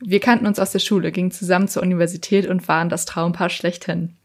Wir 0.01 0.19
kannten 0.19 0.45
uns 0.45 0.59
aus 0.59 0.73
der 0.73 0.79
Schule, 0.79 1.13
gingen 1.13 1.31
zusammen 1.31 1.69
zur 1.69 1.83
Universität 1.83 2.47
und 2.47 2.67
waren 2.67 2.89
das 2.89 3.05
Traumpaar 3.05 3.49
schlechthin. 3.49 4.17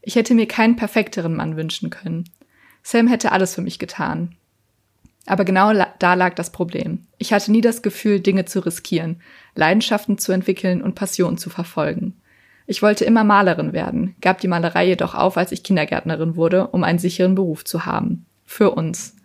Ich 0.00 0.14
hätte 0.14 0.32
mir 0.32 0.48
keinen 0.48 0.76
perfekteren 0.76 1.36
Mann 1.36 1.58
wünschen 1.58 1.90
können. 1.90 2.24
Sam 2.82 3.08
hätte 3.08 3.30
alles 3.30 3.54
für 3.54 3.60
mich 3.60 3.78
getan. 3.78 4.36
Aber 5.26 5.44
genau 5.44 5.74
da 5.98 6.14
lag 6.14 6.32
das 6.32 6.50
Problem. 6.50 7.06
Ich 7.18 7.34
hatte 7.34 7.52
nie 7.52 7.60
das 7.60 7.82
Gefühl, 7.82 8.20
Dinge 8.20 8.46
zu 8.46 8.64
riskieren, 8.64 9.20
Leidenschaften 9.54 10.16
zu 10.16 10.32
entwickeln 10.32 10.80
und 10.80 10.94
Passionen 10.94 11.36
zu 11.36 11.50
verfolgen. 11.50 12.14
Ich 12.66 12.82
wollte 12.82 13.04
immer 13.04 13.22
Malerin 13.22 13.72
werden, 13.72 14.16
gab 14.20 14.40
die 14.40 14.48
Malerei 14.48 14.86
jedoch 14.86 15.14
auf, 15.14 15.36
als 15.36 15.52
ich 15.52 15.62
Kindergärtnerin 15.62 16.34
wurde, 16.34 16.66
um 16.68 16.82
einen 16.82 16.98
sicheren 16.98 17.36
Beruf 17.36 17.64
zu 17.64 17.86
haben. 17.86 18.26
Für 18.44 18.72
uns. 18.72 19.16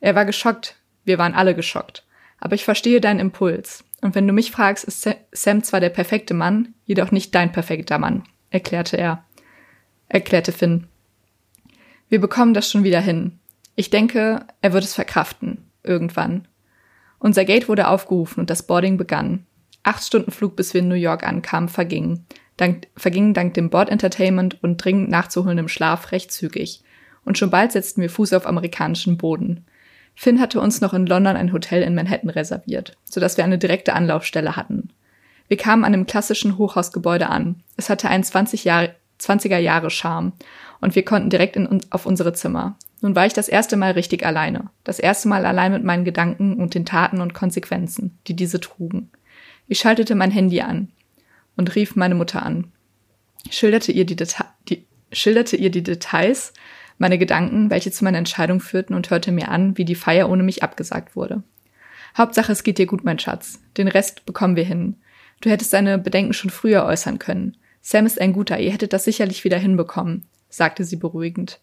Er 0.00 0.14
war 0.14 0.26
geschockt. 0.26 0.76
Wir 1.04 1.18
waren 1.18 1.34
alle 1.34 1.54
geschockt. 1.54 2.04
Aber 2.38 2.54
ich 2.54 2.64
verstehe 2.64 3.00
deinen 3.00 3.20
Impuls. 3.20 3.84
Und 4.02 4.14
wenn 4.14 4.26
du 4.26 4.32
mich 4.32 4.50
fragst, 4.50 4.84
ist 4.84 5.08
Sam 5.32 5.62
zwar 5.62 5.80
der 5.80 5.88
perfekte 5.88 6.34
Mann, 6.34 6.74
jedoch 6.84 7.10
nicht 7.10 7.34
dein 7.34 7.52
perfekter 7.52 7.98
Mann, 7.98 8.22
erklärte 8.50 8.96
er. 8.96 9.24
Erklärte 10.08 10.52
Finn. 10.52 10.86
Wir 12.08 12.20
bekommen 12.20 12.54
das 12.54 12.70
schon 12.70 12.84
wieder 12.84 13.00
hin. 13.00 13.38
Ich 13.76 13.90
denke, 13.90 14.46
er 14.60 14.72
wird 14.72 14.84
es 14.84 14.94
verkraften. 14.94 15.70
Irgendwann. 15.82 16.46
Unser 17.18 17.44
Gate 17.44 17.68
wurde 17.68 17.88
aufgerufen 17.88 18.40
und 18.40 18.50
das 18.50 18.66
Boarding 18.66 18.98
begann. 18.98 19.46
Acht 19.82 20.04
Stunden 20.04 20.30
Flug, 20.30 20.54
bis 20.54 20.74
wir 20.74 20.82
in 20.82 20.88
New 20.88 20.94
York 20.94 21.26
ankamen, 21.26 21.68
vergingen 21.68 22.26
dank, 22.58 22.88
vergingen 22.96 23.32
dank 23.32 23.54
dem 23.54 23.70
Board 23.70 23.88
Entertainment 23.88 24.62
und 24.62 24.76
dringend 24.76 25.08
nachzuholendem 25.08 25.68
Schlaf 25.68 26.12
recht 26.12 26.30
zügig. 26.30 26.82
Und 27.24 27.38
schon 27.38 27.50
bald 27.50 27.72
setzten 27.72 28.02
wir 28.02 28.10
Fuß 28.10 28.34
auf 28.34 28.46
amerikanischen 28.46 29.16
Boden. 29.16 29.64
Finn 30.14 30.40
hatte 30.40 30.60
uns 30.60 30.80
noch 30.80 30.94
in 30.94 31.06
London 31.06 31.36
ein 31.36 31.52
Hotel 31.52 31.82
in 31.82 31.94
Manhattan 31.94 32.30
reserviert, 32.30 32.96
sodass 33.04 33.36
wir 33.36 33.44
eine 33.44 33.58
direkte 33.58 33.94
Anlaufstelle 33.94 34.56
hatten. 34.56 34.90
Wir 35.46 35.56
kamen 35.56 35.84
an 35.84 35.94
einem 35.94 36.06
klassischen 36.06 36.58
Hochhausgebäude 36.58 37.28
an. 37.28 37.62
Es 37.76 37.88
hatte 37.88 38.08
einen 38.08 38.24
20 38.24 38.64
Jahre, 38.64 38.94
20er 39.20 39.58
Jahre 39.58 39.90
Charme 39.90 40.32
und 40.80 40.94
wir 40.94 41.04
konnten 41.04 41.30
direkt 41.30 41.56
in, 41.56 41.80
auf 41.90 42.04
unsere 42.04 42.32
Zimmer. 42.32 42.76
Nun 43.00 43.14
war 43.14 43.26
ich 43.26 43.32
das 43.32 43.48
erste 43.48 43.76
Mal 43.76 43.92
richtig 43.92 44.26
alleine. 44.26 44.70
Das 44.82 44.98
erste 44.98 45.28
Mal 45.28 45.46
allein 45.46 45.72
mit 45.72 45.84
meinen 45.84 46.04
Gedanken 46.04 46.56
und 46.56 46.74
den 46.74 46.84
Taten 46.84 47.20
und 47.20 47.32
Konsequenzen, 47.34 48.18
die 48.26 48.34
diese 48.34 48.60
trugen. 48.60 49.10
Ich 49.68 49.78
schaltete 49.78 50.14
mein 50.14 50.32
Handy 50.32 50.60
an 50.62 50.88
und 51.58 51.74
rief 51.74 51.96
meine 51.96 52.14
Mutter 52.14 52.42
an. 52.42 52.72
Schilderte 53.50 53.92
ihr 53.92 54.06
die, 54.06 54.16
Deta 54.16 54.46
die, 54.70 54.86
schilderte 55.12 55.56
ihr 55.56 55.70
die 55.70 55.82
Details, 55.82 56.54
meine 56.96 57.18
Gedanken, 57.18 57.68
welche 57.68 57.90
zu 57.90 58.04
meiner 58.04 58.18
Entscheidung 58.18 58.60
führten 58.60 58.94
und 58.94 59.10
hörte 59.10 59.30
mir 59.30 59.50
an, 59.50 59.76
wie 59.76 59.84
die 59.84 59.94
Feier 59.94 60.30
ohne 60.30 60.42
mich 60.42 60.62
abgesagt 60.62 61.14
wurde. 61.14 61.42
Hauptsache, 62.16 62.50
es 62.52 62.62
geht 62.62 62.78
dir 62.78 62.86
gut, 62.86 63.04
mein 63.04 63.18
Schatz. 63.18 63.60
Den 63.76 63.88
Rest 63.88 64.24
bekommen 64.24 64.56
wir 64.56 64.64
hin. 64.64 64.96
Du 65.40 65.50
hättest 65.50 65.72
deine 65.72 65.98
Bedenken 65.98 66.32
schon 66.32 66.50
früher 66.50 66.84
äußern 66.84 67.18
können. 67.18 67.56
Sam 67.80 68.06
ist 68.06 68.20
ein 68.20 68.32
guter, 68.32 68.58
ihr 68.58 68.72
hättet 68.72 68.92
das 68.92 69.04
sicherlich 69.04 69.44
wieder 69.44 69.58
hinbekommen, 69.58 70.26
sagte 70.48 70.84
sie 70.84 70.96
beruhigend. 70.96 71.60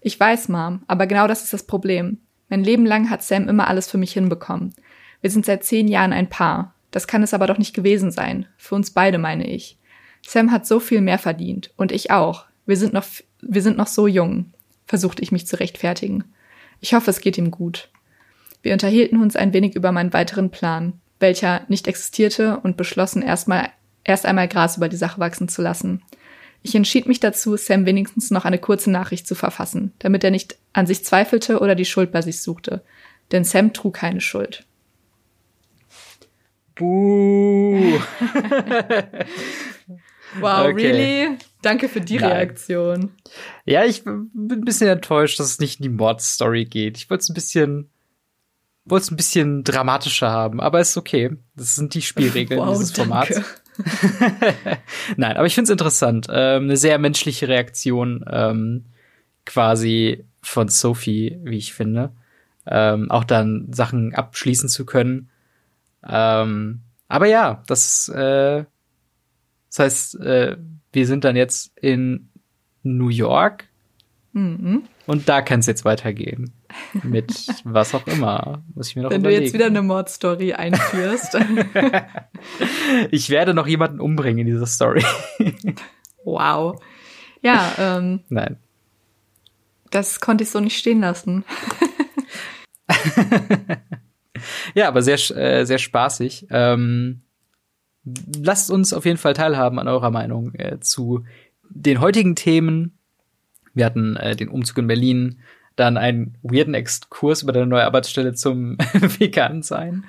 Ich 0.00 0.18
weiß, 0.18 0.48
Mom, 0.48 0.82
aber 0.86 1.06
genau 1.06 1.26
das 1.26 1.42
ist 1.42 1.52
das 1.52 1.66
Problem. 1.66 2.18
Mein 2.48 2.62
Leben 2.62 2.86
lang 2.86 3.10
hat 3.10 3.22
Sam 3.22 3.48
immer 3.48 3.68
alles 3.68 3.90
für 3.90 3.98
mich 3.98 4.12
hinbekommen. 4.12 4.74
Wir 5.20 5.30
sind 5.30 5.44
seit 5.44 5.64
zehn 5.64 5.88
Jahren 5.88 6.12
ein 6.12 6.28
Paar. 6.28 6.74
Das 6.90 7.06
kann 7.06 7.22
es 7.22 7.34
aber 7.34 7.46
doch 7.46 7.58
nicht 7.58 7.74
gewesen 7.74 8.10
sein. 8.10 8.46
Für 8.56 8.74
uns 8.74 8.90
beide, 8.90 9.18
meine 9.18 9.46
ich. 9.46 9.78
Sam 10.26 10.50
hat 10.50 10.66
so 10.66 10.80
viel 10.80 11.00
mehr 11.00 11.18
verdient. 11.18 11.70
Und 11.76 11.92
ich 11.92 12.10
auch. 12.10 12.46
Wir 12.66 12.76
sind 12.76 12.92
noch, 12.92 13.04
wir 13.40 13.62
sind 13.62 13.76
noch 13.76 13.86
so 13.86 14.06
jung, 14.06 14.52
versuchte 14.86 15.22
ich 15.22 15.32
mich 15.32 15.46
zu 15.46 15.58
rechtfertigen. 15.58 16.24
Ich 16.80 16.94
hoffe, 16.94 17.10
es 17.10 17.20
geht 17.20 17.38
ihm 17.38 17.50
gut. 17.50 17.90
Wir 18.62 18.72
unterhielten 18.72 19.20
uns 19.20 19.36
ein 19.36 19.52
wenig 19.52 19.74
über 19.74 19.92
meinen 19.92 20.12
weiteren 20.12 20.50
Plan, 20.50 21.00
welcher 21.20 21.62
nicht 21.68 21.86
existierte 21.88 22.58
und 22.60 22.76
beschlossen 22.76 23.22
erstmal, 23.22 23.70
erst 24.04 24.26
einmal 24.26 24.48
Gras 24.48 24.76
über 24.76 24.88
die 24.88 24.96
Sache 24.96 25.20
wachsen 25.20 25.48
zu 25.48 25.62
lassen. 25.62 26.02
Ich 26.62 26.74
entschied 26.74 27.06
mich 27.06 27.20
dazu, 27.20 27.56
Sam 27.56 27.86
wenigstens 27.86 28.30
noch 28.30 28.44
eine 28.44 28.58
kurze 28.58 28.90
Nachricht 28.90 29.26
zu 29.26 29.34
verfassen, 29.34 29.92
damit 30.00 30.24
er 30.24 30.30
nicht 30.30 30.58
an 30.72 30.86
sich 30.86 31.04
zweifelte 31.04 31.60
oder 31.60 31.74
die 31.74 31.84
Schuld 31.84 32.12
bei 32.12 32.20
sich 32.20 32.40
suchte. 32.40 32.82
Denn 33.32 33.44
Sam 33.44 33.72
trug 33.72 33.94
keine 33.94 34.20
Schuld. 34.20 34.66
Buh. 36.78 38.00
wow, 40.40 40.66
okay. 40.66 40.72
really? 40.72 41.38
Danke 41.60 41.88
für 41.88 42.00
die 42.00 42.18
Nein. 42.18 42.32
Reaktion. 42.32 43.10
Ja, 43.64 43.84
ich 43.84 44.04
bin 44.04 44.30
ein 44.34 44.64
bisschen 44.64 44.88
enttäuscht, 44.88 45.40
dass 45.40 45.48
es 45.48 45.58
nicht 45.58 45.80
in 45.80 45.82
die 45.82 45.88
Mordstory 45.88 46.64
geht. 46.64 46.96
Ich 46.96 47.10
wollte 47.10 47.22
es 47.22 47.28
ein 47.28 47.34
bisschen 47.34 47.90
wollte 48.90 49.04
es 49.04 49.10
ein 49.10 49.16
bisschen 49.16 49.64
dramatischer 49.64 50.30
haben, 50.30 50.60
aber 50.60 50.80
ist 50.80 50.96
okay. 50.96 51.36
Das 51.56 51.74
sind 51.74 51.94
die 51.94 52.02
Spielregeln 52.02 52.60
wow, 52.64 52.70
dieses 52.70 52.92
Formats. 52.92 53.40
Nein, 55.16 55.36
aber 55.36 55.46
ich 55.46 55.54
finde 55.54 55.66
es 55.66 55.72
interessant. 55.72 56.26
Ähm, 56.30 56.64
eine 56.64 56.76
sehr 56.76 56.98
menschliche 56.98 57.48
Reaktion 57.48 58.24
ähm, 58.30 58.86
quasi 59.44 60.24
von 60.42 60.68
Sophie, 60.68 61.38
wie 61.42 61.58
ich 61.58 61.74
finde. 61.74 62.12
Ähm, 62.66 63.10
auch 63.10 63.24
dann 63.24 63.68
Sachen 63.72 64.14
abschließen 64.14 64.68
zu 64.68 64.84
können. 64.84 65.30
Ähm, 66.06 66.80
aber 67.08 67.26
ja, 67.26 67.62
das, 67.66 68.08
äh, 68.08 68.64
das 69.68 69.78
heißt, 69.78 70.20
äh, 70.20 70.56
wir 70.92 71.06
sind 71.06 71.24
dann 71.24 71.36
jetzt 71.36 71.76
in 71.78 72.28
New 72.82 73.08
York. 73.08 73.68
Mhm. 74.32 74.84
Und 75.06 75.28
da 75.28 75.40
kann 75.42 75.60
es 75.60 75.66
jetzt 75.66 75.84
weitergehen. 75.84 76.52
Mit 77.02 77.32
was 77.64 77.94
auch 77.94 78.06
immer. 78.06 78.62
Muss 78.74 78.88
ich 78.88 78.96
mir 78.96 79.02
noch 79.02 79.10
Wenn 79.10 79.20
überlegen. 79.20 79.40
du 79.40 79.44
jetzt 79.46 79.54
wieder 79.54 79.66
eine 79.66 79.82
Mordstory 79.82 80.52
einführst. 80.52 81.36
ich 83.10 83.30
werde 83.30 83.54
noch 83.54 83.66
jemanden 83.66 84.00
umbringen 84.00 84.40
in 84.40 84.46
dieser 84.46 84.66
Story. 84.66 85.04
wow. 86.24 86.80
Ja, 87.42 87.72
ähm. 87.78 88.20
Nein. 88.28 88.58
Das 89.90 90.20
konnte 90.20 90.44
ich 90.44 90.50
so 90.50 90.60
nicht 90.60 90.76
stehen 90.76 91.00
lassen. 91.00 91.44
Ja, 94.74 94.88
aber 94.88 95.02
sehr, 95.02 95.18
äh, 95.36 95.64
sehr 95.64 95.78
spaßig. 95.78 96.46
Ähm, 96.50 97.22
lasst 98.42 98.70
uns 98.70 98.92
auf 98.92 99.04
jeden 99.04 99.18
Fall 99.18 99.34
teilhaben 99.34 99.78
an 99.78 99.88
eurer 99.88 100.10
Meinung 100.10 100.54
äh, 100.54 100.80
zu 100.80 101.24
den 101.70 102.00
heutigen 102.00 102.34
Themen 102.34 102.98
wir 103.78 103.86
hatten 103.86 104.16
äh, 104.16 104.36
den 104.36 104.48
Umzug 104.48 104.78
in 104.78 104.86
Berlin, 104.88 105.38
dann 105.76 105.96
einen 105.96 106.36
weirden 106.42 106.74
Exkurs 106.74 107.42
über 107.42 107.52
deine 107.52 107.66
neue 107.66 107.84
Arbeitsstelle 107.84 108.34
zum 108.34 108.76
Vegan 108.92 109.62
sein. 109.62 110.04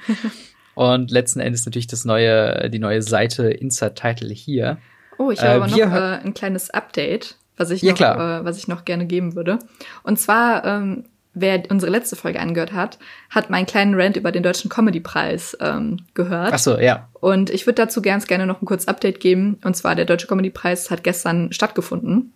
Und 0.73 1.11
letzten 1.11 1.39
Endes 1.39 1.65
natürlich 1.65 1.87
das 1.87 2.03
neue, 2.03 2.69
die 2.69 2.79
neue 2.79 3.01
Seite 3.01 3.49
Insert 3.49 3.99
Title 3.99 4.33
hier. 4.33 4.79
Oh, 5.17 5.29
ich 5.29 5.39
habe 5.41 5.51
äh, 5.51 5.55
aber 5.55 5.67
noch 5.67 5.77
äh, 5.77 6.25
ein 6.25 6.33
kleines 6.33 6.71
Update, 6.71 7.37
was 7.57 7.69
ich, 7.69 7.83
noch, 7.83 7.99
äh, 7.99 8.43
was 8.43 8.57
ich 8.57 8.67
noch 8.67 8.85
gerne 8.85 9.05
geben 9.05 9.35
würde. 9.35 9.59
Und 10.01 10.17
zwar, 10.17 10.65
ähm, 10.65 11.05
wer 11.33 11.63
unsere 11.69 11.91
letzte 11.91 12.15
Folge 12.15 12.39
angehört 12.39 12.73
hat, 12.73 12.99
hat 13.29 13.49
meinen 13.49 13.65
kleinen 13.65 13.99
Rant 13.99 14.17
über 14.17 14.31
den 14.31 14.43
Deutschen 14.43 14.69
Comedy-Preis 14.69 15.57
ähm, 15.61 15.97
gehört. 16.13 16.53
Ach 16.53 16.59
so, 16.59 16.77
ja. 16.79 17.09
Und 17.13 17.49
ich 17.49 17.65
würde 17.65 17.75
dazu 17.75 18.01
ganz 18.01 18.27
gerne 18.27 18.45
noch 18.45 18.61
ein 18.61 18.65
kurzes 18.65 18.87
Update 18.87 19.19
geben. 19.19 19.59
Und 19.63 19.75
zwar, 19.75 19.95
der 19.95 20.05
Deutsche 20.05 20.27
Comedy-Preis 20.27 20.89
hat 20.89 21.03
gestern 21.03 21.51
stattgefunden. 21.51 22.33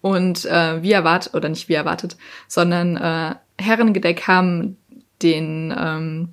Und 0.00 0.44
äh, 0.44 0.82
wie 0.82 0.92
erwartet, 0.92 1.34
oder 1.34 1.48
nicht 1.48 1.68
wie 1.68 1.74
erwartet, 1.74 2.16
sondern 2.46 2.96
äh, 2.96 3.34
Herrengedeck 3.58 4.26
haben 4.26 4.76
den, 5.22 5.74
ähm, 5.76 6.28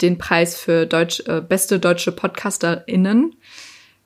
den 0.00 0.18
Preis 0.18 0.58
für 0.58 0.86
Deutsch, 0.86 1.22
äh, 1.26 1.42
beste 1.42 1.78
deutsche 1.78 2.12
PodcasterInnen 2.12 3.36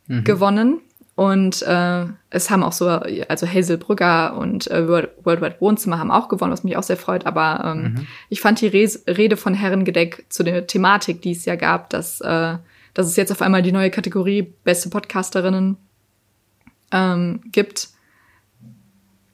mhm. 0.08 0.24
gewonnen. 0.24 0.80
Und 1.16 1.62
äh, 1.62 2.06
es 2.30 2.50
haben 2.50 2.64
auch 2.64 2.72
so, 2.72 2.88
also 2.88 3.46
Hazel 3.46 3.78
Brügger 3.78 4.36
und 4.36 4.68
äh, 4.70 4.88
World, 4.88 5.10
Wide 5.24 5.56
Wohnzimmer 5.60 5.98
haben 5.98 6.10
auch 6.10 6.28
gewonnen, 6.28 6.52
was 6.52 6.64
mich 6.64 6.76
auch 6.76 6.82
sehr 6.82 6.96
freut. 6.96 7.24
Aber 7.24 7.62
ähm, 7.64 7.82
mhm. 7.82 8.06
ich 8.30 8.40
fand 8.40 8.60
die 8.60 8.66
Res 8.66 9.04
Rede 9.06 9.36
von 9.36 9.54
Herrengedeck 9.54 10.26
zu 10.28 10.42
der 10.42 10.66
Thematik, 10.66 11.22
die 11.22 11.32
es 11.32 11.44
ja 11.44 11.54
gab, 11.54 11.90
dass, 11.90 12.20
äh, 12.20 12.56
dass 12.94 13.06
es 13.06 13.16
jetzt 13.16 13.30
auf 13.30 13.42
einmal 13.42 13.62
die 13.62 13.72
neue 13.72 13.90
Kategorie 13.90 14.54
beste 14.64 14.90
Podcasterinnen 14.90 15.76
ähm, 16.90 17.40
gibt, 17.52 17.94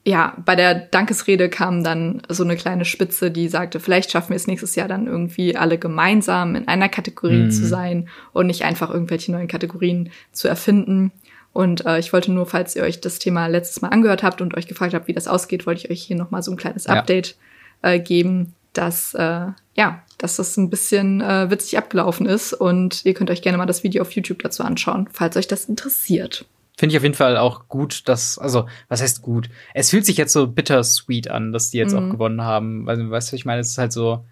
ja, 0.04 0.34
bei 0.44 0.56
der 0.56 0.74
Dankesrede 0.74 1.50
kam 1.50 1.84
dann 1.84 2.22
so 2.28 2.42
eine 2.42 2.56
kleine 2.56 2.86
Spitze, 2.86 3.30
die 3.30 3.48
sagte, 3.48 3.80
vielleicht 3.80 4.10
schaffen 4.10 4.30
wir 4.30 4.36
es 4.36 4.46
nächstes 4.46 4.74
Jahr 4.74 4.88
dann 4.88 5.06
irgendwie 5.06 5.56
alle 5.56 5.76
gemeinsam 5.76 6.54
in 6.56 6.68
einer 6.68 6.88
Kategorie 6.88 7.44
mhm. 7.44 7.50
zu 7.50 7.66
sein 7.66 8.08
und 8.32 8.46
nicht 8.46 8.64
einfach 8.64 8.90
irgendwelche 8.90 9.30
neuen 9.30 9.48
Kategorien 9.48 10.10
zu 10.32 10.48
erfinden. 10.48 11.12
Und 11.52 11.84
äh, 11.84 11.98
ich 11.98 12.12
wollte 12.12 12.30
nur, 12.32 12.46
falls 12.46 12.76
ihr 12.76 12.82
euch 12.82 13.00
das 13.00 13.18
Thema 13.18 13.46
letztes 13.46 13.82
Mal 13.82 13.88
angehört 13.88 14.22
habt 14.22 14.40
und 14.40 14.56
euch 14.56 14.68
gefragt 14.68 14.94
habt, 14.94 15.08
wie 15.08 15.12
das 15.12 15.28
ausgeht, 15.28 15.66
wollte 15.66 15.84
ich 15.84 15.90
euch 15.90 16.02
hier 16.02 16.16
nochmal 16.16 16.42
so 16.42 16.50
ein 16.50 16.56
kleines 16.56 16.84
ja. 16.84 16.94
Update 16.94 17.36
äh, 17.82 17.98
geben, 17.98 18.54
dass 18.72 19.14
äh, 19.14 19.46
ja, 19.74 20.02
dass 20.18 20.36
das 20.36 20.56
ein 20.56 20.70
bisschen 20.70 21.20
äh, 21.20 21.50
witzig 21.50 21.78
abgelaufen 21.78 22.26
ist. 22.26 22.52
Und 22.52 23.04
ihr 23.04 23.14
könnt 23.14 23.30
euch 23.30 23.42
gerne 23.42 23.58
mal 23.58 23.66
das 23.66 23.82
Video 23.82 24.02
auf 24.02 24.12
YouTube 24.12 24.42
dazu 24.42 24.62
anschauen, 24.62 25.08
falls 25.10 25.36
euch 25.36 25.48
das 25.48 25.64
interessiert. 25.64 26.44
Finde 26.78 26.94
ich 26.94 26.98
auf 26.98 27.02
jeden 27.02 27.14
Fall 27.14 27.36
auch 27.36 27.68
gut, 27.68 28.08
dass, 28.08 28.38
also, 28.38 28.66
was 28.88 29.02
heißt 29.02 29.20
gut? 29.22 29.50
Es 29.74 29.90
fühlt 29.90 30.06
sich 30.06 30.16
jetzt 30.16 30.32
so 30.32 30.46
bittersweet 30.46 31.30
an, 31.30 31.52
dass 31.52 31.70
die 31.70 31.78
jetzt 31.78 31.94
mhm. 31.94 31.98
auch 31.98 32.10
gewonnen 32.12 32.42
haben. 32.42 32.86
Weil, 32.86 33.10
weißt 33.10 33.32
du, 33.32 33.36
ich 33.36 33.44
meine, 33.44 33.60
es 33.60 33.70
ist 33.70 33.78
halt 33.78 33.92
so, 33.92 34.24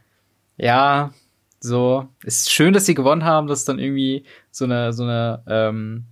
ja, 0.57 1.13
so, 1.61 2.09
es 2.25 2.43
ist 2.43 2.53
schön, 2.53 2.73
dass 2.73 2.87
sie 2.87 2.95
gewonnen 2.95 3.25
haben, 3.25 3.49
das 3.49 3.61
ist 3.61 3.69
dann 3.69 3.79
irgendwie 3.79 4.25
so 4.51 4.65
eine, 4.65 4.93
so 4.93 5.03
eine, 5.03 5.43
ähm, 5.47 6.05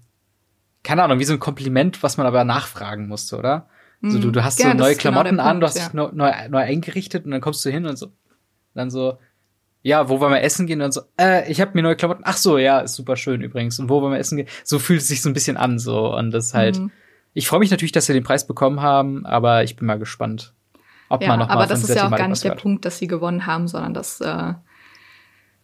keine 0.87 1.03
Ahnung, 1.03 1.19
wie 1.19 1.25
so 1.25 1.33
ein 1.33 1.41
Kompliment, 1.41 2.05
was 2.05 2.17
man 2.17 2.29
aber 2.29 2.45
nachfragen 2.45 3.09
musste, 3.09 3.37
oder? 3.37 3.69
Mhm. 4.03 4.11
So, 4.13 4.19
du, 4.21 4.31
du 4.31 4.45
hast 4.45 4.61
ja, 4.61 4.71
so 4.71 4.77
neue 4.77 4.93
genau 4.93 5.01
Klamotten 5.01 5.31
genau 5.31 5.43
an, 5.43 5.49
Punkt, 5.49 5.63
du 5.63 5.67
hast 5.67 5.79
ja. 5.79 5.85
dich 5.87 5.95
neu, 5.95 6.11
neu, 6.13 6.33
neu 6.49 6.59
eingerichtet 6.61 7.25
und 7.25 7.33
dann 7.33 7.41
kommst 7.41 7.65
du 7.65 7.71
hin 7.71 7.87
und 7.87 7.99
so, 7.99 8.13
dann 8.73 8.89
so, 8.89 9.19
ja, 9.83 10.09
wo 10.09 10.21
wollen 10.21 10.33
wir 10.33 10.43
essen 10.43 10.69
gehen? 10.69 10.81
Und 10.81 10.85
dann 10.85 10.93
so, 10.93 11.01
äh, 11.21 11.51
ich 11.51 11.61
habe 11.61 11.73
mir 11.75 11.83
neue 11.83 11.97
Klamotten. 11.97 12.23
Ach 12.25 12.37
so, 12.37 12.57
ja, 12.57 12.81
ist 12.81 12.95
super 12.95 13.17
schön 13.17 13.41
übrigens. 13.41 13.81
Und 13.81 13.89
wo 13.89 14.01
wollen 14.01 14.13
wir 14.13 14.19
essen 14.19 14.37
gehen? 14.37 14.49
So 14.63 14.79
fühlt 14.79 15.01
es 15.01 15.09
sich 15.09 15.23
so 15.23 15.29
ein 15.29 15.33
bisschen 15.33 15.57
an 15.57 15.79
so 15.81 16.17
und 16.17 16.31
das 16.31 16.55
halt. 16.55 16.79
Mhm. 16.79 16.93
Ich 17.35 17.49
freue 17.49 17.61
mich 17.61 17.71
natürlich, 17.73 17.93
dass 17.93 18.07
sie 18.07 18.13
den 18.13 18.25
Preis 18.25 18.47
bekommen 18.47 18.81
haben, 18.81 19.27
aber 19.27 19.65
ich 19.65 19.77
bin 19.77 19.87
mal 19.87 19.99
gespannt, 19.99 20.55
ob 21.09 21.21
ja, 21.23 21.29
man 21.29 21.41
noch 21.41 21.49
mal 21.49 21.55
Aber 21.55 21.67
das 21.67 21.83
ist 21.83 21.95
ja 21.95 22.07
auch 22.07 22.17
gar 22.17 22.29
nicht 22.29 22.45
der 22.45 22.55
Punkt, 22.55 22.85
dass 22.85 22.99
sie 22.99 23.09
gewonnen 23.09 23.47
haben, 23.47 23.67
sondern 23.67 23.93
dass 23.93 24.21
äh, 24.21 24.55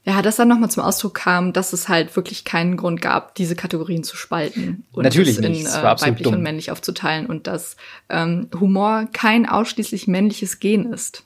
ja, 0.04 0.20
dass 0.20 0.36
dann 0.36 0.48
nochmal 0.48 0.70
zum 0.70 0.82
Ausdruck 0.82 1.14
kam, 1.14 1.52
dass 1.52 1.72
es 1.72 1.88
halt 1.88 2.14
wirklich 2.16 2.44
keinen 2.44 2.76
Grund 2.76 3.00
gab, 3.00 3.36
diese 3.36 3.54
Kategorien 3.54 4.02
zu 4.02 4.16
spalten 4.16 4.84
und 4.92 5.04
Natürlich 5.04 5.38
in 5.38 5.52
nicht. 5.52 5.66
Äh, 5.66 5.82
weiblich 5.82 6.24
dumm. 6.24 6.34
und 6.34 6.42
männlich 6.42 6.72
aufzuteilen 6.72 7.26
und 7.26 7.46
dass 7.46 7.76
ähm, 8.08 8.48
Humor 8.58 9.08
kein 9.12 9.48
ausschließlich 9.48 10.08
männliches 10.08 10.58
Gen 10.58 10.92
ist. 10.92 11.22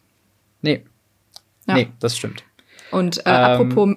Nee. 0.60 0.84
Ja. 1.66 1.74
Nee, 1.74 1.88
das 2.00 2.18
stimmt. 2.18 2.44
Und 2.90 3.18
äh, 3.26 3.30
ähm, 3.30 3.34
apropos 3.34 3.96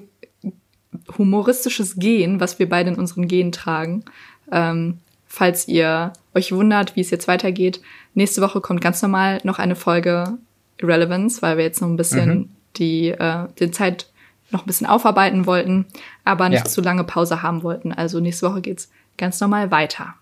humoristisches 1.17 1.97
Gen, 1.97 2.39
was 2.39 2.57
wir 2.57 2.69
beide 2.69 2.91
in 2.91 2.95
unseren 2.95 3.27
Genen 3.27 3.51
tragen, 3.51 4.05
ähm, 4.51 4.99
falls 5.27 5.67
ihr 5.67 6.13
euch 6.33 6.53
wundert, 6.53 6.95
wie 6.95 7.01
es 7.01 7.09
jetzt 7.09 7.27
weitergeht, 7.27 7.81
nächste 8.13 8.41
Woche 8.41 8.61
kommt 8.61 8.81
ganz 8.81 9.01
normal 9.01 9.39
noch 9.43 9.59
eine 9.59 9.75
Folge 9.75 10.37
Irrelevance, 10.77 11.41
weil 11.41 11.57
wir 11.57 11.65
jetzt 11.65 11.81
noch 11.81 11.89
ein 11.89 11.97
bisschen 11.97 12.29
mhm. 12.29 12.49
die, 12.77 13.09
äh, 13.09 13.47
die 13.59 13.71
Zeit 13.71 14.07
noch 14.51 14.63
ein 14.63 14.67
bisschen 14.67 14.87
aufarbeiten 14.87 15.45
wollten, 15.45 15.85
aber 16.25 16.49
nicht 16.49 16.65
ja. 16.65 16.69
zu 16.69 16.81
lange 16.81 17.03
Pause 17.03 17.41
haben 17.41 17.63
wollten. 17.63 17.91
Also 17.91 18.19
nächste 18.19 18.49
Woche 18.49 18.61
geht's 18.61 18.89
ganz 19.17 19.39
normal 19.39 19.71
weiter. 19.71 20.15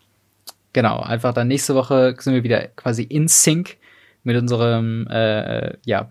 Genau, 0.73 0.99
einfach 0.99 1.33
dann 1.33 1.47
nächste 1.47 1.75
Woche 1.75 2.15
sind 2.19 2.33
wir 2.33 2.43
wieder 2.43 2.67
quasi 2.67 3.03
in 3.03 3.27
Sync 3.27 3.77
mit 4.23 4.37
unserem 4.37 5.07
äh, 5.07 5.77
ja, 5.85 6.09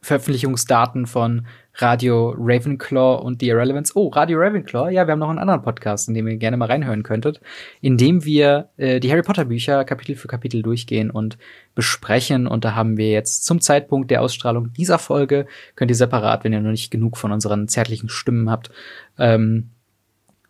Veröffentlichungsdaten 0.00 1.06
von 1.06 1.46
Radio 1.76 2.34
Ravenclaw 2.38 3.22
und 3.22 3.40
The 3.40 3.48
Irrelevance. 3.48 3.92
Oh, 3.96 4.08
Radio 4.08 4.38
Ravenclaw, 4.38 4.90
ja, 4.90 5.06
wir 5.06 5.12
haben 5.12 5.18
noch 5.18 5.28
einen 5.28 5.40
anderen 5.40 5.62
Podcast, 5.62 6.08
in 6.08 6.14
dem 6.14 6.28
ihr 6.28 6.36
gerne 6.36 6.56
mal 6.56 6.66
reinhören 6.66 7.02
könntet, 7.02 7.40
in 7.80 7.96
dem 7.96 8.24
wir 8.24 8.70
äh, 8.76 9.00
die 9.00 9.10
Harry 9.10 9.22
Potter 9.22 9.44
Bücher 9.44 9.84
Kapitel 9.84 10.14
für 10.14 10.28
Kapitel 10.28 10.62
durchgehen 10.62 11.10
und 11.10 11.36
besprechen. 11.74 12.46
Und 12.46 12.64
da 12.64 12.74
haben 12.74 12.96
wir 12.96 13.10
jetzt 13.10 13.44
zum 13.44 13.60
Zeitpunkt 13.60 14.10
der 14.10 14.22
Ausstrahlung 14.22 14.72
dieser 14.72 14.98
Folge, 14.98 15.46
könnt 15.74 15.90
ihr 15.90 15.96
separat, 15.96 16.44
wenn 16.44 16.52
ihr 16.52 16.60
noch 16.60 16.70
nicht 16.70 16.90
genug 16.90 17.16
von 17.16 17.32
unseren 17.32 17.66
zärtlichen 17.66 18.08
Stimmen 18.08 18.50
habt, 18.50 18.70
ähm, 19.18 19.70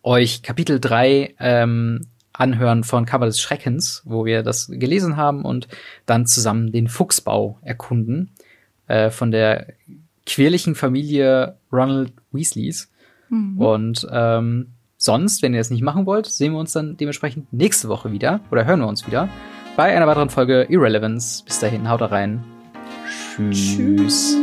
euch 0.03 0.43
Kapitel 0.43 0.79
3 0.79 1.35
ähm, 1.39 2.01
anhören 2.33 2.83
von 2.83 3.05
Cover 3.05 3.25
des 3.25 3.39
Schreckens, 3.39 4.03
wo 4.05 4.25
wir 4.25 4.43
das 4.43 4.67
gelesen 4.67 5.17
haben 5.17 5.43
und 5.43 5.67
dann 6.05 6.27
zusammen 6.27 6.71
den 6.71 6.87
Fuchsbau 6.87 7.57
erkunden 7.63 8.31
äh, 8.87 9.09
von 9.09 9.31
der 9.31 9.73
quirligen 10.25 10.75
Familie 10.75 11.57
Ronald 11.71 12.13
Weasleys. 12.31 12.91
Mhm. 13.29 13.59
Und 13.59 14.07
ähm, 14.11 14.73
sonst, 14.97 15.41
wenn 15.41 15.53
ihr 15.53 15.59
das 15.59 15.69
nicht 15.69 15.83
machen 15.83 16.05
wollt, 16.05 16.25
sehen 16.25 16.53
wir 16.53 16.59
uns 16.59 16.73
dann 16.73 16.97
dementsprechend 16.97 17.51
nächste 17.53 17.89
Woche 17.89 18.11
wieder 18.11 18.41
oder 18.51 18.65
hören 18.65 18.79
wir 18.79 18.87
uns 18.87 19.05
wieder 19.07 19.29
bei 19.75 19.95
einer 19.95 20.07
weiteren 20.07 20.29
Folge 20.29 20.65
Irrelevance. 20.69 21.43
Bis 21.45 21.59
dahin, 21.59 21.89
haut 21.89 22.01
rein. 22.01 22.43
Tschüss. 23.35 23.75
Tschüss. 23.75 24.37